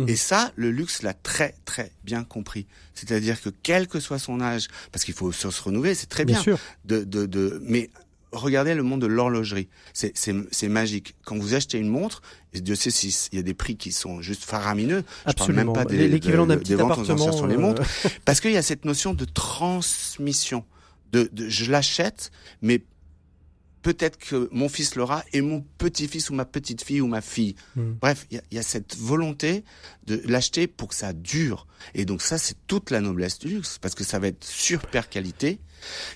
Et 0.05 0.15
ça, 0.15 0.51
le 0.55 0.69
luxe 0.69 1.01
l'a 1.01 1.13
très 1.13 1.55
très 1.65 1.91
bien 2.03 2.23
compris. 2.23 2.67
C'est-à-dire 2.93 3.41
que 3.41 3.49
quel 3.63 3.87
que 3.87 3.99
soit 3.99 4.19
son 4.19 4.41
âge, 4.41 4.67
parce 4.91 5.03
qu'il 5.03 5.13
faut 5.13 5.31
se 5.31 5.47
renouveler, 5.61 5.95
c'est 5.95 6.07
très 6.07 6.25
bien. 6.25 6.41
sûr. 6.41 6.59
De, 6.85 7.03
de, 7.03 7.25
de, 7.25 7.59
mais 7.63 7.89
regardez 8.31 8.75
le 8.75 8.83
monde 8.83 9.01
de 9.01 9.07
l'horlogerie. 9.07 9.69
C'est, 9.93 10.67
magique. 10.67 11.15
Quand 11.25 11.37
vous 11.37 11.53
achetez 11.53 11.77
une 11.77 11.89
montre, 11.89 12.21
et 12.53 12.61
Dieu 12.61 12.75
sait 12.75 12.91
s'il 12.91 13.13
y 13.33 13.39
a 13.39 13.43
des 13.43 13.53
prix 13.53 13.77
qui 13.77 13.91
sont 13.91 14.21
juste 14.21 14.43
faramineux. 14.43 15.03
Absolument. 15.25 15.61
Je 15.61 15.65
parle 15.65 15.77
même 15.77 15.85
pas 15.85 15.85
des, 15.85 16.07
l'équivalent 16.07 16.45
d'un 16.45 16.57
petit 16.57 16.73
appartement 16.73 17.31
sur 17.31 17.47
les 17.47 17.57
montres. 17.57 17.81
Euh. 18.05 18.09
parce 18.25 18.39
qu'il 18.39 18.51
y 18.51 18.57
a 18.57 18.61
cette 18.61 18.85
notion 18.85 19.13
de 19.13 19.25
transmission. 19.25 20.65
De, 21.11 21.29
de 21.31 21.47
je 21.47 21.71
l'achète, 21.71 22.31
mais 22.61 22.81
peut-être 23.87 24.17
que 24.17 24.49
mon 24.51 24.67
fils 24.67 24.95
l'aura 24.95 25.23
et 25.31 25.39
mon 25.39 25.61
petit-fils 25.77 26.29
ou 26.29 26.33
ma 26.33 26.43
petite-fille 26.43 26.99
ou 26.99 27.07
ma 27.07 27.21
fille. 27.21 27.55
Hmm. 27.77 27.93
Bref, 28.01 28.27
il 28.31 28.41
y, 28.51 28.59
a 28.59 28.61
cette 28.61 28.97
volonté 28.97 29.63
de 30.05 30.21
l'acheter 30.25 30.67
pour 30.67 30.89
que 30.89 30.95
ça 30.95 31.13
dure. 31.13 31.67
Et 31.93 32.03
donc 32.03 32.21
ça, 32.21 32.37
c'est 32.37 32.57
toute 32.67 32.91
la 32.91 32.99
noblesse 32.99 33.39
du 33.39 33.47
luxe, 33.47 33.77
parce 33.77 33.95
que 33.95 34.03
ça 34.03 34.19
va 34.19 34.27
être 34.27 34.43
super 34.43 35.07
qualité. 35.07 35.61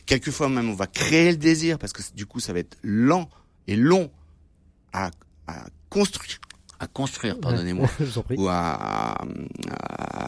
Quelquefois 0.05 0.49
même, 0.49 0.69
on 0.69 0.73
va 0.73 0.85
créer 0.85 1.31
le 1.31 1.37
désir, 1.37 1.79
parce 1.79 1.93
que 1.93 2.01
du 2.13 2.25
coup, 2.25 2.41
ça 2.41 2.51
va 2.51 2.59
être 2.59 2.77
lent 2.83 3.29
et 3.67 3.77
long 3.77 4.11
à, 4.91 5.09
construire 5.89 6.41
à 6.77 6.87
construire, 6.87 7.39
pardonnez-moi, 7.39 7.87
ou 8.37 8.49
à, 8.49 9.15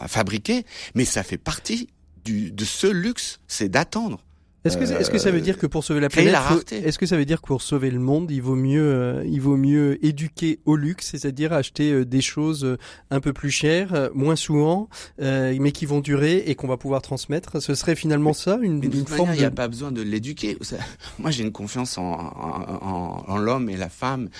fabriquer, 0.06 0.64
mais 0.94 1.04
ça 1.04 1.22
fait 1.22 1.36
partie 1.36 1.90
du, 2.24 2.52
de 2.52 2.64
ce 2.64 2.86
luxe, 2.86 3.40
c'est 3.48 3.68
d'attendre. 3.68 4.24
Est-ce 4.64 4.78
que, 4.78 4.84
est-ce 4.84 5.10
que 5.10 5.18
ça 5.18 5.30
veut 5.30 5.42
dire 5.42 5.58
que 5.58 5.66
pour 5.66 5.84
sauver 5.84 6.00
la 6.00 6.08
planète, 6.08 6.72
est-ce 6.72 6.98
que 6.98 7.04
ça 7.04 7.18
veut 7.18 7.26
dire 7.26 7.42
que 7.42 7.46
pour 7.46 7.60
sauver 7.60 7.90
le 7.90 7.98
monde, 7.98 8.30
il 8.30 8.40
vaut 8.40 8.54
mieux, 8.54 8.82
euh, 8.82 9.22
il 9.26 9.40
vaut 9.42 9.58
mieux 9.58 10.02
éduquer 10.02 10.58
au 10.64 10.76
luxe, 10.76 11.10
c'est-à-dire 11.10 11.52
acheter 11.52 11.92
euh, 11.92 12.06
des 12.06 12.22
choses 12.22 12.64
euh, 12.64 12.78
un 13.10 13.20
peu 13.20 13.34
plus 13.34 13.50
chères, 13.50 14.10
moins 14.14 14.36
souvent, 14.36 14.88
mais 15.18 15.70
qui 15.72 15.84
vont 15.84 16.00
durer 16.00 16.44
et 16.46 16.54
qu'on 16.54 16.66
va 16.66 16.78
pouvoir 16.78 17.02
transmettre? 17.02 17.60
Ce 17.60 17.74
serait 17.74 17.94
finalement 17.94 18.32
ça, 18.32 18.58
une, 18.62 18.82
une 18.82 19.06
forme. 19.06 19.30
Il 19.34 19.38
n'y 19.38 19.44
a 19.44 19.50
pas 19.50 19.68
besoin 19.68 19.92
de 19.92 20.00
l'éduquer. 20.00 20.56
Moi, 21.18 21.30
j'ai 21.30 21.42
une 21.42 21.52
confiance 21.52 21.98
en, 21.98 22.12
en, 22.12 23.24
en, 23.26 23.36
l'homme 23.36 23.68
et 23.68 23.76
la 23.76 23.90
femme. 23.90 24.30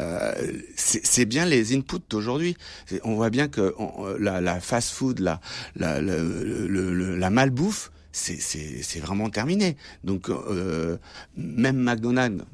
Euh, 0.00 0.32
c'est 0.76 1.24
bien 1.24 1.46
les 1.46 1.74
inputs 1.74 1.98
d'aujourd'hui. 2.08 2.56
On 3.02 3.14
voit 3.14 3.30
bien 3.30 3.48
que 3.48 3.74
la, 4.18 4.40
la 4.40 4.60
fast-food, 4.60 5.18
la, 5.18 5.40
la, 5.76 6.00
la, 6.00 6.16
la 6.18 7.30
malbouffe, 7.30 7.90
c'est 8.14 9.00
vraiment 9.00 9.28
terminé. 9.28 9.76
Donc 10.04 10.30
euh, 10.30 10.96
même 11.36 11.76
McDonald's, 11.76 12.44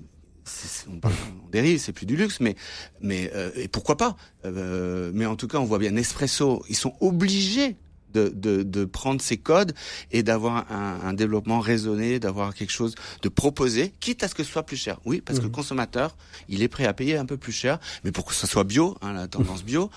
on, 0.89 1.51
dérive, 1.51 1.79
c'est 1.79 1.93
plus 1.93 2.07
du 2.07 2.17
luxe, 2.17 2.41
mais 2.41 2.57
euh, 3.05 3.51
et 3.55 3.69
pourquoi 3.69 3.97
pas? 3.97 4.17
Euh, 4.45 5.11
Mais 5.15 5.27
en 5.27 5.37
tout 5.37 5.49
cas, 5.49 5.59
on 5.59 5.65
voit 5.65 5.79
bien 5.79 5.91
Nespresso, 5.91 6.65
ils 6.69 6.77
sont 6.77 6.95
obligés 7.01 7.77
de, 8.13 8.29
de, 8.29 8.63
de, 8.63 8.85
prendre 8.85 9.21
ces 9.21 9.37
codes 9.37 9.75
et 10.11 10.23
d'avoir 10.23 10.71
un, 10.71 11.01
un, 11.05 11.13
développement 11.13 11.61
raisonné, 11.61 12.19
d'avoir 12.19 12.55
quelque 12.55 12.73
chose 12.73 12.95
de 13.23 13.29
proposé, 13.29 13.93
quitte 14.01 14.23
à 14.23 14.29
ce 14.29 14.35
que 14.35 14.43
ce 14.43 14.51
soit 14.51 14.65
plus 14.65 14.77
cher. 14.77 14.99
Oui, 15.05 15.21
parce 15.21 15.39
que 15.39 15.45
le 15.45 15.51
mmh. 15.51 15.53
consommateur, 15.53 16.17
il 16.49 16.63
est 16.63 16.69
prêt 16.69 16.87
à 16.87 16.93
payer 16.93 17.17
un 17.17 17.27
peu 17.27 17.37
plus 17.37 17.53
cher, 17.53 17.79
mais 18.05 18.13
pour 18.13 18.25
que 18.25 18.35
ça 18.35 18.47
soit 18.47 18.65
bio, 18.65 18.97
hein, 19.03 19.13
la 19.13 19.29
tendance 19.29 19.65
bio, 19.65 19.91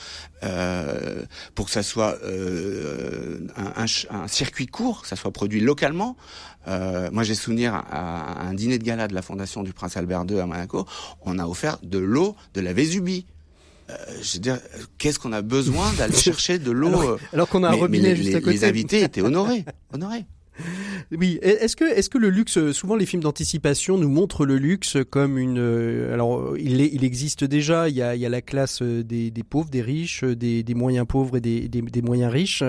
euh, 0.43 1.23
pour 1.55 1.65
que 1.65 1.71
ça 1.71 1.83
soit 1.83 2.17
euh, 2.23 3.39
un, 3.55 3.85
un, 4.09 4.27
circuit 4.27 4.67
court, 4.67 5.05
ça 5.05 5.15
soit 5.15 5.31
produit 5.31 5.59
localement. 5.59 6.17
Euh, 6.67 7.09
moi, 7.11 7.23
j'ai 7.23 7.35
souvenir 7.35 7.73
à, 7.73 8.47
un 8.47 8.53
dîner 8.53 8.77
de 8.77 8.83
gala 8.83 9.07
de 9.07 9.13
la 9.13 9.21
Fondation 9.21 9.63
du 9.63 9.73
Prince 9.73 9.97
Albert 9.97 10.25
II 10.29 10.39
à 10.39 10.45
Monaco, 10.45 10.85
on 11.21 11.39
a 11.39 11.45
offert 11.45 11.77
de 11.83 11.99
l'eau 11.99 12.35
de 12.53 12.61
la 12.61 12.73
Vésubie. 12.73 13.25
Euh, 13.93 14.13
je 14.21 14.33
veux 14.33 14.39
dire, 14.39 14.59
qu'est-ce 14.97 15.19
qu'on 15.19 15.33
a 15.33 15.41
besoin 15.41 15.91
d'aller 15.93 16.13
chercher 16.17 16.59
de 16.59 16.71
l'eau 16.71 16.87
Alors, 16.87 17.19
alors 17.33 17.49
qu'on 17.49 17.63
a 17.63 17.69
un 17.69 17.73
robinet 17.75 18.15
juste 18.15 18.35
à 18.35 18.39
côté. 18.39 18.51
Les 18.53 18.65
invités 18.65 19.01
étaient 19.03 19.21
honorés, 19.21 19.65
honorés. 19.93 20.25
Oui, 21.11 21.39
est-ce 21.41 21.75
que 21.75 21.83
est-ce 21.83 22.09
que 22.09 22.17
le 22.17 22.29
luxe, 22.29 22.71
souvent 22.71 22.95
les 22.95 23.05
films 23.05 23.23
d'anticipation 23.23 23.97
nous 23.97 24.09
montrent 24.09 24.45
le 24.45 24.57
luxe 24.57 24.97
comme 25.09 25.37
une, 25.37 25.59
euh, 25.59 26.13
alors 26.13 26.57
il, 26.57 26.81
il 26.81 27.03
existe 27.03 27.43
déjà, 27.43 27.89
il 27.89 27.95
y 27.95 28.01
a, 28.01 28.15
il 28.15 28.21
y 28.21 28.25
a 28.25 28.29
la 28.29 28.41
classe 28.41 28.81
des, 28.81 29.29
des 29.29 29.43
pauvres, 29.43 29.69
des 29.69 29.81
riches, 29.81 30.23
des, 30.23 30.63
des 30.63 30.73
moyens 30.73 31.05
pauvres 31.07 31.37
et 31.37 31.41
des, 31.41 31.67
des, 31.67 32.01
moyens 32.01 32.31
riches. 32.31 32.63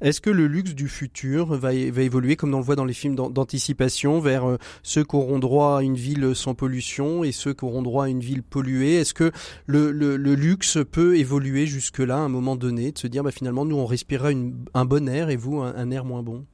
Est-ce 0.00 0.20
que 0.20 0.30
le 0.30 0.46
luxe 0.46 0.74
du 0.74 0.88
futur 0.88 1.46
va, 1.46 1.70
va 1.70 2.02
évoluer 2.02 2.36
comme 2.36 2.54
on 2.54 2.58
le 2.58 2.64
voit 2.64 2.76
dans 2.76 2.84
les 2.84 2.94
films 2.94 3.16
d'anticipation 3.16 4.20
vers 4.20 4.44
euh, 4.44 4.56
ceux 4.82 5.04
qui 5.04 5.16
auront 5.16 5.38
droit 5.38 5.78
à 5.78 5.82
une 5.82 5.96
ville 5.96 6.34
sans 6.34 6.54
pollution 6.54 7.24
et 7.24 7.32
ceux 7.32 7.54
qui 7.54 7.64
auront 7.64 7.82
droit 7.82 8.04
à 8.04 8.08
une 8.08 8.20
ville 8.20 8.42
polluée? 8.42 8.96
Est-ce 8.96 9.14
que 9.14 9.32
le, 9.66 9.90
le, 9.90 10.16
le, 10.16 10.34
luxe 10.34 10.78
peut 10.90 11.16
évoluer 11.16 11.66
jusque 11.66 11.98
là 11.98 12.16
à 12.16 12.20
un 12.20 12.28
moment 12.28 12.56
donné, 12.56 12.92
de 12.92 12.98
se 12.98 13.06
dire 13.06 13.24
bah 13.24 13.32
finalement 13.32 13.64
nous 13.64 13.76
on 13.76 13.86
respirera 13.86 14.30
une, 14.30 14.64
un 14.74 14.84
bon 14.84 15.08
air 15.08 15.30
et 15.30 15.36
vous 15.36 15.60
un 15.60 15.90
air 15.90 16.04
moins 16.04 16.22
bon? 16.22 16.44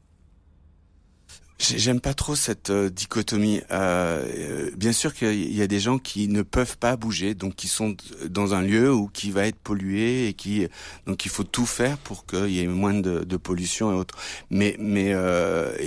J'aime 1.59 2.01
pas 2.01 2.15
trop 2.15 2.35
cette 2.35 2.71
euh, 2.71 2.91
dichotomie. 2.91 3.61
Euh, 3.71 4.27
euh, 4.27 4.71
bien 4.77 4.93
sûr 4.93 5.15
qu'il 5.15 5.55
y 5.55 5.63
a 5.63 5.67
des 5.69 5.79
gens 5.79 5.99
qui 5.99 6.27
ne 6.27 6.43
peuvent 6.43 6.77
pas 6.77 6.97
bouger, 6.97 7.35
donc 7.35 7.55
qui 7.55 7.69
sont 7.69 7.97
dans 8.29 8.55
un 8.55 8.63
lieu 8.63 8.93
où 8.93 9.07
qui 9.07 9.31
va 9.31 9.47
être 9.47 9.57
pollué 9.57 10.27
et 10.27 10.35
qui 10.35 10.67
donc 11.07 11.25
il 11.25 11.31
faut 11.31 11.45
tout 11.45 11.65
faire 11.65 11.97
pour 11.99 12.27
qu'il 12.27 12.51
y 12.51 12.61
ait 12.61 12.67
moins 12.67 12.95
de, 12.95 13.23
de, 13.23 13.37
pollution 13.37 13.93
et 13.93 13.95
autres. 13.95 14.19
Mais 14.51 14.77
mais 14.81 15.15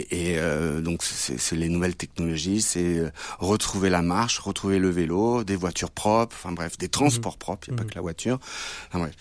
et, 0.09 0.37
donc 0.81 1.03
c'est 1.03 1.55
les 1.55 1.69
nouvelles 1.69 1.95
technologies, 1.95 2.61
c'est 2.61 3.11
retrouver 3.39 3.89
la 3.89 4.01
marche, 4.01 4.39
retrouver 4.39 4.79
le 4.79 4.89
vélo, 4.89 5.43
des 5.43 5.57
voitures 5.57 5.91
propres, 5.91 6.35
enfin 6.35 6.53
bref, 6.53 6.77
des 6.77 6.89
transports 6.89 7.35
mmh. 7.35 7.39
propres. 7.39 7.67
Il 7.67 7.73
n'y 7.73 7.75
a 7.75 7.77
pas 7.79 7.83
mmh. 7.83 7.89
que 7.89 7.95
la 7.95 8.01
voiture. 8.01 8.39
Enfin 8.87 8.99
bref. 8.99 9.15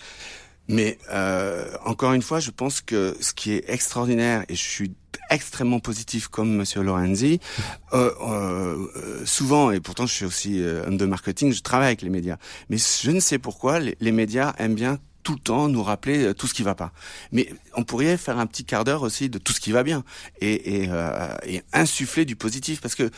Mais 0.67 0.97
euh, 1.11 1.71
encore 1.85 2.13
une 2.13 2.21
fois, 2.21 2.39
je 2.39 2.51
pense 2.51 2.81
que 2.81 3.15
ce 3.19 3.33
qui 3.33 3.53
est 3.53 3.69
extraordinaire, 3.69 4.43
et 4.49 4.55
je 4.55 4.63
suis 4.63 4.91
extrêmement 5.29 5.79
positif 5.79 6.27
comme 6.27 6.55
Monsieur 6.55 6.81
Lorenzi, 6.81 7.39
euh, 7.93 8.11
euh, 8.21 9.25
souvent, 9.25 9.71
et 9.71 9.79
pourtant 9.79 10.05
je 10.05 10.13
suis 10.13 10.25
aussi 10.25 10.61
homme 10.61 10.97
de 10.97 11.05
marketing, 11.05 11.51
je 11.53 11.61
travaille 11.61 11.87
avec 11.87 12.01
les 12.01 12.09
médias, 12.09 12.37
mais 12.69 12.77
je 12.77 13.11
ne 13.11 13.19
sais 13.19 13.39
pourquoi 13.39 13.79
les, 13.79 13.97
les 13.99 14.11
médias 14.11 14.53
aiment 14.57 14.75
bien 14.75 14.99
tout 15.23 15.33
le 15.33 15.39
temps 15.39 15.67
nous 15.67 15.83
rappeler 15.83 16.33
tout 16.33 16.47
ce 16.47 16.53
qui 16.53 16.63
va 16.63 16.75
pas. 16.75 16.93
Mais 17.33 17.49
on 17.77 17.83
pourrait 17.83 18.17
faire 18.17 18.39
un 18.39 18.47
petit 18.47 18.65
quart 18.65 18.83
d'heure 18.83 19.03
aussi 19.03 19.29
de 19.29 19.37
tout 19.37 19.53
ce 19.53 19.59
qui 19.59 19.71
va 19.71 19.83
bien 19.83 20.03
et, 20.41 20.83
et, 20.83 20.89
euh, 20.89 21.29
et, 21.45 21.61
insuffler 21.73 22.25
du 22.25 22.35
positif 22.35 22.81
parce 22.81 22.95
que 22.95 23.09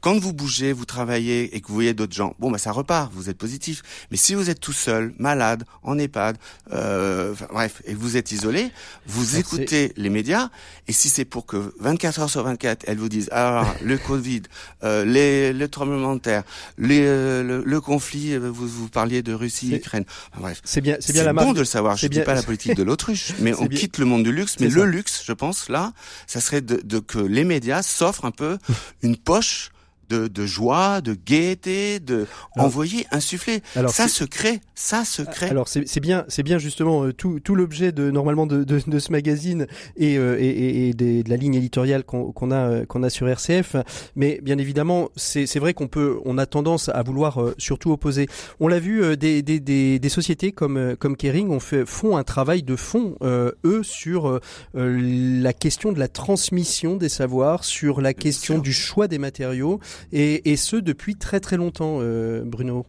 quand 0.00 0.18
vous 0.18 0.32
bougez, 0.32 0.72
vous 0.72 0.84
travaillez 0.84 1.54
et 1.54 1.60
que 1.60 1.68
vous 1.68 1.74
voyez 1.74 1.92
d'autres 1.94 2.14
gens, 2.14 2.34
bon 2.38 2.50
bah 2.50 2.58
ça 2.58 2.72
repart, 2.72 3.12
vous 3.12 3.28
êtes 3.28 3.38
positif. 3.38 3.82
Mais 4.10 4.16
si 4.16 4.34
vous 4.34 4.50
êtes 4.50 4.60
tout 4.60 4.72
seul, 4.72 5.12
malade, 5.18 5.64
en 5.82 5.98
EHPAD, 5.98 6.38
euh, 6.72 7.34
bref, 7.50 7.82
et 7.84 7.94
vous 7.94 8.16
êtes 8.16 8.32
isolé, 8.32 8.70
vous 9.06 9.36
écoutez 9.36 9.92
les 9.96 10.10
médias 10.10 10.48
et 10.88 10.92
si 10.92 11.08
c'est 11.08 11.24
pour 11.24 11.44
que 11.44 11.74
24 11.80 12.20
heures 12.20 12.30
sur 12.30 12.42
24, 12.44 12.84
elles 12.86 12.98
vous 12.98 13.08
disent 13.08 13.28
ah 13.32 13.66
le 13.82 13.98
Covid, 13.98 14.42
euh, 14.84 15.04
les 15.04 15.52
le 15.52 15.68
tremblement 15.68 16.14
de 16.14 16.20
terre, 16.20 16.44
les, 16.78 17.02
euh, 17.02 17.62
le, 17.64 17.80
conflit, 17.80 18.32
euh, 18.32 18.48
vous 18.48 18.66
vous 18.66 18.88
parliez 18.88 19.22
de 19.22 19.34
Russie, 19.34 19.74
Ukraine, 19.74 20.04
bref. 20.38 20.62
C'est 20.64 20.80
bien, 20.80 20.96
c'est 21.00 21.12
bien 21.12 21.24
la 21.24 21.32
bon 21.32 21.52
de 21.52 21.58
le 21.58 21.64
savoir. 21.64 21.96
Je 21.96 22.06
dis 22.06 22.20
pas 22.20 22.34
la 22.34 22.42
politique 22.42 22.74
de 22.74 22.82
l'autruche, 22.82 23.32
mais 23.40 23.54
on 23.58 23.66
quitte 23.66 23.98
le 23.98 24.05
monde 24.06 24.24
du 24.24 24.32
luxe. 24.32 24.56
Mais 24.60 24.68
le 24.68 24.84
luxe, 24.84 25.22
je 25.24 25.32
pense, 25.32 25.68
là, 25.68 25.92
ça 26.26 26.40
serait 26.40 26.60
de, 26.60 26.80
de 26.82 26.98
que 26.98 27.18
les 27.18 27.44
médias 27.44 27.82
s'offrent 27.82 28.24
un 28.24 28.30
peu 28.30 28.58
une 29.02 29.16
poche 29.16 29.70
de, 30.08 30.28
de 30.28 30.46
joie, 30.46 31.00
de 31.00 31.14
gaieté, 31.14 32.00
de 32.00 32.26
envoyer, 32.56 33.06
insuffler. 33.10 33.62
Alors, 33.74 33.90
ça 33.90 34.08
se 34.08 34.24
crée, 34.24 34.60
ça 34.74 35.04
se 35.04 35.22
crée. 35.22 35.48
Alors 35.48 35.68
c'est 35.68 36.00
bien, 36.00 36.24
c'est 36.28 36.42
bien 36.42 36.58
justement 36.58 37.04
euh, 37.04 37.12
tout, 37.12 37.40
tout 37.40 37.54
l'objet 37.54 37.92
de 37.92 38.10
normalement 38.10 38.46
de, 38.46 38.64
de, 38.64 38.80
de, 38.86 38.98
ce 38.98 39.12
magazine 39.12 39.66
et, 39.96 40.18
euh, 40.18 40.36
et, 40.38 40.88
et 40.88 40.94
de 40.94 41.28
la 41.28 41.36
ligne 41.36 41.54
éditoriale 41.54 42.04
qu'on 42.04 42.32
qu'on 42.32 42.50
a 42.50 42.56
euh, 42.56 42.86
qu'on 42.86 43.02
a 43.02 43.10
sur 43.10 43.28
RCF. 43.28 43.76
Mais 44.16 44.40
bien 44.42 44.58
évidemment, 44.58 45.10
c'est 45.16 45.58
vrai 45.58 45.74
qu'on 45.74 45.88
peut, 45.88 46.18
on 46.24 46.38
a 46.38 46.46
tendance 46.46 46.88
à 46.88 47.02
vouloir 47.02 47.40
surtout 47.58 47.92
opposer. 47.92 48.28
On 48.60 48.68
l'a 48.68 48.78
vu, 48.78 49.16
des, 49.16 49.42
des, 49.42 49.60
des, 49.60 49.98
des, 49.98 50.08
sociétés 50.08 50.52
comme 50.52 50.96
comme 50.96 51.16
Kering 51.16 51.50
ont 51.50 51.60
fait, 51.60 51.86
font 51.86 52.16
un 52.16 52.24
travail 52.24 52.62
de 52.62 52.76
fond 52.76 53.16
eux 53.24 53.82
sur 53.82 54.40
la 54.74 55.52
question 55.52 55.92
de 55.92 55.98
la 55.98 56.08
transmission 56.08 56.96
des 56.96 57.08
savoirs, 57.08 57.64
sur 57.64 58.00
la 58.00 58.14
question 58.14 58.58
du 58.58 58.72
choix 58.72 59.08
des 59.08 59.18
matériaux 59.18 59.80
et, 60.12 60.56
ce 60.56 60.76
depuis 60.76 61.16
très 61.16 61.40
très 61.40 61.56
longtemps, 61.56 61.98
euh, 62.00 62.42
Bruno. 62.44 62.86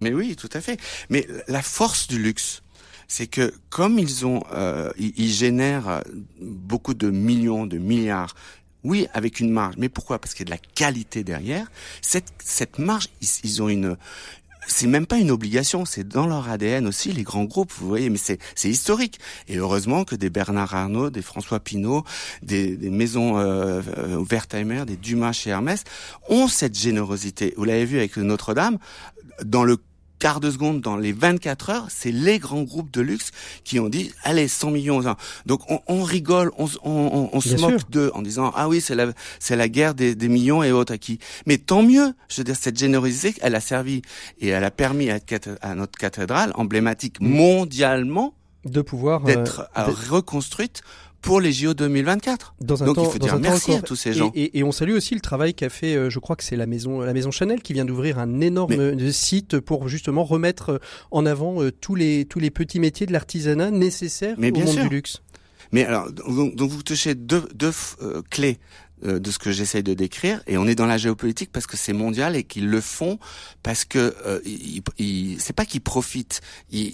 Mais 0.00 0.12
oui, 0.12 0.36
tout 0.36 0.48
à 0.52 0.60
fait. 0.60 0.80
Mais 1.10 1.26
la 1.48 1.62
force 1.62 2.08
du 2.08 2.18
luxe, 2.18 2.62
c'est 3.08 3.26
que 3.26 3.52
comme 3.70 3.98
ils 3.98 4.26
ont, 4.26 4.42
euh, 4.52 4.90
ils, 4.98 5.30
génèrent 5.30 6.02
beaucoup 6.40 6.94
de 6.94 7.10
millions, 7.10 7.66
de 7.66 7.78
milliards. 7.78 8.34
Oui, 8.84 9.06
avec 9.14 9.38
une 9.38 9.50
marge. 9.50 9.76
Mais 9.78 9.88
pourquoi? 9.88 10.18
Parce 10.18 10.34
qu'il 10.34 10.48
y 10.48 10.52
a 10.52 10.56
de 10.56 10.60
la 10.60 10.68
qualité 10.74 11.22
derrière. 11.22 11.70
Cette, 12.00 12.32
cette 12.42 12.80
marge, 12.80 13.08
ils 13.44 13.62
ont 13.62 13.68
une, 13.68 13.96
c'est 14.66 14.86
même 14.86 15.06
pas 15.06 15.18
une 15.18 15.30
obligation, 15.30 15.84
c'est 15.84 16.06
dans 16.06 16.26
leur 16.26 16.48
ADN 16.48 16.86
aussi, 16.86 17.12
les 17.12 17.22
grands 17.22 17.44
groupes, 17.44 17.72
vous 17.78 17.88
voyez, 17.88 18.10
mais 18.10 18.18
c'est, 18.18 18.38
historique. 18.64 19.18
Et 19.48 19.56
heureusement 19.56 20.04
que 20.04 20.14
des 20.14 20.30
Bernard 20.30 20.74
Arnault, 20.74 21.10
des 21.10 21.22
François 21.22 21.60
Pinault, 21.60 22.04
des, 22.42 22.76
des 22.76 22.90
maisons 22.90 23.38
euh, 23.38 23.82
euh, 23.98 24.24
Wertheimer, 24.30 24.84
des 24.86 24.96
Dumas 24.96 25.32
chez 25.32 25.50
Hermès, 25.50 25.84
ont 26.28 26.48
cette 26.48 26.78
générosité. 26.78 27.54
Vous 27.56 27.64
l'avez 27.64 27.84
vu 27.84 27.98
avec 27.98 28.16
Notre-Dame, 28.16 28.78
dans 29.44 29.64
le 29.64 29.78
quart 30.22 30.38
de 30.38 30.52
seconde 30.52 30.80
dans 30.80 30.96
les 30.96 31.10
24 31.10 31.70
heures, 31.70 31.86
c'est 31.88 32.12
les 32.12 32.38
grands 32.38 32.62
groupes 32.62 32.92
de 32.92 33.00
luxe 33.00 33.32
qui 33.64 33.80
ont 33.80 33.88
dit 33.88 34.12
allez 34.22 34.46
100 34.46 34.70
millions. 34.70 35.00
Donc 35.46 35.68
on, 35.68 35.80
on 35.88 36.04
rigole, 36.04 36.52
on, 36.58 36.68
on, 36.84 37.28
on 37.32 37.40
se 37.40 37.56
moque 37.56 37.90
d'eux 37.90 38.12
en 38.14 38.22
disant 38.22 38.52
ah 38.54 38.68
oui 38.68 38.80
c'est 38.80 38.94
la 38.94 39.12
c'est 39.40 39.56
la 39.56 39.68
guerre 39.68 39.94
des, 39.96 40.14
des, 40.14 40.28
millions 40.28 40.62
et 40.62 40.70
autres 40.70 40.94
acquis. 40.94 41.18
Mais 41.46 41.58
tant 41.58 41.82
mieux. 41.82 42.14
Je 42.28 42.36
veux 42.36 42.44
dire 42.44 42.54
cette 42.54 42.78
générosité, 42.78 43.34
elle 43.42 43.56
a 43.56 43.60
servi 43.60 44.02
et 44.38 44.46
elle 44.50 44.62
a 44.62 44.70
permis 44.70 45.10
à, 45.10 45.18
à 45.60 45.74
notre 45.74 45.98
cathédrale 45.98 46.52
emblématique 46.54 47.20
mondialement 47.20 48.32
de 48.64 48.80
pouvoir 48.80 49.22
d'être 49.22 49.68
euh, 49.76 49.86
reconstruite 50.08 50.82
pour 51.22 51.40
les 51.40 51.52
JO 51.52 51.72
2024. 51.72 52.56
Dans 52.60 52.82
un 52.82 52.86
Donc 52.86 52.98
il 53.00 53.10
faut 53.10 53.18
dire 53.18 53.38
merci 53.38 53.72
à 53.72 53.80
tous 53.80 53.96
ces 53.96 54.12
gens. 54.12 54.30
Et, 54.34 54.58
et, 54.58 54.64
on 54.64 54.72
salue 54.72 54.92
aussi 54.92 55.14
le 55.14 55.20
travail 55.20 55.54
qu'a 55.54 55.70
fait, 55.70 55.94
euh, 55.94 56.10
je 56.10 56.18
crois 56.18 56.36
que 56.36 56.44
c'est 56.44 56.56
la 56.56 56.66
maison, 56.66 57.00
la 57.00 57.14
maison 57.14 57.30
Chanel 57.30 57.62
qui 57.62 57.72
vient 57.72 57.84
d'ouvrir 57.84 58.18
un 58.18 58.40
énorme 58.40 58.72
euh, 58.72 59.12
site 59.12 59.60
pour 59.60 59.88
justement 59.88 60.24
remettre 60.24 60.70
euh, 60.70 60.78
en 61.10 61.24
avant 61.24 61.58
tous 61.80 61.94
les 61.94 62.24
tous 62.24 62.40
les 62.40 62.50
petits 62.50 62.80
métiers 62.80 63.06
de 63.06 63.12
l'artisanat 63.12 63.70
nécessaires 63.70 64.36
Mais 64.38 64.50
au 64.50 64.54
bien 64.54 64.64
monde 64.64 64.74
sûr. 64.74 64.82
du 64.82 64.88
luxe. 64.88 65.22
Mais 65.70 65.86
alors, 65.86 66.12
donc, 66.12 66.60
vous 66.60 66.82
touchez 66.82 67.14
deux, 67.14 67.48
deux 67.54 67.72
clés 68.28 68.58
euh, 69.04 69.18
de 69.18 69.30
ce 69.30 69.38
que 69.38 69.50
j'essaye 69.50 69.82
de 69.82 69.94
décrire. 69.94 70.42
Et 70.46 70.56
on 70.58 70.66
est 70.66 70.74
dans 70.74 70.86
la 70.86 70.98
géopolitique 70.98 71.50
parce 71.52 71.66
que 71.66 71.76
c'est 71.76 71.92
mondial 71.92 72.36
et 72.36 72.44
qu'ils 72.44 72.68
le 72.68 72.80
font 72.80 73.18
parce 73.62 73.84
que 73.84 74.14
euh, 74.26 74.40
c'est 75.38 75.54
pas 75.54 75.64
qu'ils 75.64 75.80
profitent. 75.80 76.40
Ils, 76.70 76.92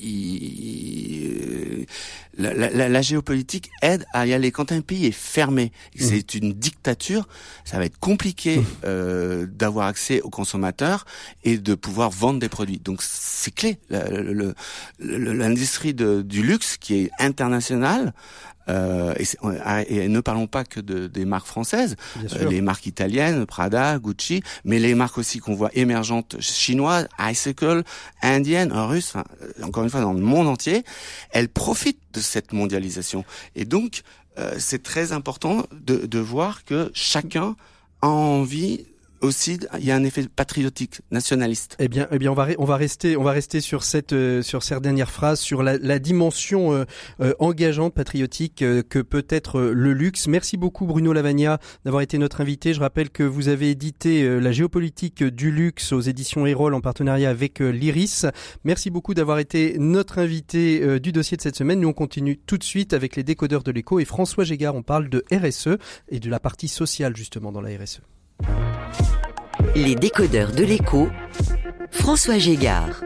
la, 2.37 2.55
la, 2.55 2.89
la, 2.89 3.03
géopolitique 3.03 3.71
aide 3.83 4.07
à 4.13 4.27
y 4.27 4.33
aller. 4.33 4.51
Quand 4.53 4.73
un 4.73 4.81
pays 4.81 5.07
est 5.07 5.13
fermé, 5.13 5.73
mmh. 5.97 6.01
c'est 6.01 6.35
une 6.35 6.53
dictature, 6.53 7.29
ça 7.65 7.79
va 7.79 7.85
être 7.85 7.99
compliqué 7.99 8.59
mmh. 8.59 8.65
euh, 8.85 9.47
d'avoir 9.47 9.87
accès 9.87 10.21
aux 10.23 10.31
consommateurs 10.31 11.05
et 11.45 11.59
de 11.59 11.75
pouvoir 11.75 12.11
vendre 12.11 12.39
des 12.39 12.49
produits. 12.49 12.79
Donc 12.79 13.03
c'est 13.03 13.55
clé. 13.55 13.79
L'industrie 14.99 15.95
du 15.95 16.43
luxe 16.43 16.77
qui 16.77 16.95
est 16.95 17.11
internationale 17.19 18.13
euh, 18.69 19.15
ah, 19.65 19.83
et, 19.83 20.09
ne 20.09 20.21
parlons 20.21 20.47
pas 20.47 20.65
que 20.65 20.81
de, 20.81 21.07
des 21.07 21.25
marques 21.25 21.47
françaises, 21.47 21.97
euh, 22.35 22.49
les 22.49 22.61
marques 22.61 22.87
italiennes, 22.87 23.47
Prada, 23.47 23.99
Gucci, 23.99 24.43
mais 24.65 24.79
les 24.79 24.95
marques 24.95 25.19
aussi 25.19 25.39
qu'on 25.39 25.55
voit 25.55 25.71
émergentes 25.75 26.41
chinoises, 26.41 27.09
Icicle, 27.19 27.83
indiennes, 28.23 28.73
russes, 28.73 29.11
enfin, 29.15 29.25
euh, 29.43 29.65
encore 29.65 29.85
une 29.85 29.91
fois 29.91 30.01
dans 30.01 30.13
le 30.13 30.21
monde 30.21 30.49
entier, 30.49 30.85
elles 31.31 31.49
profitent 31.49 32.03
de 32.13 32.21
cette 32.21 32.53
mondialisation. 32.53 33.25
Et 33.55 33.65
donc, 33.65 34.03
c'est 34.57 34.85
très 34.85 35.11
important 35.11 35.67
de, 35.73 36.07
de 36.07 36.19
voir 36.21 36.65
que 36.65 36.93
chacun 36.95 37.57
a 38.03 38.07
envie 38.07 38.87
aussi 39.21 39.59
il 39.79 39.85
y 39.85 39.91
a 39.91 39.97
un 39.97 40.05
effet 40.05 40.27
patriotique, 40.35 41.01
nationaliste. 41.11 41.77
Eh 41.79 41.89
bien, 41.89 42.09
eh 42.11 42.19
bien, 42.19 42.31
on 42.31 42.35
va 42.35 42.49
on 42.59 42.65
va 42.65 42.77
rester 42.77 43.17
on 43.17 43.23
va 43.23 43.33
rester 43.33 43.61
sur 43.61 43.83
cette 43.85 44.13
euh, 44.13 44.43
sur 44.43 44.61
dernière 44.81 45.11
phrase 45.11 45.41
sur 45.41 45.63
la, 45.63 45.79
la 45.79 45.99
dimension 45.99 46.73
euh, 46.73 46.85
euh, 47.21 47.33
engageante 47.39 47.95
patriotique 47.95 48.57
que 48.57 48.99
peut 49.01 49.27
être 49.29 49.61
le 49.61 49.93
luxe. 49.93 50.27
Merci 50.27 50.57
beaucoup 50.57 50.87
Bruno 50.87 51.13
Lavagna 51.13 51.59
d'avoir 51.85 52.03
été 52.03 52.19
notre 52.19 52.41
invité. 52.41 52.75
Je 52.75 52.81
rappelle 52.81 53.11
que 53.11 53.23
vous 53.23 53.49
avez 53.49 53.71
édité 53.71 54.41
la 54.41 54.53
géopolitique 54.53 55.25
du 55.25 55.51
luxe 55.51 55.93
aux 55.93 56.01
éditions 56.01 56.47
Erol 56.47 56.75
en 56.75 56.81
partenariat 56.81 57.31
avec 57.31 57.61
l'Iris. 57.61 58.27
Merci 58.65 58.91
beaucoup 58.91 59.15
d'avoir 59.15 59.39
été 59.39 59.77
notre 59.79 60.19
invité 60.19 61.01
du 61.01 61.13
dossier 61.13 61.37
de 61.37 61.43
cette 61.43 61.57
semaine. 61.57 61.81
Nous 61.81 61.89
on 61.89 61.93
continue 61.93 62.37
tout 62.37 62.59
de 62.59 62.65
suite 62.65 62.93
avec 62.93 63.17
les 63.17 63.23
décodeurs 63.23 63.63
de 63.63 63.71
l'écho 63.71 64.01
et 64.01 64.05
François 64.05 64.45
Gégard. 64.45 64.75
On 64.75 64.83
parle 64.83 65.09
de 65.09 65.25
RSE 65.33 65.79
et 66.09 66.21
de 66.21 66.31
la 66.31 66.41
partie 66.41 66.69
sociale 66.69 67.17
justement 67.17 67.53
dans 67.53 67.61
la 67.61 67.71
RSE. 67.77 68.01
Les 69.75 69.95
décodeurs 69.95 70.53
de 70.53 70.65
l'écho, 70.65 71.09
François 71.91 72.39
Gégard. 72.39 73.03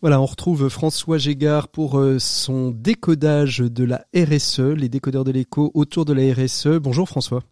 Voilà, 0.00 0.20
on 0.20 0.26
retrouve 0.26 0.68
François 0.68 1.18
Gégard 1.18 1.68
pour 1.68 1.98
euh, 1.98 2.18
son 2.18 2.70
décodage 2.70 3.58
de 3.58 3.84
la 3.84 4.04
RSE, 4.14 4.58
les 4.58 4.88
décodeurs 4.88 5.22
de 5.22 5.30
l'écho 5.30 5.70
autour 5.74 6.04
de 6.04 6.12
la 6.12 6.34
RSE. 6.34 6.78
Bonjour 6.80 7.08
François. 7.08 7.42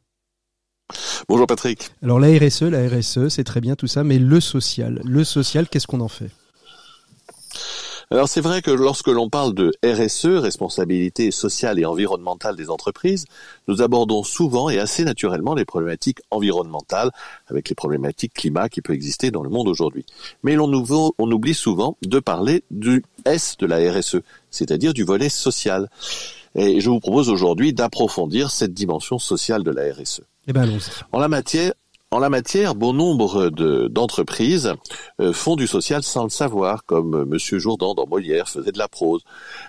Bonjour 1.29 1.47
Patrick. 1.47 1.93
Alors 2.03 2.19
la 2.19 2.27
RSE, 2.27 2.63
la 2.63 2.89
RSE, 2.89 3.29
c'est 3.29 3.45
très 3.45 3.61
bien 3.61 3.77
tout 3.77 3.87
ça, 3.87 4.03
mais 4.03 4.19
le 4.19 4.41
social, 4.41 5.01
le 5.05 5.23
social, 5.23 5.69
qu'est-ce 5.69 5.87
qu'on 5.87 6.01
en 6.01 6.09
fait? 6.09 6.31
Alors 8.13 8.29
c'est 8.29 8.41
vrai 8.41 8.61
que 8.61 8.73
lorsque 8.73 9.07
l'on 9.07 9.31
parle 9.31 9.55
de 9.55 9.73
RSE, 9.85 10.27
responsabilité 10.27 11.31
sociale 11.31 11.79
et 11.79 11.85
environnementale 11.85 12.57
des 12.57 12.69
entreprises, 12.69 13.27
nous 13.69 13.83
abordons 13.83 14.25
souvent 14.25 14.69
et 14.69 14.81
assez 14.81 15.05
naturellement 15.05 15.55
les 15.55 15.65
problématiques 15.65 16.19
environnementales 16.33 17.13
avec 17.47 17.69
les 17.69 17.77
problématiques 17.77 18.35
climat 18.35 18.69
qui 18.69 18.83
peuvent 18.83 18.97
exister 18.97 19.31
dans 19.31 19.45
le 19.45 19.49
monde 19.49 19.69
aujourd'hui. 19.69 20.05
Mais 20.43 20.57
l'on 20.57 20.71
on 21.19 21.31
oublie 21.31 21.55
souvent 21.55 21.97
de 22.03 22.19
parler 22.19 22.65
du 22.73 23.05
S 23.27 23.57
de 23.59 23.67
la 23.67 23.93
RSE, 23.93 24.17
c'est-à-dire 24.51 24.93
du 24.93 25.05
volet 25.05 25.29
social. 25.29 25.89
Et 26.57 26.81
je 26.81 26.91
vous 26.91 26.99
propose 26.99 27.29
aujourd'hui 27.29 27.73
d'approfondir 27.73 28.51
cette 28.51 28.75
dimension 28.75 29.21
sociale 29.21 29.63
de 29.63 29.71
la 29.71 29.93
RSE. 29.93 30.23
Eh 30.49 30.53
ben, 30.53 30.69
en 31.13 31.21
la 31.21 31.29
matière, 31.29 31.73
en 32.13 32.19
la 32.19 32.29
matière, 32.29 32.75
bon 32.75 32.93
nombre 32.93 33.51
d'entreprises 33.89 34.75
euh, 35.21 35.33
font 35.33 35.55
du 35.55 35.69
social 35.69 36.03
sans 36.03 36.25
le 36.25 36.31
savoir, 36.31 36.85
comme 36.85 37.15
euh, 37.15 37.25
Monsieur 37.25 37.61
Jourdan 37.61 37.95
dans 37.95 38.07
Molière 38.07 38.49
faisait 38.49 38.73
de 38.73 38.79
la 38.79 38.89
prose. 38.89 39.23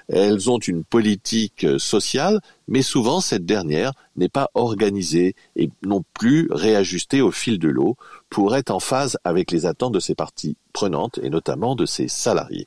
Elles 0.08 0.50
ont 0.50 0.58
une 0.58 0.84
politique 0.84 1.66
euh, 1.66 1.78
sociale, 1.78 2.40
mais 2.68 2.82
souvent 2.82 3.22
cette 3.22 3.46
dernière 3.46 3.94
n'est 4.16 4.28
pas 4.28 4.50
organisée 4.56 5.36
et 5.56 5.70
non 5.84 6.04
plus 6.16 6.48
réajustée 6.52 7.22
au 7.22 7.30
fil 7.32 7.60
de 7.60 7.70
l'eau 7.70 7.96
pour 8.32 8.56
être 8.56 8.72
en 8.72 8.80
phase 8.80 9.18
avec 9.24 9.52
les 9.52 9.68
attentes 9.68 9.94
de 9.94 10.00
ses 10.00 10.16
parties 10.16 10.58
prenantes 10.74 11.20
et 11.22 11.30
notamment 11.30 11.76
de 11.76 11.86
ses 11.86 12.08
salariés. 12.08 12.66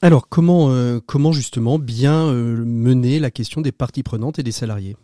Alors 0.00 0.28
comment, 0.28 0.72
comment 1.06 1.32
justement 1.32 1.80
bien 1.80 2.32
mener 2.32 3.18
la 3.18 3.32
question 3.32 3.60
des 3.60 3.72
parties 3.72 4.04
prenantes 4.04 4.38
et 4.38 4.44
des 4.44 4.52
salariés? 4.52 4.96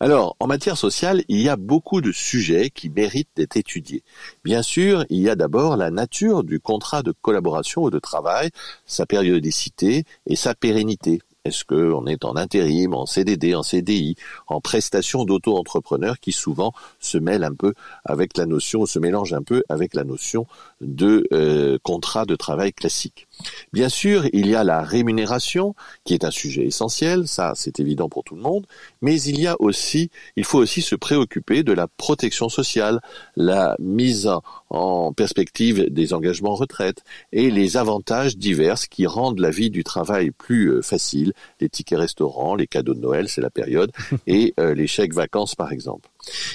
Alors, 0.00 0.36
en 0.40 0.46
matière 0.46 0.76
sociale, 0.76 1.22
il 1.28 1.40
y 1.40 1.48
a 1.48 1.56
beaucoup 1.56 2.00
de 2.00 2.12
sujets 2.12 2.70
qui 2.70 2.90
méritent 2.90 3.30
d'être 3.36 3.56
étudiés. 3.56 4.02
Bien 4.44 4.62
sûr, 4.62 5.04
il 5.08 5.20
y 5.20 5.28
a 5.28 5.36
d'abord 5.36 5.76
la 5.76 5.90
nature 5.90 6.44
du 6.44 6.60
contrat 6.60 7.02
de 7.02 7.12
collaboration 7.12 7.82
ou 7.82 7.90
de 7.90 7.98
travail, 7.98 8.50
sa 8.86 9.06
périodicité 9.06 10.04
et 10.26 10.36
sa 10.36 10.54
pérennité. 10.54 11.20
Est-ce 11.44 11.66
qu'on 11.66 12.06
est 12.06 12.24
en 12.24 12.36
intérim, 12.36 12.94
en 12.94 13.04
CDD, 13.04 13.54
en 13.54 13.62
CDI, 13.62 14.16
en 14.46 14.62
prestation 14.62 15.26
d'auto-entrepreneur 15.26 16.18
qui 16.18 16.32
souvent 16.32 16.72
se 17.00 17.18
mêle 17.18 17.44
un 17.44 17.52
peu 17.52 17.74
avec 18.06 18.38
la 18.38 18.46
notion, 18.46 18.86
se 18.86 18.98
mélange 18.98 19.34
un 19.34 19.42
peu 19.42 19.62
avec 19.68 19.92
la 19.92 20.04
notion 20.04 20.46
de 20.80 21.26
euh, 21.32 21.78
contrat 21.82 22.24
de 22.24 22.36
travail 22.36 22.72
classique. 22.72 23.26
Bien 23.72 23.88
sûr, 23.88 24.26
il 24.32 24.46
y 24.46 24.54
a 24.54 24.64
la 24.64 24.82
rémunération 24.82 25.74
qui 26.04 26.14
est 26.14 26.24
un 26.24 26.30
sujet 26.30 26.64
essentiel, 26.64 27.26
ça 27.26 27.52
c'est 27.54 27.80
évident 27.80 28.08
pour 28.08 28.24
tout 28.24 28.34
le 28.34 28.42
monde, 28.42 28.66
mais 29.02 29.20
il 29.22 29.40
y 29.40 29.46
a 29.46 29.56
aussi, 29.60 30.10
il 30.36 30.44
faut 30.44 30.58
aussi 30.58 30.82
se 30.82 30.94
préoccuper 30.94 31.62
de 31.62 31.72
la 31.72 31.86
protection 31.86 32.48
sociale, 32.48 33.00
la 33.36 33.76
mise 33.78 34.30
en 34.70 35.12
perspective 35.12 35.86
des 35.90 36.12
engagements 36.12 36.54
retraite 36.54 37.02
et 37.32 37.50
les 37.50 37.76
avantages 37.76 38.36
divers 38.36 38.88
qui 38.88 39.06
rendent 39.06 39.40
la 39.40 39.50
vie 39.50 39.70
du 39.70 39.84
travail 39.84 40.30
plus 40.30 40.70
euh, 40.70 40.82
facile, 40.82 41.32
les 41.60 41.68
tickets 41.68 41.98
restaurants, 41.98 42.54
les 42.54 42.66
cadeaux 42.66 42.94
de 42.94 43.00
Noël, 43.00 43.28
c'est 43.28 43.40
la 43.40 43.50
période, 43.50 43.92
et 44.26 44.54
euh, 44.58 44.74
les 44.74 44.86
chèques 44.86 45.14
vacances 45.14 45.54
par 45.54 45.72
exemple. 45.72 46.08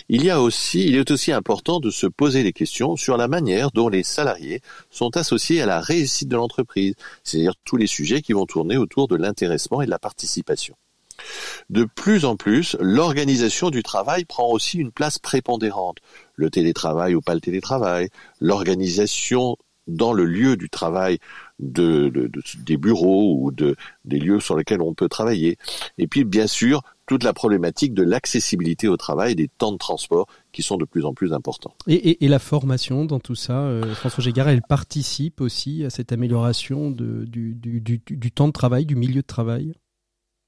Il 0.09 0.23
y 0.23 0.29
a 0.29 0.41
aussi, 0.41 0.85
il 0.85 0.95
est 0.95 1.11
aussi 1.11 1.31
important 1.31 1.79
de 1.79 1.89
se 1.89 2.07
poser 2.07 2.43
des 2.43 2.53
questions 2.53 2.95
sur 2.95 3.17
la 3.17 3.27
manière 3.27 3.71
dont 3.71 3.89
les 3.89 4.03
salariés 4.03 4.61
sont 4.89 5.15
associés 5.17 5.61
à 5.61 5.65
la 5.65 5.79
réussite 5.79 6.29
de 6.29 6.35
l'entreprise, 6.35 6.95
c'est-à-dire 7.23 7.53
tous 7.65 7.77
les 7.77 7.87
sujets 7.87 8.21
qui 8.21 8.33
vont 8.33 8.45
tourner 8.45 8.77
autour 8.77 9.07
de 9.07 9.15
l'intéressement 9.15 9.81
et 9.81 9.85
de 9.85 9.91
la 9.91 9.99
participation. 9.99 10.75
De 11.69 11.83
plus 11.83 12.25
en 12.25 12.35
plus, 12.35 12.77
l'organisation 12.79 13.69
du 13.69 13.83
travail 13.83 14.25
prend 14.25 14.49
aussi 14.49 14.77
une 14.77 14.91
place 14.91 15.19
prépondérante. 15.19 15.97
Le 16.35 16.49
télétravail 16.49 17.13
ou 17.13 17.21
pas 17.21 17.35
le 17.35 17.41
télétravail, 17.41 18.09
l'organisation 18.39 19.57
dans 19.87 20.13
le 20.13 20.25
lieu 20.25 20.55
du 20.55 20.69
travail 20.69 21.17
de, 21.57 22.31
des 22.59 22.77
bureaux 22.77 23.35
ou 23.39 23.51
de, 23.51 23.75
des 24.05 24.19
lieux 24.19 24.39
sur 24.39 24.55
lesquels 24.55 24.81
on 24.81 24.93
peut 24.93 25.09
travailler. 25.09 25.57
Et 25.97 26.07
puis, 26.07 26.23
bien 26.23 26.47
sûr, 26.47 26.83
toute 27.09 27.23
la 27.23 27.33
problématique 27.33 27.95
de 27.95 28.03
l'accessibilité 28.03 28.87
au 28.87 28.95
travail, 28.95 29.33
des 29.35 29.47
temps 29.47 29.71
de 29.71 29.77
transport 29.77 30.27
qui 30.51 30.61
sont 30.61 30.77
de 30.77 30.85
plus 30.85 31.05
en 31.05 31.15
plus 31.15 31.33
importants. 31.33 31.73
Et, 31.87 32.27
la 32.27 32.37
formation 32.37 33.03
dans 33.03 33.19
tout 33.19 33.33
ça, 33.33 33.61
euh, 33.61 33.95
François 33.95 34.23
Gégard, 34.23 34.47
elle 34.47 34.61
participe 34.61 35.41
aussi 35.41 35.83
à 35.83 35.89
cette 35.89 36.11
amélioration 36.11 36.91
de, 36.91 37.25
du, 37.25 37.55
du 37.55 38.31
temps 38.31 38.47
de 38.47 38.53
travail, 38.53 38.85
du 38.85 38.95
milieu 38.95 39.21
de 39.21 39.27
travail? 39.27 39.73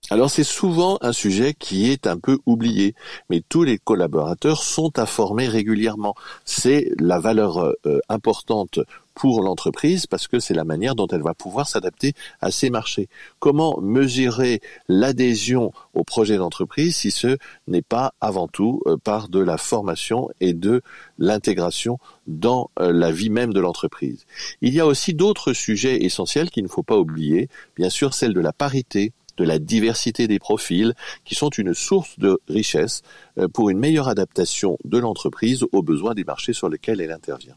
Alors 0.09 0.29
c'est 0.29 0.43
souvent 0.43 0.97
un 1.01 1.13
sujet 1.13 1.53
qui 1.53 1.89
est 1.89 2.07
un 2.07 2.17
peu 2.17 2.39
oublié, 2.45 2.95
mais 3.29 3.41
tous 3.47 3.63
les 3.63 3.77
collaborateurs 3.77 4.61
sont 4.61 4.99
informés 4.99 5.47
régulièrement. 5.47 6.15
C'est 6.43 6.91
la 6.99 7.19
valeur 7.19 7.59
euh, 7.59 7.99
importante 8.09 8.79
pour 9.13 9.41
l'entreprise 9.41 10.07
parce 10.07 10.27
que 10.27 10.39
c'est 10.39 10.53
la 10.53 10.63
manière 10.63 10.95
dont 10.95 11.07
elle 11.07 11.21
va 11.21 11.33
pouvoir 11.33 11.67
s'adapter 11.67 12.13
à 12.39 12.51
ces 12.51 12.69
marchés. 12.69 13.09
Comment 13.39 13.79
mesurer 13.81 14.61
l'adhésion 14.87 15.71
au 15.93 16.03
projet 16.03 16.37
d'entreprise 16.37 16.95
si 16.97 17.11
ce 17.11 17.37
n'est 17.67 17.81
pas 17.81 18.13
avant 18.21 18.47
tout 18.47 18.81
euh, 18.87 18.97
par 18.97 19.29
de 19.29 19.39
la 19.39 19.57
formation 19.57 20.29
et 20.39 20.53
de 20.53 20.81
l'intégration 21.17 21.97
dans 22.27 22.69
euh, 22.79 22.91
la 22.91 23.11
vie 23.11 23.29
même 23.29 23.53
de 23.53 23.59
l'entreprise? 23.59 24.25
Il 24.61 24.73
y 24.73 24.79
a 24.79 24.85
aussi 24.85 25.13
d'autres 25.13 25.53
sujets 25.53 26.03
essentiels 26.03 26.49
qu'il 26.49 26.63
ne 26.63 26.69
faut 26.69 26.83
pas 26.83 26.97
oublier, 26.97 27.49
bien 27.75 27.89
sûr 27.89 28.13
celle 28.13 28.33
de 28.33 28.41
la 28.41 28.53
parité, 28.53 29.13
de 29.37 29.43
la 29.43 29.59
diversité 29.59 30.27
des 30.27 30.39
profils, 30.39 30.93
qui 31.25 31.35
sont 31.35 31.49
une 31.49 31.73
source 31.73 32.19
de 32.19 32.39
richesse 32.47 33.01
euh, 33.37 33.47
pour 33.47 33.69
une 33.69 33.79
meilleure 33.79 34.07
adaptation 34.07 34.77
de 34.85 34.97
l'entreprise 34.97 35.65
aux 35.71 35.81
besoins 35.81 36.13
des 36.13 36.23
marchés 36.23 36.53
sur 36.53 36.69
lesquels 36.69 37.01
elle 37.01 37.11
intervient. 37.11 37.55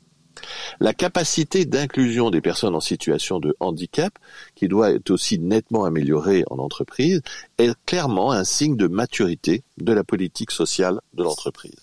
La 0.80 0.92
capacité 0.92 1.64
d'inclusion 1.64 2.30
des 2.30 2.40
personnes 2.40 2.74
en 2.74 2.80
situation 2.80 3.40
de 3.40 3.56
handicap, 3.60 4.12
qui 4.54 4.68
doit 4.68 4.92
être 4.92 5.10
aussi 5.10 5.38
nettement 5.38 5.84
améliorée 5.84 6.44
en 6.50 6.58
entreprise, 6.58 7.22
est 7.58 7.74
clairement 7.86 8.32
un 8.32 8.44
signe 8.44 8.76
de 8.76 8.88
maturité 8.88 9.62
de 9.78 9.92
la 9.92 10.04
politique 10.04 10.50
sociale 10.50 11.00
de 11.14 11.22
l'entreprise. 11.22 11.76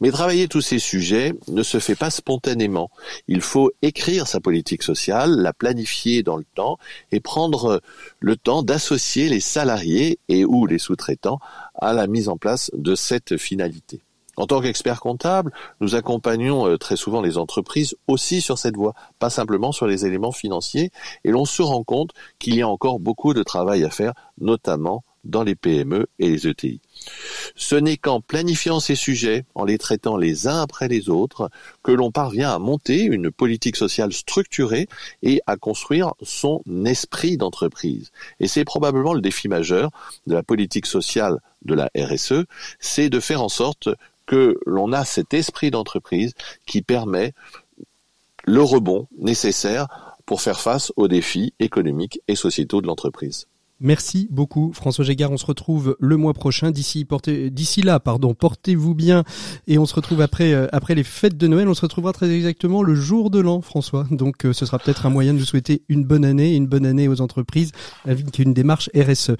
Mais 0.00 0.10
travailler 0.10 0.46
tous 0.46 0.60
ces 0.60 0.78
sujets 0.78 1.32
ne 1.48 1.62
se 1.62 1.78
fait 1.78 1.94
pas 1.94 2.10
spontanément. 2.10 2.90
Il 3.28 3.40
faut 3.40 3.70
écrire 3.80 4.26
sa 4.26 4.40
politique 4.40 4.82
sociale, 4.82 5.30
la 5.36 5.54
planifier 5.54 6.22
dans 6.22 6.36
le 6.36 6.44
temps 6.54 6.78
et 7.12 7.20
prendre 7.20 7.80
le 8.20 8.36
temps 8.36 8.62
d'associer 8.62 9.28
les 9.28 9.40
salariés 9.40 10.18
et 10.28 10.44
ou 10.44 10.66
les 10.66 10.78
sous-traitants 10.78 11.40
à 11.74 11.94
la 11.94 12.06
mise 12.06 12.28
en 12.28 12.36
place 12.36 12.70
de 12.74 12.94
cette 12.94 13.38
finalité. 13.38 14.02
En 14.36 14.46
tant 14.46 14.60
qu'expert 14.60 15.00
comptable, 15.00 15.52
nous 15.80 15.94
accompagnons 15.94 16.68
euh, 16.68 16.76
très 16.76 16.96
souvent 16.96 17.20
les 17.20 17.38
entreprises 17.38 17.96
aussi 18.06 18.40
sur 18.40 18.58
cette 18.58 18.76
voie, 18.76 18.94
pas 19.18 19.30
simplement 19.30 19.72
sur 19.72 19.86
les 19.86 20.04
éléments 20.04 20.32
financiers, 20.32 20.90
et 21.24 21.30
l'on 21.30 21.44
se 21.44 21.62
rend 21.62 21.84
compte 21.84 22.10
qu'il 22.38 22.54
y 22.54 22.62
a 22.62 22.68
encore 22.68 23.00
beaucoup 23.00 23.34
de 23.34 23.42
travail 23.42 23.84
à 23.84 23.90
faire, 23.90 24.12
notamment 24.38 25.04
dans 25.26 25.42
les 25.42 25.54
PME 25.54 26.06
et 26.18 26.28
les 26.28 26.46
ETI. 26.46 26.80
Ce 27.56 27.74
n'est 27.74 27.96
qu'en 27.96 28.20
planifiant 28.20 28.80
ces 28.80 28.94
sujets, 28.94 29.44
en 29.54 29.64
les 29.64 29.78
traitant 29.78 30.16
les 30.16 30.46
uns 30.46 30.60
après 30.60 30.88
les 30.88 31.08
autres, 31.08 31.50
que 31.82 31.92
l'on 31.92 32.10
parvient 32.10 32.52
à 32.52 32.58
monter 32.58 33.02
une 33.02 33.30
politique 33.30 33.76
sociale 33.76 34.12
structurée 34.12 34.88
et 35.22 35.40
à 35.46 35.56
construire 35.56 36.14
son 36.22 36.62
esprit 36.84 37.36
d'entreprise. 37.36 38.12
Et 38.40 38.48
c'est 38.48 38.64
probablement 38.64 39.14
le 39.14 39.20
défi 39.20 39.48
majeur 39.48 39.90
de 40.26 40.34
la 40.34 40.42
politique 40.42 40.86
sociale 40.86 41.40
de 41.64 41.74
la 41.74 41.90
RSE, 41.96 42.44
c'est 42.78 43.10
de 43.10 43.20
faire 43.20 43.42
en 43.42 43.48
sorte 43.48 43.88
que 44.26 44.58
l'on 44.66 44.92
a 44.92 45.04
cet 45.04 45.34
esprit 45.34 45.70
d'entreprise 45.70 46.34
qui 46.66 46.82
permet 46.82 47.32
le 48.44 48.62
rebond 48.62 49.08
nécessaire 49.18 50.16
pour 50.24 50.40
faire 50.40 50.60
face 50.60 50.92
aux 50.96 51.08
défis 51.08 51.54
économiques 51.60 52.20
et 52.28 52.36
sociétaux 52.36 52.80
de 52.80 52.86
l'entreprise. 52.86 53.46
Merci 53.80 54.26
beaucoup 54.30 54.72
François 54.72 55.04
Gégard. 55.04 55.30
On 55.30 55.36
se 55.36 55.44
retrouve 55.44 55.96
le 56.00 56.16
mois 56.16 56.32
prochain. 56.32 56.70
D'ici 56.70 57.04
portez, 57.04 57.50
d'ici 57.50 57.82
là, 57.82 58.00
pardon, 58.00 58.32
portez-vous 58.32 58.94
bien 58.94 59.24
et 59.66 59.76
on 59.76 59.84
se 59.84 59.94
retrouve 59.94 60.22
après 60.22 60.54
euh, 60.54 60.66
après 60.72 60.94
les 60.94 61.04
fêtes 61.04 61.36
de 61.36 61.46
Noël. 61.46 61.68
On 61.68 61.74
se 61.74 61.82
retrouvera 61.82 62.14
très 62.14 62.30
exactement 62.30 62.82
le 62.82 62.94
jour 62.94 63.30
de 63.30 63.38
l'an, 63.38 63.60
François. 63.60 64.06
Donc 64.10 64.46
euh, 64.46 64.54
ce 64.54 64.64
sera 64.64 64.78
peut-être 64.78 65.04
un 65.04 65.10
moyen 65.10 65.34
de 65.34 65.38
vous 65.38 65.44
souhaiter 65.44 65.82
une 65.88 66.04
bonne 66.04 66.24
année, 66.24 66.54
une 66.54 66.66
bonne 66.66 66.86
année 66.86 67.06
aux 67.06 67.20
entreprises 67.20 67.72
avec 68.06 68.38
une 68.38 68.54
démarche 68.54 68.88
RSE. 68.96 69.32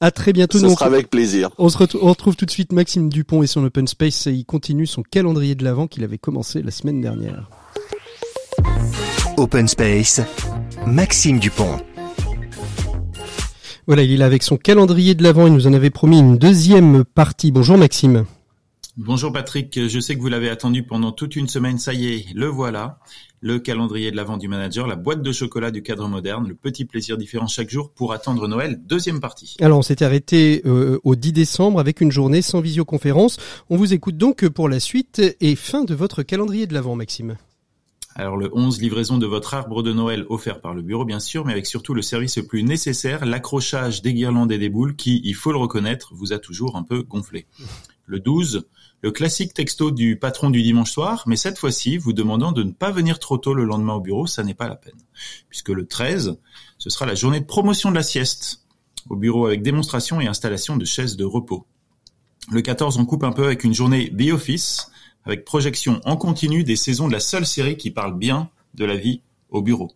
À 0.00 0.10
très 0.10 0.34
bientôt. 0.34 0.58
Ce 0.58 0.68
sera 0.68 0.86
avec 0.86 1.08
plaisir. 1.08 1.50
On 1.56 1.70
se 1.70 1.78
retrouve, 1.78 2.04
on 2.04 2.10
retrouve 2.10 2.36
tout 2.36 2.44
de 2.44 2.50
suite 2.50 2.72
Maxime 2.72 3.08
Dupont 3.08 3.42
et 3.42 3.46
son 3.46 3.64
Open 3.64 3.88
Space. 3.88 4.26
il 4.26 4.44
continue 4.44 4.86
son 4.86 5.02
calendrier 5.02 5.54
de 5.54 5.64
l'avant 5.64 5.86
qu'il 5.86 6.04
avait 6.04 6.18
commencé 6.18 6.62
la 6.62 6.70
semaine 6.70 7.00
dernière. 7.00 7.48
Open 9.38 9.66
Space, 9.66 10.20
Maxime 10.86 11.38
Dupont. 11.38 11.78
Voilà, 13.88 14.02
il 14.02 14.12
est 14.12 14.18
là 14.18 14.26
avec 14.26 14.42
son 14.42 14.58
calendrier 14.58 15.14
de 15.14 15.22
l'Avent. 15.22 15.46
Il 15.46 15.54
nous 15.54 15.66
en 15.66 15.72
avait 15.72 15.88
promis 15.88 16.18
une 16.18 16.36
deuxième 16.36 17.04
partie. 17.04 17.50
Bonjour 17.50 17.78
Maxime. 17.78 18.26
Bonjour 18.98 19.32
Patrick, 19.32 19.88
je 19.88 19.98
sais 19.98 20.14
que 20.14 20.20
vous 20.20 20.28
l'avez 20.28 20.50
attendu 20.50 20.82
pendant 20.82 21.10
toute 21.10 21.36
une 21.36 21.48
semaine, 21.48 21.78
ça 21.78 21.94
y 21.94 22.08
est, 22.08 22.26
le 22.34 22.48
voilà. 22.48 22.98
Le 23.40 23.58
calendrier 23.60 24.10
de 24.10 24.16
l'Avent 24.16 24.36
du 24.36 24.46
manager, 24.46 24.86
la 24.86 24.96
boîte 24.96 25.22
de 25.22 25.32
chocolat 25.32 25.70
du 25.70 25.82
cadre 25.82 26.06
moderne, 26.06 26.46
le 26.48 26.54
petit 26.54 26.84
plaisir 26.84 27.16
différent 27.16 27.46
chaque 27.46 27.70
jour 27.70 27.90
pour 27.90 28.12
attendre 28.12 28.46
Noël, 28.46 28.78
deuxième 28.84 29.20
partie. 29.20 29.56
Alors 29.60 29.78
on 29.78 29.82
s'était 29.82 30.04
arrêté 30.04 30.60
euh, 30.66 30.98
au 31.04 31.14
10 31.14 31.32
décembre 31.32 31.80
avec 31.80 32.02
une 32.02 32.12
journée 32.12 32.42
sans 32.42 32.60
visioconférence. 32.60 33.38
On 33.70 33.76
vous 33.76 33.94
écoute 33.94 34.18
donc 34.18 34.46
pour 34.48 34.68
la 34.68 34.80
suite 34.80 35.22
et 35.40 35.56
fin 35.56 35.84
de 35.84 35.94
votre 35.94 36.22
calendrier 36.22 36.66
de 36.66 36.74
l'Avent 36.74 36.94
Maxime. 36.94 37.36
Alors 38.18 38.36
le 38.36 38.50
11, 38.52 38.80
livraison 38.80 39.16
de 39.16 39.26
votre 39.26 39.54
arbre 39.54 39.84
de 39.84 39.92
Noël 39.92 40.26
offert 40.28 40.60
par 40.60 40.74
le 40.74 40.82
bureau 40.82 41.04
bien 41.04 41.20
sûr, 41.20 41.44
mais 41.44 41.52
avec 41.52 41.66
surtout 41.66 41.94
le 41.94 42.02
service 42.02 42.36
le 42.36 42.48
plus 42.48 42.64
nécessaire, 42.64 43.24
l'accrochage 43.24 44.02
des 44.02 44.12
guirlandes 44.12 44.50
et 44.50 44.58
des 44.58 44.68
boules 44.68 44.96
qui, 44.96 45.20
il 45.22 45.36
faut 45.36 45.52
le 45.52 45.58
reconnaître, 45.58 46.12
vous 46.14 46.32
a 46.32 46.40
toujours 46.40 46.74
un 46.74 46.82
peu 46.82 47.02
gonflé. 47.02 47.46
Le 48.10 48.20
12, 48.20 48.66
le 49.02 49.10
classique 49.10 49.52
texto 49.52 49.90
du 49.90 50.18
patron 50.18 50.48
du 50.48 50.62
dimanche 50.62 50.90
soir, 50.90 51.24
mais 51.26 51.36
cette 51.36 51.58
fois-ci, 51.58 51.98
vous 51.98 52.14
demandant 52.14 52.52
de 52.52 52.62
ne 52.62 52.72
pas 52.72 52.90
venir 52.90 53.18
trop 53.18 53.36
tôt 53.36 53.52
le 53.52 53.66
lendemain 53.66 53.92
au 53.92 54.00
bureau, 54.00 54.26
ça 54.26 54.42
n'est 54.42 54.54
pas 54.54 54.66
la 54.66 54.76
peine. 54.76 54.96
Puisque 55.50 55.68
le 55.68 55.84
13, 55.84 56.38
ce 56.78 56.88
sera 56.88 57.04
la 57.04 57.14
journée 57.14 57.40
de 57.40 57.44
promotion 57.44 57.90
de 57.90 57.96
la 57.96 58.02
sieste 58.02 58.64
au 59.10 59.16
bureau 59.16 59.44
avec 59.44 59.60
démonstration 59.60 60.22
et 60.22 60.26
installation 60.26 60.78
de 60.78 60.86
chaises 60.86 61.18
de 61.18 61.26
repos. 61.26 61.66
Le 62.50 62.62
14, 62.62 62.96
on 62.96 63.04
coupe 63.04 63.24
un 63.24 63.32
peu 63.32 63.44
avec 63.44 63.62
une 63.62 63.74
journée 63.74 64.10
The 64.10 64.32
Office, 64.32 64.90
avec 65.28 65.44
projection 65.44 66.00
en 66.06 66.16
continu 66.16 66.64
des 66.64 66.74
saisons 66.74 67.06
de 67.06 67.12
la 67.12 67.20
seule 67.20 67.44
série 67.44 67.76
qui 67.76 67.90
parle 67.90 68.16
bien 68.16 68.48
de 68.74 68.86
la 68.86 68.96
vie 68.96 69.20
au 69.50 69.60
bureau. 69.60 69.92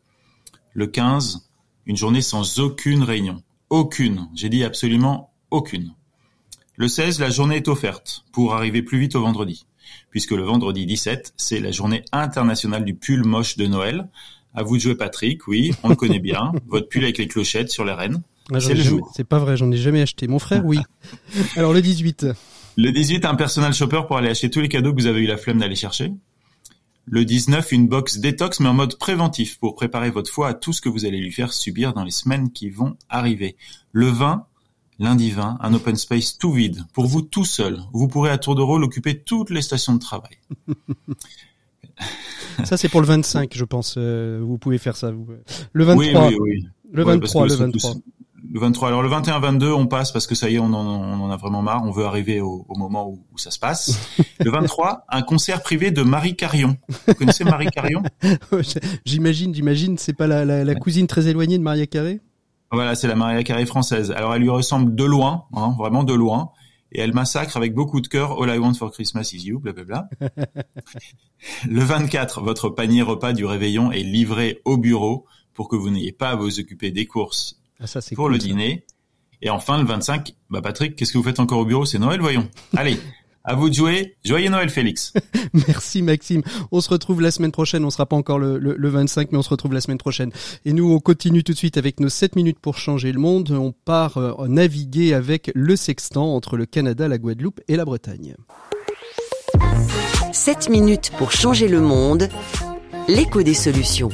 Le 0.74 0.86
15, 0.86 1.48
une 1.86 1.96
journée 1.96 2.20
sans 2.20 2.60
aucune 2.60 3.02
réunion. 3.02 3.42
Aucune. 3.70 4.28
J'ai 4.34 4.50
dit 4.50 4.62
absolument 4.62 5.32
aucune. 5.50 5.94
Le 6.76 6.86
16, 6.86 7.18
la 7.18 7.30
journée 7.30 7.56
est 7.56 7.68
offerte 7.68 8.24
pour 8.32 8.54
arriver 8.54 8.82
plus 8.82 8.98
vite 8.98 9.16
au 9.16 9.22
vendredi. 9.22 9.66
Puisque 10.10 10.32
le 10.32 10.42
vendredi 10.42 10.84
17, 10.84 11.32
c'est 11.38 11.60
la 11.60 11.70
journée 11.70 12.04
internationale 12.12 12.84
du 12.84 12.94
pull 12.94 13.24
moche 13.24 13.56
de 13.56 13.66
Noël. 13.66 14.08
À 14.54 14.62
vous 14.62 14.76
de 14.76 14.82
jouer 14.82 14.94
Patrick, 14.96 15.48
oui, 15.48 15.72
on 15.82 15.88
le 15.88 15.96
connaît 15.96 16.18
bien. 16.18 16.52
Votre 16.68 16.88
pull 16.88 17.04
avec 17.04 17.16
les 17.16 17.26
clochettes 17.26 17.70
sur 17.70 17.86
les 17.86 17.94
rênes. 17.94 18.22
Ah, 18.52 18.60
c'est 18.60 18.74
le 18.74 18.82
jour. 18.82 19.10
C'est 19.16 19.24
pas 19.24 19.38
vrai, 19.38 19.56
j'en 19.56 19.70
ai 19.70 19.78
jamais 19.78 20.02
acheté. 20.02 20.28
Mon 20.28 20.38
frère, 20.38 20.66
oui. 20.66 20.78
Alors 21.56 21.72
le 21.72 21.80
18. 21.80 22.26
Le 22.76 22.90
18, 22.90 23.24
un 23.26 23.34
personal 23.34 23.74
shopper 23.74 24.02
pour 24.06 24.16
aller 24.16 24.30
acheter 24.30 24.50
tous 24.50 24.60
les 24.60 24.68
cadeaux 24.68 24.94
que 24.94 25.00
vous 25.00 25.06
avez 25.06 25.20
eu 25.20 25.26
la 25.26 25.36
flemme 25.36 25.58
d'aller 25.58 25.76
chercher. 25.76 26.12
Le 27.04 27.24
19, 27.24 27.72
une 27.72 27.88
box 27.88 28.18
détox 28.18 28.60
mais 28.60 28.68
en 28.68 28.74
mode 28.74 28.96
préventif 28.96 29.58
pour 29.58 29.74
préparer 29.74 30.10
votre 30.10 30.30
foie 30.30 30.48
à 30.48 30.54
tout 30.54 30.72
ce 30.72 30.80
que 30.80 30.88
vous 30.88 31.04
allez 31.04 31.18
lui 31.18 31.32
faire 31.32 31.52
subir 31.52 31.92
dans 31.92 32.04
les 32.04 32.10
semaines 32.10 32.50
qui 32.50 32.70
vont 32.70 32.96
arriver. 33.08 33.56
Le 33.90 34.06
20, 34.06 34.46
lundi 35.00 35.32
20, 35.32 35.58
un 35.60 35.74
open 35.74 35.96
space 35.96 36.38
tout 36.38 36.52
vide 36.52 36.84
pour 36.94 37.06
vous 37.06 37.22
tout 37.22 37.44
seul. 37.44 37.82
Vous 37.92 38.08
pourrez 38.08 38.30
à 38.30 38.38
tour 38.38 38.54
de 38.54 38.62
rôle 38.62 38.84
occuper 38.84 39.18
toutes 39.18 39.50
les 39.50 39.62
stations 39.62 39.94
de 39.94 39.98
travail. 39.98 40.38
ça 42.64 42.76
c'est 42.76 42.88
pour 42.88 43.00
le 43.00 43.06
25, 43.06 43.52
je 43.52 43.64
pense. 43.64 43.96
Euh, 43.98 44.40
vous 44.42 44.56
pouvez 44.56 44.78
faire 44.78 44.96
ça. 44.96 45.10
Vous. 45.10 45.26
Le 45.72 45.84
23. 45.84 46.28
Oui, 46.28 46.36
oui, 46.38 46.38
oui. 46.40 46.66
Le 46.92 47.04
23, 47.04 47.48
le 47.48 47.54
23 47.54 47.94
le 48.52 48.60
23. 48.60 48.88
Alors 48.88 49.02
le 49.02 49.08
21-22, 49.08 49.72
on 49.72 49.86
passe 49.86 50.12
parce 50.12 50.26
que 50.26 50.34
ça 50.34 50.50
y 50.50 50.56
est, 50.56 50.58
on 50.58 50.74
en, 50.74 51.30
a 51.30 51.36
vraiment 51.36 51.62
marre. 51.62 51.82
On 51.84 51.90
veut 51.90 52.04
arriver 52.04 52.42
au, 52.42 52.66
moment 52.76 53.08
où, 53.08 53.38
ça 53.38 53.50
se 53.50 53.58
passe. 53.58 53.98
Le 54.44 54.50
23, 54.50 55.06
un 55.08 55.22
concert 55.22 55.62
privé 55.62 55.90
de 55.90 56.02
Marie 56.02 56.36
Carion. 56.36 56.76
Vous 57.06 57.14
connaissez 57.14 57.44
Marie 57.44 57.68
Carion? 57.68 58.02
J'imagine, 59.06 59.54
j'imagine. 59.54 59.96
C'est 59.96 60.12
pas 60.12 60.26
la, 60.26 60.74
cousine 60.74 61.06
très 61.06 61.28
éloignée 61.28 61.56
de 61.56 61.62
Maria 61.62 61.86
Carré? 61.86 62.20
Voilà, 62.70 62.94
c'est 62.94 63.08
la 63.08 63.14
Maria 63.14 63.42
Carré 63.42 63.64
française. 63.64 64.10
Alors 64.10 64.34
elle 64.34 64.42
lui 64.42 64.50
ressemble 64.50 64.94
de 64.94 65.04
loin, 65.04 65.44
hein, 65.54 65.74
vraiment 65.78 66.04
de 66.04 66.12
loin. 66.12 66.50
et 66.90 67.00
elle 67.00 67.14
massacre 67.14 67.56
avec 67.56 67.74
beaucoup 67.74 68.02
de 68.02 68.08
cœur 68.08 68.42
All 68.42 68.54
I 68.54 68.58
Want 68.58 68.74
for 68.74 68.90
Christmas 68.90 69.30
is 69.32 69.46
You, 69.46 69.60
blablabla. 69.60 70.10
le 71.68 71.80
24, 71.80 72.42
votre 72.42 72.68
panier 72.68 73.00
repas 73.00 73.32
du 73.32 73.46
réveillon 73.46 73.92
est 73.92 74.02
livré 74.02 74.60
au 74.66 74.76
bureau 74.76 75.24
pour 75.54 75.68
que 75.68 75.76
vous 75.76 75.90
n'ayez 75.90 76.12
pas 76.12 76.30
à 76.30 76.36
vous 76.36 76.60
occuper 76.60 76.90
des 76.90 77.06
courses 77.06 77.61
ah, 77.82 77.86
ça, 77.86 78.00
pour 78.14 78.28
le 78.28 78.38
dîner. 78.38 78.84
Et 79.42 79.50
enfin, 79.50 79.78
le 79.78 79.84
25, 79.84 80.34
bah 80.50 80.62
Patrick, 80.62 80.94
qu'est-ce 80.94 81.12
que 81.12 81.18
vous 81.18 81.24
faites 81.24 81.40
encore 81.40 81.58
au 81.58 81.64
bureau? 81.64 81.84
C'est 81.84 81.98
Noël, 81.98 82.20
voyons. 82.20 82.48
Allez, 82.76 82.98
à 83.44 83.54
vous 83.56 83.68
de 83.68 83.74
jouer. 83.74 84.16
Joyeux 84.24 84.50
Noël, 84.50 84.70
Félix. 84.70 85.12
Merci, 85.66 86.02
Maxime. 86.02 86.42
On 86.70 86.80
se 86.80 86.88
retrouve 86.88 87.20
la 87.20 87.32
semaine 87.32 87.50
prochaine. 87.50 87.84
On 87.84 87.90
sera 87.90 88.06
pas 88.06 88.16
encore 88.16 88.38
le, 88.38 88.58
le, 88.58 88.88
25, 88.88 89.32
mais 89.32 89.38
on 89.38 89.42
se 89.42 89.50
retrouve 89.50 89.72
la 89.72 89.80
semaine 89.80 89.98
prochaine. 89.98 90.30
Et 90.64 90.72
nous, 90.72 90.92
on 90.92 91.00
continue 91.00 91.42
tout 91.42 91.52
de 91.52 91.58
suite 91.58 91.76
avec 91.76 91.98
nos 91.98 92.08
7 92.08 92.36
minutes 92.36 92.60
pour 92.60 92.78
changer 92.78 93.10
le 93.10 93.18
monde. 93.18 93.50
On 93.50 93.72
part 93.72 94.16
euh, 94.18 94.46
naviguer 94.46 95.12
avec 95.12 95.50
le 95.54 95.74
sextant 95.74 96.36
entre 96.36 96.56
le 96.56 96.66
Canada, 96.66 97.08
la 97.08 97.18
Guadeloupe 97.18 97.60
et 97.66 97.76
la 97.76 97.84
Bretagne. 97.84 98.36
7 100.32 100.70
minutes 100.70 101.10
pour 101.18 101.32
changer 101.32 101.66
le 101.66 101.80
monde. 101.80 102.28
L'écho 103.08 103.42
des 103.42 103.54
solutions. 103.54 104.10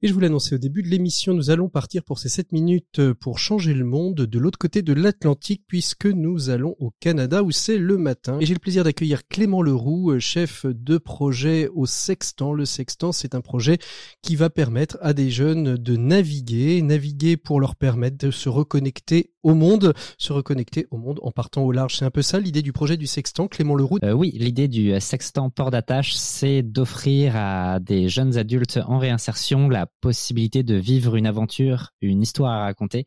Et 0.00 0.06
je 0.06 0.14
vous 0.14 0.20
l'annonçais 0.20 0.54
au 0.54 0.58
début 0.58 0.84
de 0.84 0.88
l'émission, 0.88 1.34
nous 1.34 1.50
allons 1.50 1.68
partir 1.68 2.04
pour 2.04 2.20
ces 2.20 2.28
7 2.28 2.52
minutes 2.52 3.00
euh, 3.00 3.14
pour 3.14 3.40
changer 3.40 3.74
le 3.74 3.84
monde 3.84 4.14
de 4.14 4.38
l'autre 4.38 4.56
côté 4.56 4.80
de 4.80 4.92
l'Atlantique 4.92 5.64
puisque 5.66 6.06
nous 6.06 6.50
allons 6.50 6.76
au 6.78 6.92
Canada 7.00 7.42
où 7.42 7.50
c'est 7.50 7.78
le 7.78 7.98
matin. 7.98 8.38
Et 8.40 8.46
j'ai 8.46 8.54
le 8.54 8.60
plaisir 8.60 8.84
d'accueillir 8.84 9.26
Clément 9.26 9.60
Leroux, 9.60 10.12
euh, 10.12 10.20
chef 10.20 10.66
de 10.66 10.98
projet 10.98 11.68
au 11.74 11.84
Sextant. 11.84 12.52
Le 12.52 12.64
Sextant, 12.64 13.10
c'est 13.10 13.34
un 13.34 13.40
projet 13.40 13.78
qui 14.22 14.36
va 14.36 14.50
permettre 14.50 14.98
à 15.00 15.14
des 15.14 15.30
jeunes 15.30 15.76
de 15.76 15.96
naviguer, 15.96 16.80
naviguer 16.80 17.36
pour 17.36 17.58
leur 17.58 17.74
permettre 17.74 18.18
de 18.18 18.30
se 18.30 18.48
reconnecter 18.48 19.32
au 19.48 19.54
monde, 19.54 19.94
se 20.18 20.32
reconnecter 20.32 20.86
au 20.90 20.98
monde 20.98 21.18
en 21.22 21.30
partant 21.30 21.62
au 21.62 21.72
large. 21.72 21.96
C'est 21.96 22.04
un 22.04 22.10
peu 22.10 22.20
ça 22.20 22.38
l'idée 22.38 22.60
du 22.60 22.74
projet 22.74 22.98
du 22.98 23.06
Sextant, 23.06 23.48
Clément 23.48 23.74
Leroux? 23.74 23.98
Euh, 24.04 24.12
Oui, 24.12 24.30
l'idée 24.34 24.68
du 24.68 25.00
Sextant 25.00 25.48
port 25.48 25.70
d'attache, 25.70 26.14
c'est 26.14 26.62
d'offrir 26.62 27.34
à 27.34 27.80
des 27.80 28.10
jeunes 28.10 28.36
adultes 28.36 28.78
en 28.86 28.98
réinsertion 28.98 29.70
la 29.70 29.86
possibilité 30.02 30.62
de 30.62 30.74
vivre 30.74 31.16
une 31.16 31.26
aventure, 31.26 31.94
une 32.02 32.20
histoire 32.20 32.52
à 32.52 32.64
raconter, 32.64 33.06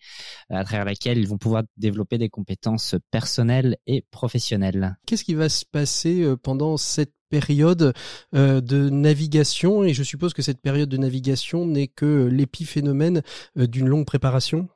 à 0.49 0.63
travers 0.63 0.85
laquelle 0.85 1.19
ils 1.19 1.27
vont 1.27 1.37
pouvoir 1.37 1.61
développer 1.77 2.17
des 2.17 2.29
compétences 2.29 2.95
personnelles 3.11 3.77
et 3.85 4.03
professionnelles. 4.09 4.97
Qu'est-ce 5.05 5.23
qui 5.23 5.35
va 5.35 5.47
se 5.47 5.65
passer 5.71 6.23
euh, 6.23 6.35
pendant 6.35 6.75
cette 6.77 7.13
période 7.29 7.93
euh, 8.33 8.61
de 8.61 8.89
navigation? 8.89 9.83
Et 9.83 9.93
je 9.93 10.01
suppose 10.01 10.33
que 10.33 10.41
cette 10.41 10.61
période 10.61 10.89
de 10.89 10.97
navigation 10.97 11.67
n'est 11.67 11.87
que 11.87 12.27
l'épiphénomène 12.31 13.21
d'une 13.55 13.87
longue 13.87 14.07
préparation? 14.07 14.67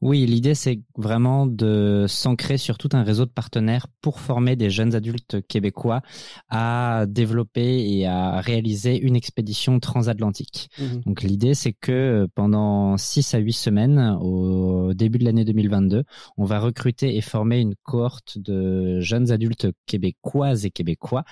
Oui, 0.00 0.26
l'idée 0.26 0.54
c'est 0.54 0.80
vraiment 0.96 1.46
de 1.46 2.06
s'ancrer 2.08 2.58
sur 2.58 2.78
tout 2.78 2.88
un 2.92 3.02
réseau 3.02 3.24
de 3.24 3.30
partenaires 3.30 3.86
pour 4.00 4.20
former 4.20 4.56
des 4.56 4.70
jeunes 4.70 4.94
adultes 4.94 5.46
québécois 5.46 6.02
à 6.48 7.04
développer 7.08 7.88
et 7.88 8.06
à 8.06 8.40
réaliser 8.40 8.98
une 8.98 9.16
expédition 9.16 9.78
transatlantique. 9.80 10.70
Mmh 10.78 10.84
Donc 11.06 11.22
l'idée 11.22 11.54
c'est 11.54 11.72
que 11.72 11.92
euh, 11.92 12.26
pendant 12.34 12.96
6 12.96 13.34
à 13.34 13.38
8 13.38 13.52
semaines 13.52 14.16
au 14.20 14.94
début 14.94 15.18
de 15.18 15.24
l'année 15.24 15.44
2022, 15.44 16.04
on 16.36 16.44
va 16.44 16.58
recruter 16.58 17.16
et 17.16 17.20
former 17.20 17.60
une 17.60 17.74
cohorte 17.82 18.38
de 18.38 19.00
jeunes 19.00 19.30
adultes 19.30 19.68
québécoises 19.86 20.66
et 20.66 20.70
québécois 20.70 21.24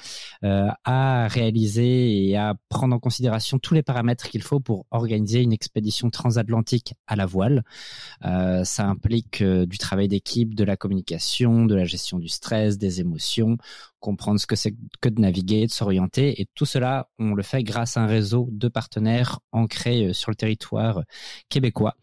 euh, 0.45 0.69
à 0.85 1.27
réaliser 1.29 2.29
et 2.29 2.37
à 2.37 2.55
prendre 2.69 2.95
en 2.95 2.99
considération 2.99 3.59
tous 3.59 3.75
les 3.75 3.83
paramètres 3.83 4.29
qu'il 4.29 4.43
faut 4.43 4.61
pour 4.61 4.87
organiser 4.91 5.41
une 5.41 5.53
expédition 5.53 6.11
transatlantique 6.11 6.95
à 7.07 7.17
la 7.17 7.27
voile. 7.27 7.65
Euh, 8.25 8.65
ça 8.65 8.87
implique 8.87 9.41
euh, 9.43 9.67
du 9.67 9.79
travail 9.79 10.09
d'équipe, 10.09 10.55
de 10.55 10.65
la 10.65 10.77
communication, 10.77 11.65
de 11.67 11.75
la 11.75 11.85
gestion 11.85 12.19
du 12.19 12.29
stress, 12.29 12.77
des 12.79 13.01
émotions, 13.01 13.57
comprendre 13.99 14.39
ce 14.39 14.47
que 14.47 14.57
c'est 14.57 14.75
que 15.01 15.09
de 15.09 15.21
naviguer, 15.21 15.67
de 15.67 15.71
s'orienter. 15.73 16.41
Et 16.41 16.47
tout 16.55 16.67
cela, 16.67 17.09
on 17.19 17.35
le 17.35 17.43
fait 17.43 17.63
grâce 17.63 17.97
à 17.97 18.03
un 18.03 18.07
réseau 18.07 18.49
de 18.53 18.69
partenaires 18.69 19.41
ancrés 19.53 20.09
euh, 20.09 20.13
sur 20.13 20.31
le 20.31 20.37
territoire 20.37 21.03
québécois. 21.49 21.97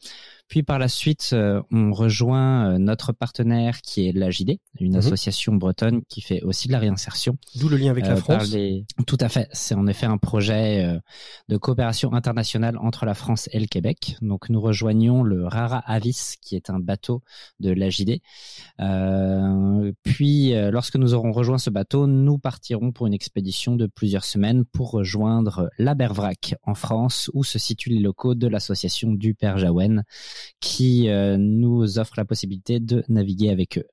Puis 0.48 0.64
par 0.64 0.80
la 0.80 0.88
suite, 0.88 1.32
euh, 1.34 1.62
on 1.72 1.92
rejoint 1.92 2.72
euh, 2.72 2.78
notre 2.78 3.12
partenaire 3.12 3.82
qui 3.82 4.08
est 4.08 4.14
l'AJD, 4.14 4.60
une 4.80 4.94
mhm. 4.94 5.00
association 5.00 5.54
bretonne 5.54 6.02
qui 6.08 6.22
fait 6.22 6.42
aussi 6.42 6.68
de 6.68 6.74
la 6.74 6.80
réinsertion. 6.80 7.38
D'où 7.56 7.68
le 7.68 7.76
lien 7.76 7.92
avec 7.92 8.06
la 8.06 8.14
euh, 8.14 8.16
France. 8.16 8.56
Tout 9.06 9.18
à 9.20 9.28
fait. 9.28 9.50
C'est 9.52 9.76
en 9.76 9.88
effet 9.88 10.06
un 10.06 10.18
projet 10.18 11.00
de 11.50 11.58
coopération 11.58 12.14
internationale 12.14 12.78
entre 12.78 13.06
la 13.06 13.14
France 13.14 13.50
et 13.52 13.60
le 13.60 13.66
Québec. 13.66 14.16
Donc 14.22 14.50
nous 14.50 14.62
rejoignons 14.62 15.24
le 15.24 15.46
Rara 15.46 15.80
Avis, 15.80 16.36
qui 16.42 16.56
est 16.56 16.70
un 16.70 16.80
bateau 16.80 17.22
de 17.60 17.72
l'AJD. 17.72 18.22
puis 20.04 20.54
lorsque 20.72 20.96
nous 20.96 21.14
aurons 21.14 21.32
rejoint 21.32 21.58
ce 21.58 21.70
bateau, 21.70 22.08
nous 22.08 22.38
partirons 22.38 22.92
pour 22.92 23.08
une 23.08 23.14
expédition 23.14 23.76
de 23.76 23.88
plusieurs 23.88 24.26
semaines 24.26 24.66
pour 24.66 24.92
rejoindre 24.92 25.70
la 25.78 25.94
Bervrac 25.94 26.56
en 26.64 26.74
France, 26.74 27.30
où 27.34 27.44
se 27.44 27.60
situent 27.60 27.90
les 27.90 28.00
locaux 28.00 28.36
de 28.36 28.48
l'association 28.48 29.12
du 29.12 29.34
Père 29.34 29.58
Jaouen 29.58 30.04
qui 30.60 31.10
euh, 31.10 31.38
nous 31.38 32.00
offre 32.00 32.14
la 32.18 32.26
possibilité 32.26 32.80
de 32.80 33.04
naviguer 33.08 33.50
avec 33.50 33.78
eux. 33.78 33.88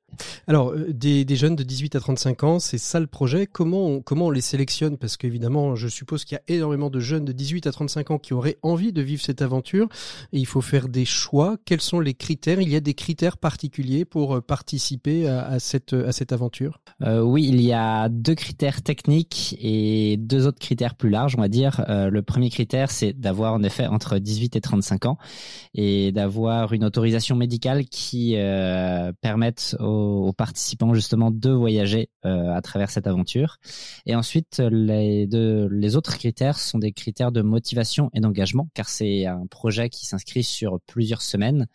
Alors, 0.47 0.71
euh, 0.73 0.93
des, 0.93 1.25
jeunes 1.37 1.57
de 1.57 1.62
18 1.62 1.97
à 1.97 2.01
35 2.01 2.45
ans, 2.45 2.59
c'est 2.59 2.79
ça 2.79 3.01
le 3.01 3.07
projet. 3.07 3.47
Comment 3.47 3.87
on, 3.87 4.01
comment 4.01 4.27
on 4.27 4.31
les 4.31 4.41
sélectionne? 4.41 4.97
Parce 4.97 5.17
qu'évidemment, 5.17 5.75
je 5.75 5.89
suppose 5.89 6.25
qu'il 6.25 6.37
y 6.37 6.53
a 6.53 6.55
énormément 6.55 6.91
de 6.91 7.01
jeunes 7.01 7.25
de 7.25 7.33
18 7.33 7.67
à 7.67 7.73
35 7.73 8.11
ans 8.12 8.19
qui 8.19 8.35
auraient 8.35 8.59
envie 8.62 8.93
de 8.93 9.03
vivre 9.03 9.23
cette 9.23 9.43
aventure. 9.43 9.89
Il 10.33 10.47
faut 10.47 10.61
faire 10.61 10.89
des 10.89 11.05
choix. 11.05 11.57
Quels 11.65 11.81
sont 11.81 12.01
les 12.01 12.15
critères? 12.15 12.61
Il 12.61 12.69
y 12.69 12.77
a 12.77 12.81
des 12.81 12.95
critères 12.95 13.39
particuliers 13.39 14.05
pour 14.05 14.37
euh, 14.37 14.41
participer 14.41 15.29
à, 15.29 15.59
cette, 15.59 15.93
à 15.93 16.12
cette 16.12 16.33
aventure? 16.33 16.81
Euh, 17.03 17.21
Oui, 17.21 17.47
il 17.49 17.61
y 17.61 17.73
a 17.73 18.09
deux 18.09 18.35
critères 18.35 18.83
techniques 18.83 19.57
et 19.61 20.17
deux 20.19 20.47
autres 20.47 20.59
critères 20.59 20.95
plus 20.95 21.11
larges, 21.11 21.35
on 21.37 21.41
va 21.41 21.49
dire. 21.49 21.85
Euh, 21.89 22.11
le 22.11 22.23
premier 22.23 22.51
critère, 22.51 22.91
c'est 22.91 23.12
d'avoir 23.12 23.55
en 23.55 23.62
effet 23.62 23.87
entre 23.87 24.19
18 24.19 24.57
et 24.57 24.61
35 24.61 25.07
ans 25.07 25.19
et 25.75 26.12
d'avoir 26.12 26.73
une 26.73 26.85
autorisation 26.85 27.37
médicale 27.37 27.85
qui 27.85 28.35
euh, 28.37 29.12
permette 29.21 29.77
aux 29.81 30.04
aux, 30.05 30.33
participants 30.33 30.95
justement 30.95 31.31
de 31.31 31.51
voyager 31.51 32.11
euh, 32.25 32.55
à 32.55 32.61
travers 32.61 32.91
cette 32.91 33.07
aventure. 33.07 33.59
Et 34.07 34.15
ensuite, 34.15 34.63
les, 34.71 35.27
les 35.27 35.97
autres 35.97 36.17
critères 36.17 36.59
sont 36.59 36.79
des 36.79 36.93
critères 36.93 37.33
de 37.33 37.43
motivation 37.43 38.11
et 38.15 38.21
d'engagement, 38.21 38.69
car 38.75 38.89
c'est 38.89 39.27
un 39.27 39.47
projet 39.47 39.89
qui 39.89 40.07
s'inscrit 40.07 40.45
sur 40.45 40.81
plusieurs 40.87 41.23
semaines. 41.23 41.67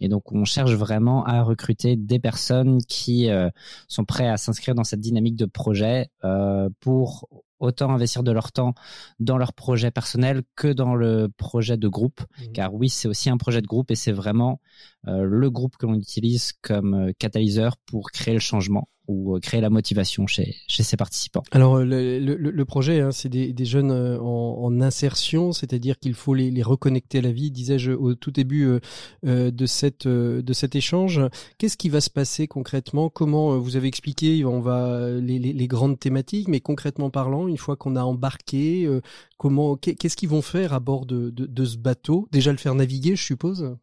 Et 0.00 0.08
donc, 0.08 0.32
on 0.32 0.44
cherche 0.44 0.72
vraiment 0.72 1.24
à 1.24 1.42
recruter 1.42 1.96
des 1.96 2.18
personnes 2.18 2.78
qui 2.88 3.30
euh, 3.30 3.48
sont 3.88 4.04
prêts 4.04 4.28
à 4.28 4.36
s'inscrire 4.36 4.74
dans 4.74 4.84
cette 4.84 5.00
dynamique 5.00 5.36
de 5.36 5.46
projet 5.46 6.08
euh, 6.24 6.68
pour 6.80 7.28
autant 7.62 7.90
investir 7.90 8.22
de 8.22 8.32
leur 8.32 8.52
temps 8.52 8.74
dans 9.20 9.38
leur 9.38 9.54
projet 9.54 9.90
personnel 9.90 10.42
que 10.56 10.68
dans 10.68 10.94
le 10.94 11.28
projet 11.36 11.76
de 11.76 11.88
groupe. 11.88 12.20
Mmh. 12.20 12.52
Car 12.52 12.74
oui, 12.74 12.88
c'est 12.90 13.08
aussi 13.08 13.30
un 13.30 13.38
projet 13.38 13.62
de 13.62 13.66
groupe 13.66 13.90
et 13.90 13.94
c'est 13.94 14.12
vraiment 14.12 14.60
euh, 15.06 15.22
le 15.22 15.50
groupe 15.50 15.76
que 15.76 15.86
l'on 15.86 15.94
utilise 15.94 16.52
comme 16.60 16.94
euh, 16.94 17.12
catalyseur 17.18 17.76
pour 17.86 18.10
créer 18.10 18.34
le 18.34 18.40
changement 18.40 18.88
ou 19.08 19.34
euh, 19.34 19.40
créer 19.40 19.60
la 19.60 19.70
motivation 19.70 20.26
chez, 20.26 20.56
chez 20.66 20.82
ses 20.82 20.96
participants. 20.96 21.42
Alors 21.50 21.78
le, 21.78 22.18
le, 22.18 22.36
le 22.36 22.64
projet, 22.64 23.00
hein, 23.00 23.10
c'est 23.12 23.28
des, 23.28 23.52
des, 23.52 23.64
jeunes 23.64 23.90
en, 23.90 24.58
en 24.62 24.80
insertion, 24.80 25.52
c'est-à-dire 25.52 25.98
qu'il 25.98 26.14
faut 26.14 26.34
les, 26.34 26.50
les, 26.50 26.62
reconnecter 26.62 27.18
à 27.18 27.22
la 27.22 27.32
vie, 27.32 27.50
disais-je 27.50 27.92
au 27.92 28.14
tout 28.14 28.30
début 28.30 28.78
euh, 29.26 29.50
de, 29.50 29.66
cette, 29.66 30.06
de 30.06 30.52
cet 30.52 30.76
échange. 30.76 31.20
Qu'est-ce 31.58 31.76
qui 31.76 31.88
va 31.88 32.00
se 32.00 32.10
passer 32.10 32.46
concrètement? 32.46 33.08
Comment 33.08 33.58
vous 33.58 33.76
avez 33.76 33.88
expliqué 33.88 34.44
on 34.44 34.60
va 34.60 35.10
les, 35.20 35.38
les, 35.38 35.52
les, 35.52 35.66
grandes 35.66 35.98
thématiques, 35.98 36.48
mais 36.48 36.60
concrètement 36.60 37.10
parlant, 37.10 37.48
une 37.48 37.58
fois 37.58 37.76
qu'on 37.76 37.96
a 37.96 38.02
embarqué, 38.02 38.88
comment 39.36 39.76
qu'est-ce 39.76 40.16
qu'ils 40.16 40.28
vont 40.28 40.42
faire 40.42 40.72
à 40.72 40.80
bord 40.80 41.06
de, 41.06 41.30
de, 41.30 41.46
de, 41.46 41.64
ce 41.64 41.76
bateau? 41.76 42.28
Déjà 42.30 42.52
le 42.52 42.58
faire 42.58 42.74
naviguer, 42.74 43.16
je 43.16 43.22
suppose? 43.22 43.76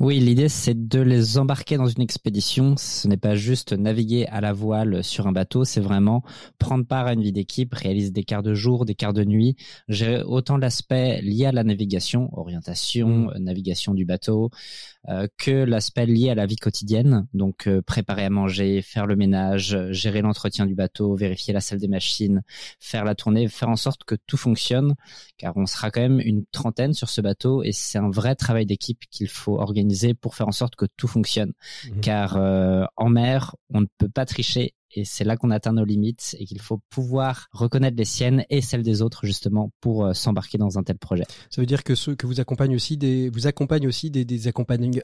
Oui, 0.00 0.18
l'idée 0.18 0.48
c'est 0.48 0.88
de 0.88 1.00
les 1.00 1.38
embarquer 1.38 1.76
dans 1.76 1.86
une 1.86 2.02
expédition. 2.02 2.74
Ce 2.76 3.06
n'est 3.06 3.16
pas 3.16 3.34
juste 3.34 3.72
naviguer 3.72 4.26
à 4.26 4.40
la 4.40 4.52
voile 4.64 5.04
sur 5.04 5.26
un 5.26 5.32
bateau, 5.32 5.64
c'est 5.64 5.80
vraiment 5.80 6.22
prendre 6.58 6.86
part 6.86 7.06
à 7.06 7.12
une 7.12 7.22
vie 7.22 7.32
d'équipe, 7.32 7.74
réaliser 7.74 8.10
des 8.10 8.24
quarts 8.24 8.42
de 8.42 8.54
jour, 8.54 8.84
des 8.84 8.94
quarts 8.94 9.12
de 9.12 9.24
nuit, 9.24 9.56
gérer 9.88 10.22
autant 10.22 10.56
l'aspect 10.56 11.20
lié 11.22 11.46
à 11.46 11.52
la 11.52 11.64
navigation, 11.64 12.30
orientation, 12.32 13.08
mmh. 13.08 13.38
navigation 13.38 13.94
du 13.94 14.04
bateau, 14.04 14.44
euh, 14.44 14.48
que 15.36 15.50
l'aspect 15.50 16.06
lié 16.06 16.30
à 16.30 16.34
la 16.34 16.46
vie 16.46 16.56
quotidienne, 16.56 17.26
donc 17.34 17.66
euh, 17.66 17.82
préparer 17.82 18.24
à 18.24 18.30
manger, 18.30 18.80
faire 18.80 19.06
le 19.06 19.16
ménage, 19.16 19.76
gérer 19.90 20.22
l'entretien 20.22 20.66
du 20.66 20.74
bateau, 20.74 21.14
vérifier 21.14 21.52
la 21.52 21.60
salle 21.60 21.78
des 21.78 21.88
machines, 21.88 22.42
faire 22.80 23.04
la 23.04 23.14
tournée, 23.14 23.48
faire 23.48 23.68
en 23.68 23.76
sorte 23.76 24.04
que 24.04 24.14
tout 24.26 24.36
fonctionne, 24.36 24.94
car 25.36 25.56
on 25.56 25.66
sera 25.66 25.90
quand 25.90 26.00
même 26.00 26.20
une 26.20 26.44
trentaine 26.52 26.94
sur 26.94 27.10
ce 27.10 27.20
bateau 27.20 27.62
et 27.62 27.72
c'est 27.72 27.98
un 27.98 28.10
vrai 28.10 28.34
travail 28.34 28.66
d'équipe 28.66 29.02
qu'il 29.10 29.28
faut 29.28 29.58
organiser 29.58 30.14
pour 30.14 30.34
faire 30.34 30.48
en 30.48 30.52
sorte 30.52 30.76
que 30.76 30.86
tout 30.96 31.08
fonctionne, 31.08 31.52
mmh. 31.84 32.00
car 32.00 32.36
euh, 32.36 32.84
en 32.96 33.10
mer, 33.10 33.56
on 33.70 33.82
ne 33.82 33.86
peut 33.98 34.08
pas 34.08 34.24
tricher 34.24 34.74
et 34.94 35.04
c'est 35.04 35.24
là 35.24 35.36
qu'on 35.36 35.50
atteint 35.50 35.72
nos 35.72 35.84
limites 35.84 36.36
et 36.38 36.44
qu'il 36.44 36.60
faut 36.60 36.80
pouvoir 36.90 37.48
reconnaître 37.52 37.96
les 37.96 38.04
siennes 38.04 38.44
et 38.50 38.60
celles 38.60 38.82
des 38.82 39.02
autres 39.02 39.26
justement 39.26 39.70
pour 39.80 40.14
s'embarquer 40.14 40.58
dans 40.58 40.78
un 40.78 40.82
tel 40.82 40.98
projet. 40.98 41.24
Ça 41.50 41.60
veut 41.60 41.66
dire 41.66 41.84
que 41.84 41.94
ceux 41.94 42.14
que 42.14 42.26
vous 42.26 42.40
accompagnent 42.40 42.74
aussi 42.74 42.96
des 42.96 43.28
vous 43.30 43.46
accompagnent 43.46 43.86
aussi 43.86 44.10
des 44.10 44.24
des, 44.24 44.40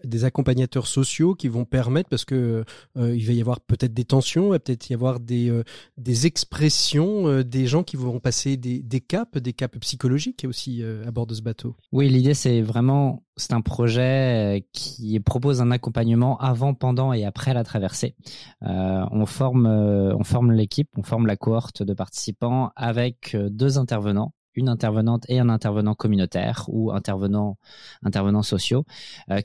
des 0.05 0.25
accompagnateurs 0.25 0.87
sociaux 0.87 1.35
qui 1.35 1.49
vont 1.49 1.65
permettre 1.65 2.09
parce 2.09 2.25
que 2.25 2.65
il 2.97 3.27
va 3.27 3.33
y 3.33 3.41
avoir 3.41 3.61
peut-être 3.61 3.95
des 3.95 4.05
tensions, 4.05 4.47
il 4.47 4.51
va 4.51 4.59
peut-être 4.59 4.89
y 4.91 4.95
avoir 4.95 5.21
des 5.21 5.63
des 5.97 6.27
expressions 6.27 7.43
des 7.43 7.67
gens 7.67 7.83
qui 7.83 7.97
vont 7.97 8.21
passer 8.21 8.57
des, 8.57 8.81
des 8.81 9.01
caps, 9.01 9.39
des 9.39 9.53
caps 9.53 9.79
psychologiques 9.81 10.47
aussi 10.49 10.83
à 10.83 11.11
bord 11.11 11.27
de 11.27 11.35
ce 11.35 11.43
bateau. 11.43 11.77
Oui, 11.93 12.09
l'idée 12.09 12.35
c'est 12.35 12.61
vraiment 12.63 13.23
c'est 13.41 13.55
un 13.55 13.63
projet 13.63 14.67
qui 14.73 15.19
propose 15.21 15.61
un 15.61 15.71
accompagnement 15.71 16.37
avant, 16.39 16.75
pendant 16.75 17.13
et 17.13 17.25
après 17.25 17.55
la 17.55 17.65
traversée. 17.65 18.15
Euh, 18.63 19.05
on 19.11 19.27
forme, 19.27 19.67
euh, 19.67 20.15
on 20.17 20.25
forme 20.25 20.53
l'équipe, 20.53 20.91
on 20.97 21.03
forme 21.03 21.27
la 21.27 21.37
cohorte 21.37 21.83
de 21.83 21.95
participants 21.95 22.71
avec 22.77 23.35
euh, 23.35 23.49
deux 23.51 23.79
intervenants 23.79 24.33
une 24.55 24.69
intervenante 24.69 25.25
et 25.29 25.39
un 25.39 25.49
intervenant 25.49 25.95
communautaire 25.95 26.65
ou 26.67 26.91
intervenants 26.91 27.57
sociaux 28.43 28.85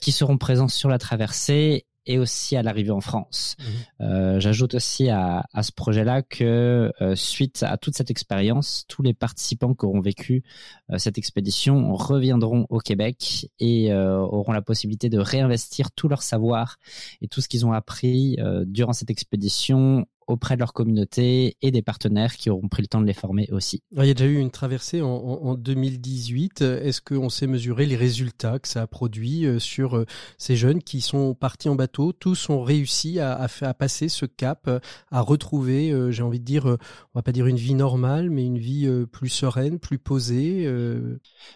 qui 0.00 0.10
seront 0.10 0.36
présents 0.36 0.66
sur 0.66 0.88
la 0.88 0.98
traversée 0.98 1.86
et 2.06 2.18
aussi 2.18 2.56
à 2.56 2.62
l'arrivée 2.62 2.90
en 2.90 3.00
France. 3.00 3.56
Mmh. 3.58 4.02
Euh, 4.04 4.40
J'ajoute 4.40 4.74
aussi 4.74 5.08
à, 5.08 5.44
à 5.52 5.62
ce 5.62 5.72
projet-là 5.72 6.22
que 6.22 6.92
euh, 7.00 7.14
suite 7.14 7.62
à 7.62 7.76
toute 7.76 7.96
cette 7.96 8.10
expérience, 8.10 8.84
tous 8.88 9.02
les 9.02 9.14
participants 9.14 9.74
qui 9.74 9.84
auront 9.84 10.00
vécu 10.00 10.42
euh, 10.90 10.98
cette 10.98 11.18
expédition 11.18 11.94
reviendront 11.94 12.66
au 12.70 12.78
Québec 12.78 13.48
et 13.58 13.92
euh, 13.92 14.18
auront 14.18 14.52
la 14.52 14.62
possibilité 14.62 15.08
de 15.08 15.18
réinvestir 15.18 15.90
tout 15.92 16.08
leur 16.08 16.22
savoir 16.22 16.76
et 17.20 17.28
tout 17.28 17.40
ce 17.40 17.48
qu'ils 17.48 17.66
ont 17.66 17.72
appris 17.72 18.36
durant 18.66 18.92
cette 18.92 19.10
expédition 19.10 20.06
auprès 20.26 20.54
de 20.56 20.60
leur 20.60 20.72
communauté 20.72 21.56
et 21.62 21.70
des 21.70 21.82
partenaires 21.82 22.36
qui 22.36 22.50
auront 22.50 22.68
pris 22.68 22.82
le 22.82 22.88
temps 22.88 23.00
de 23.00 23.06
les 23.06 23.12
former 23.12 23.48
aussi. 23.52 23.82
Il 23.96 24.04
y 24.04 24.10
a 24.10 24.14
déjà 24.14 24.28
eu 24.28 24.38
une 24.38 24.50
traversée 24.50 25.00
en, 25.02 25.08
en 25.08 25.54
2018. 25.54 26.62
Est-ce 26.62 27.00
qu'on 27.00 27.28
sait 27.28 27.46
mesurer 27.46 27.86
les 27.86 27.96
résultats 27.96 28.58
que 28.58 28.68
ça 28.68 28.82
a 28.82 28.86
produit 28.86 29.46
euh, 29.46 29.58
sur 29.58 29.96
euh, 29.96 30.06
ces 30.38 30.56
jeunes 30.56 30.82
qui 30.82 31.00
sont 31.00 31.34
partis 31.34 31.68
en 31.68 31.74
bateau 31.74 32.12
Tous 32.12 32.50
ont 32.50 32.62
réussi 32.62 33.20
à, 33.20 33.34
à, 33.34 33.46
à 33.62 33.74
passer 33.74 34.08
ce 34.08 34.26
cap, 34.26 34.68
à 35.10 35.20
retrouver, 35.20 35.90
euh, 35.90 36.10
j'ai 36.10 36.22
envie 36.22 36.40
de 36.40 36.44
dire, 36.44 36.66
on 36.66 37.18
va 37.18 37.22
pas 37.22 37.32
dire 37.32 37.46
une 37.46 37.56
vie 37.56 37.74
normale, 37.74 38.30
mais 38.30 38.44
une 38.44 38.58
vie 38.58 38.88
plus 39.12 39.28
sereine, 39.28 39.78
plus 39.78 39.98
posée. 39.98 40.68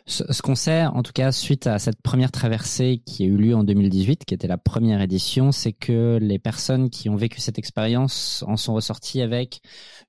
Ce, 0.07 0.25
ce 0.31 0.43
qu'on 0.43 0.55
sait, 0.55 0.87
en 0.87 1.03
tout 1.03 1.13
cas, 1.13 1.33
suite 1.33 1.67
à 1.67 1.79
cette 1.79 2.01
première 2.03 2.31
traversée 2.31 3.03
qui 3.05 3.25
a 3.25 3.27
eu 3.27 3.37
lieu 3.37 3.55
en 3.55 3.65
2018, 3.65 4.25
qui 4.25 4.35
était 4.35 4.49
la 4.49 4.59
première 4.59 5.01
édition, 5.01 5.53
c'est 5.53 5.73
que 5.73 6.19
les 6.21 6.39
personnes 6.39 6.91
qui 6.91 7.09
ont 7.09 7.17
vécu 7.17 7.41
cette 7.41 7.59
expérience 7.59 8.45
en 8.47 8.57
sont 8.61 8.75
ressortis 8.75 9.23
avec 9.23 9.61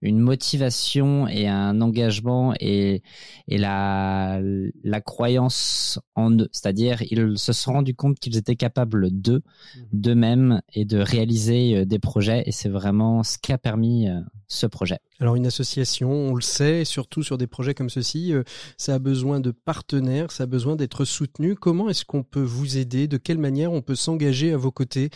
une 0.02 0.20
motivation 0.20 1.28
et 1.28 1.47
un 1.47 1.80
engagement 1.82 2.54
et, 2.60 3.04
et 3.47 3.58
la, 3.58 4.39
la 4.84 5.02
croyance 5.02 5.99
en 6.16 6.32
eux. 6.32 6.49
C'est-à-dire, 6.52 7.02
ils 7.04 7.38
se 7.38 7.54
sont 7.54 7.74
rendus 7.74 7.93
compte 7.93 8.20
qu'ils 8.20 8.38
étaient 8.38 8.56
capables 8.56 9.12
d'eux, 9.12 9.41
mhm. 9.76 9.86
d'eux-mêmes 9.93 10.62
et 10.74 10.86
de 10.86 10.97
réaliser 10.97 11.78
euh, 11.78 11.86
des 11.86 11.99
projets. 11.99 12.43
Et 12.45 12.52
c'est 12.52 12.70
vraiment 12.70 13.24
ce 13.24 13.38
qui 13.38 13.52
a 13.52 13.58
permis 13.58 14.10
euh, 14.10 14.20
ce 14.47 14.66
projet. 14.66 14.99
Alors 15.20 15.36
une 15.36 15.45
association, 15.45 16.12
on 16.12 16.36
le 16.36 16.41
sait, 16.41 16.84
surtout 16.84 17.22
sur 17.22 17.38
des 17.38 17.47
projets 17.47 17.76
comme 17.76 17.89
ceci, 17.89 18.34
euh, 18.34 18.43
ça 18.78 18.95
a 18.95 18.99
besoin 18.99 19.39
de 19.39 19.52
partenaires, 19.52 20.32
ça 20.32 20.43
a 20.43 20.47
besoin 20.47 20.76
d'être 20.76 21.06
soutenu. 21.06 21.56
Comment 21.56 21.89
est-ce 21.89 22.06
qu'on 22.06 22.24
peut 22.24 22.41
vous 22.41 22.78
aider? 22.78 23.08
De 23.08 23.18
quelle 23.18 23.38
manière 23.38 23.72
on 23.72 23.82
peut 23.82 23.95
s'engager 23.95 24.52
à 24.52 24.58
vos 24.58 24.72
côtés, 24.72 25.10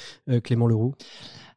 Clément 0.44 0.68
Leroux? 0.68 0.96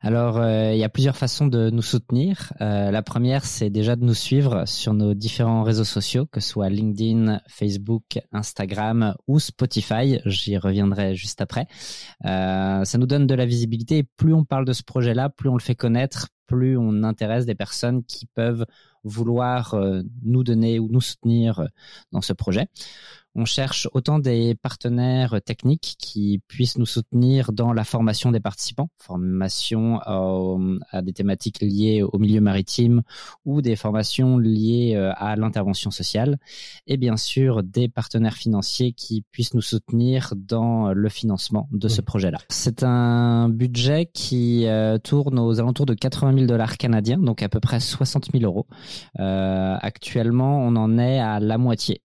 Alors, 0.01 0.38
euh, 0.38 0.72
il 0.74 0.78
y 0.78 0.84
a 0.84 0.88
plusieurs 0.88 1.16
façons 1.16 1.49
de 1.49 1.70
nous 1.70 1.82
soutenir. 1.82 2.53
Euh, 2.61 2.92
la 2.92 3.03
première, 3.03 3.44
c'est 3.44 3.68
déjà 3.68 3.96
de 3.96 4.05
nous 4.05 4.14
suivre 4.14 4.64
sur 4.64 4.94
nos 4.94 5.12
différents 5.12 5.64
réseaux 5.64 5.82
sociaux, 5.84 6.24
que 6.26 6.38
ce 6.38 6.51
soit 6.51 6.68
LinkedIn, 6.68 7.40
Facebook, 7.49 8.20
Instagram 8.30 9.16
ou 9.26 9.40
Spotify. 9.40 10.20
J'y 10.24 10.57
reviendrai 10.57 11.16
juste 11.16 11.40
après. 11.40 11.66
Euh, 12.24 12.84
ça 12.84 12.99
nous 12.99 13.07
donne 13.07 13.26
de 13.26 13.34
la 13.34 13.44
visibilité. 13.44 14.05
Plus 14.05 14.32
on 14.32 14.44
parle 14.44 14.66
de 14.66 14.72
ce 14.72 14.84
projet-là, 14.84 15.30
plus 15.30 15.49
on 15.49 15.55
le 15.55 15.62
fait 15.62 15.74
connaître, 15.74 16.28
plus 16.46 16.76
on 16.76 17.03
intéresse 17.03 17.44
des 17.44 17.57
personnes 17.57 18.05
qui 18.05 18.26
peuvent 18.26 18.66
vouloir 19.03 19.76
nous 20.22 20.44
donner 20.44 20.78
ou 20.78 20.88
nous 20.90 21.01
soutenir 21.01 21.68
dans 22.12 22.20
ce 22.20 22.32
projet. 22.32 22.68
On 23.35 23.45
cherche 23.45 23.89
autant 23.93 24.18
des 24.18 24.55
partenaires 24.55 25.41
techniques 25.45 25.95
qui 25.99 26.41
puissent 26.49 26.79
nous 26.79 26.87
soutenir 26.87 27.53
dans 27.53 27.72
la 27.72 27.85
formation 27.85 28.33
des 28.33 28.41
participants, 28.41 28.89
formation 28.99 30.01
à, 30.01 31.03
des 31.03 31.12
thématiques 31.12 31.61
liées 31.61 32.03
au 32.03 32.18
milieu 32.18 32.41
maritime 32.41 33.03
ou 33.45 33.62
des 33.62 33.76
formations 33.76 34.39
liées 34.39 34.95
euh, 34.97 35.12
à 35.16 35.37
l'intervention 35.37 35.91
sociale, 35.91 36.39
et 36.87 36.97
bien 36.97 37.16
sûr 37.16 37.62
des 37.62 37.89
partenaires 37.89 38.37
financiers 38.37 38.93
qui 38.93 39.22
puissent 39.31 39.55
nous 39.55 39.62
soutenir 39.62 40.33
dans 40.37 40.93
le 40.93 41.09
financement 41.09 41.68
de 41.70 41.89
ce 41.89 42.01
projet-là. 42.01 42.39
C'est 42.49 42.83
un 42.83 43.49
budget 43.49 44.11
qui 44.12 44.66
euh, 44.66 44.99
tourne 44.99 45.39
aux 45.39 45.61
alentours 45.61 45.87
de 45.87 45.95
80 45.95 46.35
000 46.35 46.47
dollars 46.47 46.76
canadiens, 46.76 47.18
donc 47.18 47.43
à 47.43 47.49
peu 47.49 47.61
près 47.61 47.81
60 47.81 48.31
000 48.33 48.45
euros. 48.45 48.66
Euh, 49.20 49.76
actuellement, 49.81 50.61
on 50.61 50.76
en 50.76 50.99
est 50.99 51.18
à 51.18 51.41
la 51.41 51.59
moitié. 51.59 52.03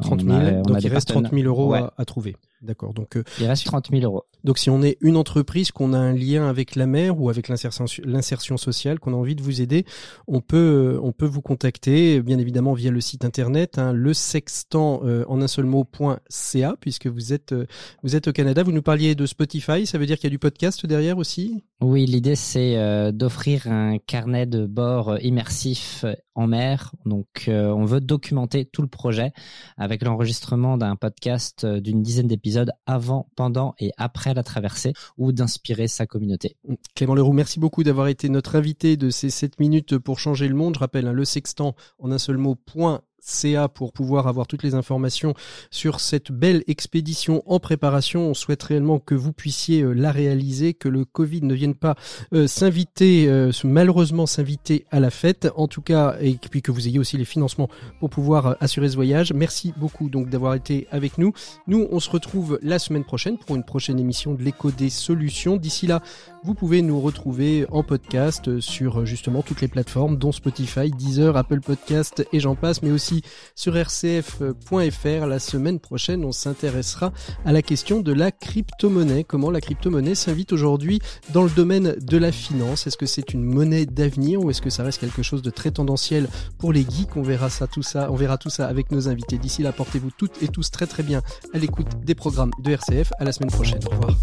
30 0.00 0.22
000, 0.22 0.62
donc 0.62 0.82
il 0.82 0.88
reste 0.88 1.08
30 1.08 1.30
000 1.32 1.42
euros 1.46 1.74
à, 1.74 2.04
trouver. 2.04 2.36
D'accord. 2.62 2.92
Donc 2.92 3.16
euh, 3.16 3.22
il 3.40 3.46
reste 3.46 3.64
30 3.64 3.88
000 3.90 4.02
euros. 4.02 4.24
Donc 4.44 4.58
si 4.58 4.68
on 4.68 4.82
est 4.82 4.98
une 5.00 5.16
entreprise, 5.16 5.70
qu'on 5.70 5.94
a 5.94 5.98
un 5.98 6.12
lien 6.12 6.46
avec 6.46 6.76
la 6.76 6.86
mer 6.86 7.18
ou 7.18 7.30
avec 7.30 7.48
l'insertion 7.48 8.56
sociale, 8.58 8.98
qu'on 8.98 9.14
a 9.14 9.16
envie 9.16 9.34
de 9.34 9.42
vous 9.42 9.62
aider, 9.62 9.86
on 10.26 10.40
peut 10.42 10.96
euh, 10.96 11.00
on 11.02 11.12
peut 11.12 11.26
vous 11.26 11.40
contacter, 11.40 12.20
bien 12.20 12.38
évidemment 12.38 12.74
via 12.74 12.90
le 12.90 13.00
site 13.00 13.24
internet, 13.24 13.78
hein, 13.78 13.92
le 13.94 14.12
sextant 14.12 15.00
euh, 15.04 15.24
en 15.28 15.40
un 15.40 15.48
seul 15.48 15.64
mot.ca, 15.64 16.76
puisque 16.80 17.06
vous 17.06 17.32
êtes 17.32 17.54
vous 18.02 18.14
êtes 18.14 18.28
au 18.28 18.32
Canada. 18.32 18.62
Vous 18.62 18.72
nous 18.72 18.82
parliez 18.82 19.14
de 19.14 19.24
Spotify, 19.24 19.86
ça 19.86 19.96
veut 19.96 20.06
dire 20.06 20.16
qu'il 20.16 20.24
y 20.24 20.32
a 20.32 20.36
du 20.36 20.38
podcast 20.38 20.84
derrière 20.84 21.16
aussi? 21.16 21.62
Oui, 21.80 22.04
l'idée 22.04 22.36
c'est 22.36 22.76
d'offrir 23.12 23.68
un 23.68 23.96
carnet 23.96 24.44
de 24.44 24.66
bord 24.66 25.16
immersif 25.22 26.04
en 26.34 26.46
mer. 26.46 26.92
Donc 27.06 27.44
on 27.48 27.84
veut 27.86 28.00
documenter 28.00 28.66
tout 28.66 28.82
le 28.82 28.88
projet 28.88 29.32
avec 29.78 30.02
l'enregistrement 30.04 30.76
d'un 30.76 30.96
podcast 30.96 31.64
d'une 31.64 32.02
dizaine 32.02 32.26
d'épisodes 32.26 32.49
avant, 32.86 33.28
pendant 33.36 33.74
et 33.78 33.92
après 33.96 34.34
la 34.34 34.42
traversée 34.42 34.92
ou 35.16 35.32
d'inspirer 35.32 35.88
sa 35.88 36.06
communauté. 36.06 36.56
Clément 36.94 37.14
Leroux, 37.14 37.32
merci 37.32 37.60
beaucoup 37.60 37.82
d'avoir 37.82 38.08
été 38.08 38.28
notre 38.28 38.56
invité 38.56 38.96
de 38.96 39.10
ces 39.10 39.30
7 39.30 39.58
minutes 39.60 39.98
pour 39.98 40.18
changer 40.18 40.48
le 40.48 40.54
monde. 40.54 40.74
Je 40.74 40.80
rappelle, 40.80 41.06
hein, 41.06 41.12
le 41.12 41.24
sextant 41.24 41.74
en 41.98 42.10
un 42.10 42.18
seul 42.18 42.36
mot, 42.36 42.54
point 42.54 43.02
CA 43.20 43.68
pour 43.68 43.92
pouvoir 43.92 44.26
avoir 44.26 44.46
toutes 44.46 44.62
les 44.62 44.74
informations 44.74 45.34
sur 45.70 46.00
cette 46.00 46.32
belle 46.32 46.64
expédition 46.66 47.42
en 47.46 47.60
préparation. 47.60 48.28
On 48.28 48.34
souhaite 48.34 48.62
réellement 48.62 48.98
que 48.98 49.14
vous 49.14 49.32
puissiez 49.32 49.82
euh, 49.82 49.92
la 49.92 50.12
réaliser, 50.12 50.74
que 50.74 50.88
le 50.88 51.04
Covid 51.04 51.42
ne 51.42 51.54
vienne 51.54 51.74
pas 51.74 51.94
euh, 52.34 52.46
s'inviter, 52.46 53.28
euh, 53.28 53.50
malheureusement 53.64 54.26
s'inviter 54.26 54.84
à 54.90 55.00
la 55.00 55.10
fête. 55.10 55.48
En 55.56 55.68
tout 55.68 55.82
cas, 55.82 56.16
et 56.20 56.38
puis 56.50 56.62
que 56.62 56.72
vous 56.72 56.88
ayez 56.88 56.98
aussi 56.98 57.16
les 57.16 57.24
financements 57.24 57.68
pour 57.98 58.10
pouvoir 58.10 58.56
assurer 58.60 58.88
ce 58.88 58.96
voyage. 58.96 59.32
Merci 59.32 59.72
beaucoup 59.76 60.08
donc 60.08 60.28
d'avoir 60.28 60.54
été 60.54 60.86
avec 60.90 61.18
nous. 61.18 61.32
Nous, 61.66 61.86
on 61.90 62.00
se 62.00 62.10
retrouve 62.10 62.58
la 62.62 62.78
semaine 62.78 63.04
prochaine 63.04 63.38
pour 63.38 63.56
une 63.56 63.64
prochaine 63.64 63.98
émission 63.98 64.34
de 64.34 64.42
l'écho 64.42 64.70
des 64.70 64.90
solutions. 64.90 65.56
D'ici 65.56 65.86
là, 65.86 66.02
vous 66.42 66.54
pouvez 66.54 66.82
nous 66.82 67.00
retrouver 67.00 67.66
en 67.70 67.82
podcast 67.82 68.60
sur 68.60 69.04
justement 69.04 69.42
toutes 69.42 69.60
les 69.60 69.68
plateformes, 69.68 70.16
dont 70.16 70.32
Spotify, 70.32 70.90
Deezer, 70.90 71.36
Apple 71.36 71.60
Podcast 71.60 72.26
et 72.32 72.40
j'en 72.40 72.54
passe, 72.54 72.82
mais 72.82 72.90
aussi 72.90 73.22
sur 73.54 73.74
rcf.fr. 73.74 75.26
La 75.26 75.38
semaine 75.38 75.78
prochaine, 75.78 76.24
on 76.24 76.32
s'intéressera 76.32 77.12
à 77.44 77.52
la 77.52 77.62
question 77.62 78.00
de 78.00 78.12
la 78.12 78.30
crypto-monnaie. 78.30 79.24
Comment 79.24 79.50
la 79.50 79.60
crypto-monnaie 79.60 80.14
s'invite 80.14 80.52
aujourd'hui 80.52 81.00
dans 81.32 81.42
le 81.42 81.50
domaine 81.50 81.96
de 82.00 82.16
la 82.16 82.32
finance? 82.32 82.86
Est-ce 82.86 82.96
que 82.96 83.06
c'est 83.06 83.34
une 83.34 83.44
monnaie 83.44 83.86
d'avenir 83.86 84.40
ou 84.40 84.50
est-ce 84.50 84.62
que 84.62 84.70
ça 84.70 84.82
reste 84.82 85.00
quelque 85.00 85.22
chose 85.22 85.42
de 85.42 85.50
très 85.50 85.70
tendanciel 85.70 86.28
pour 86.58 86.72
les 86.72 86.82
geeks? 86.82 87.16
On 87.16 87.22
verra 87.22 87.50
ça, 87.50 87.66
tout 87.66 87.82
ça, 87.82 88.10
on 88.10 88.16
verra 88.16 88.38
tout 88.38 88.50
ça 88.50 88.66
avec 88.66 88.90
nos 88.90 89.08
invités. 89.08 89.38
D'ici 89.38 89.62
là, 89.62 89.72
portez-vous 89.72 90.10
toutes 90.16 90.42
et 90.42 90.48
tous 90.48 90.70
très 90.70 90.86
très 90.86 91.02
bien 91.02 91.22
à 91.52 91.58
l'écoute 91.58 91.88
des 92.04 92.14
programmes 92.14 92.52
de 92.60 92.72
RCF. 92.72 93.12
À 93.18 93.24
la 93.24 93.32
semaine 93.32 93.50
prochaine. 93.50 93.80
Au 93.86 93.90
revoir. 93.90 94.16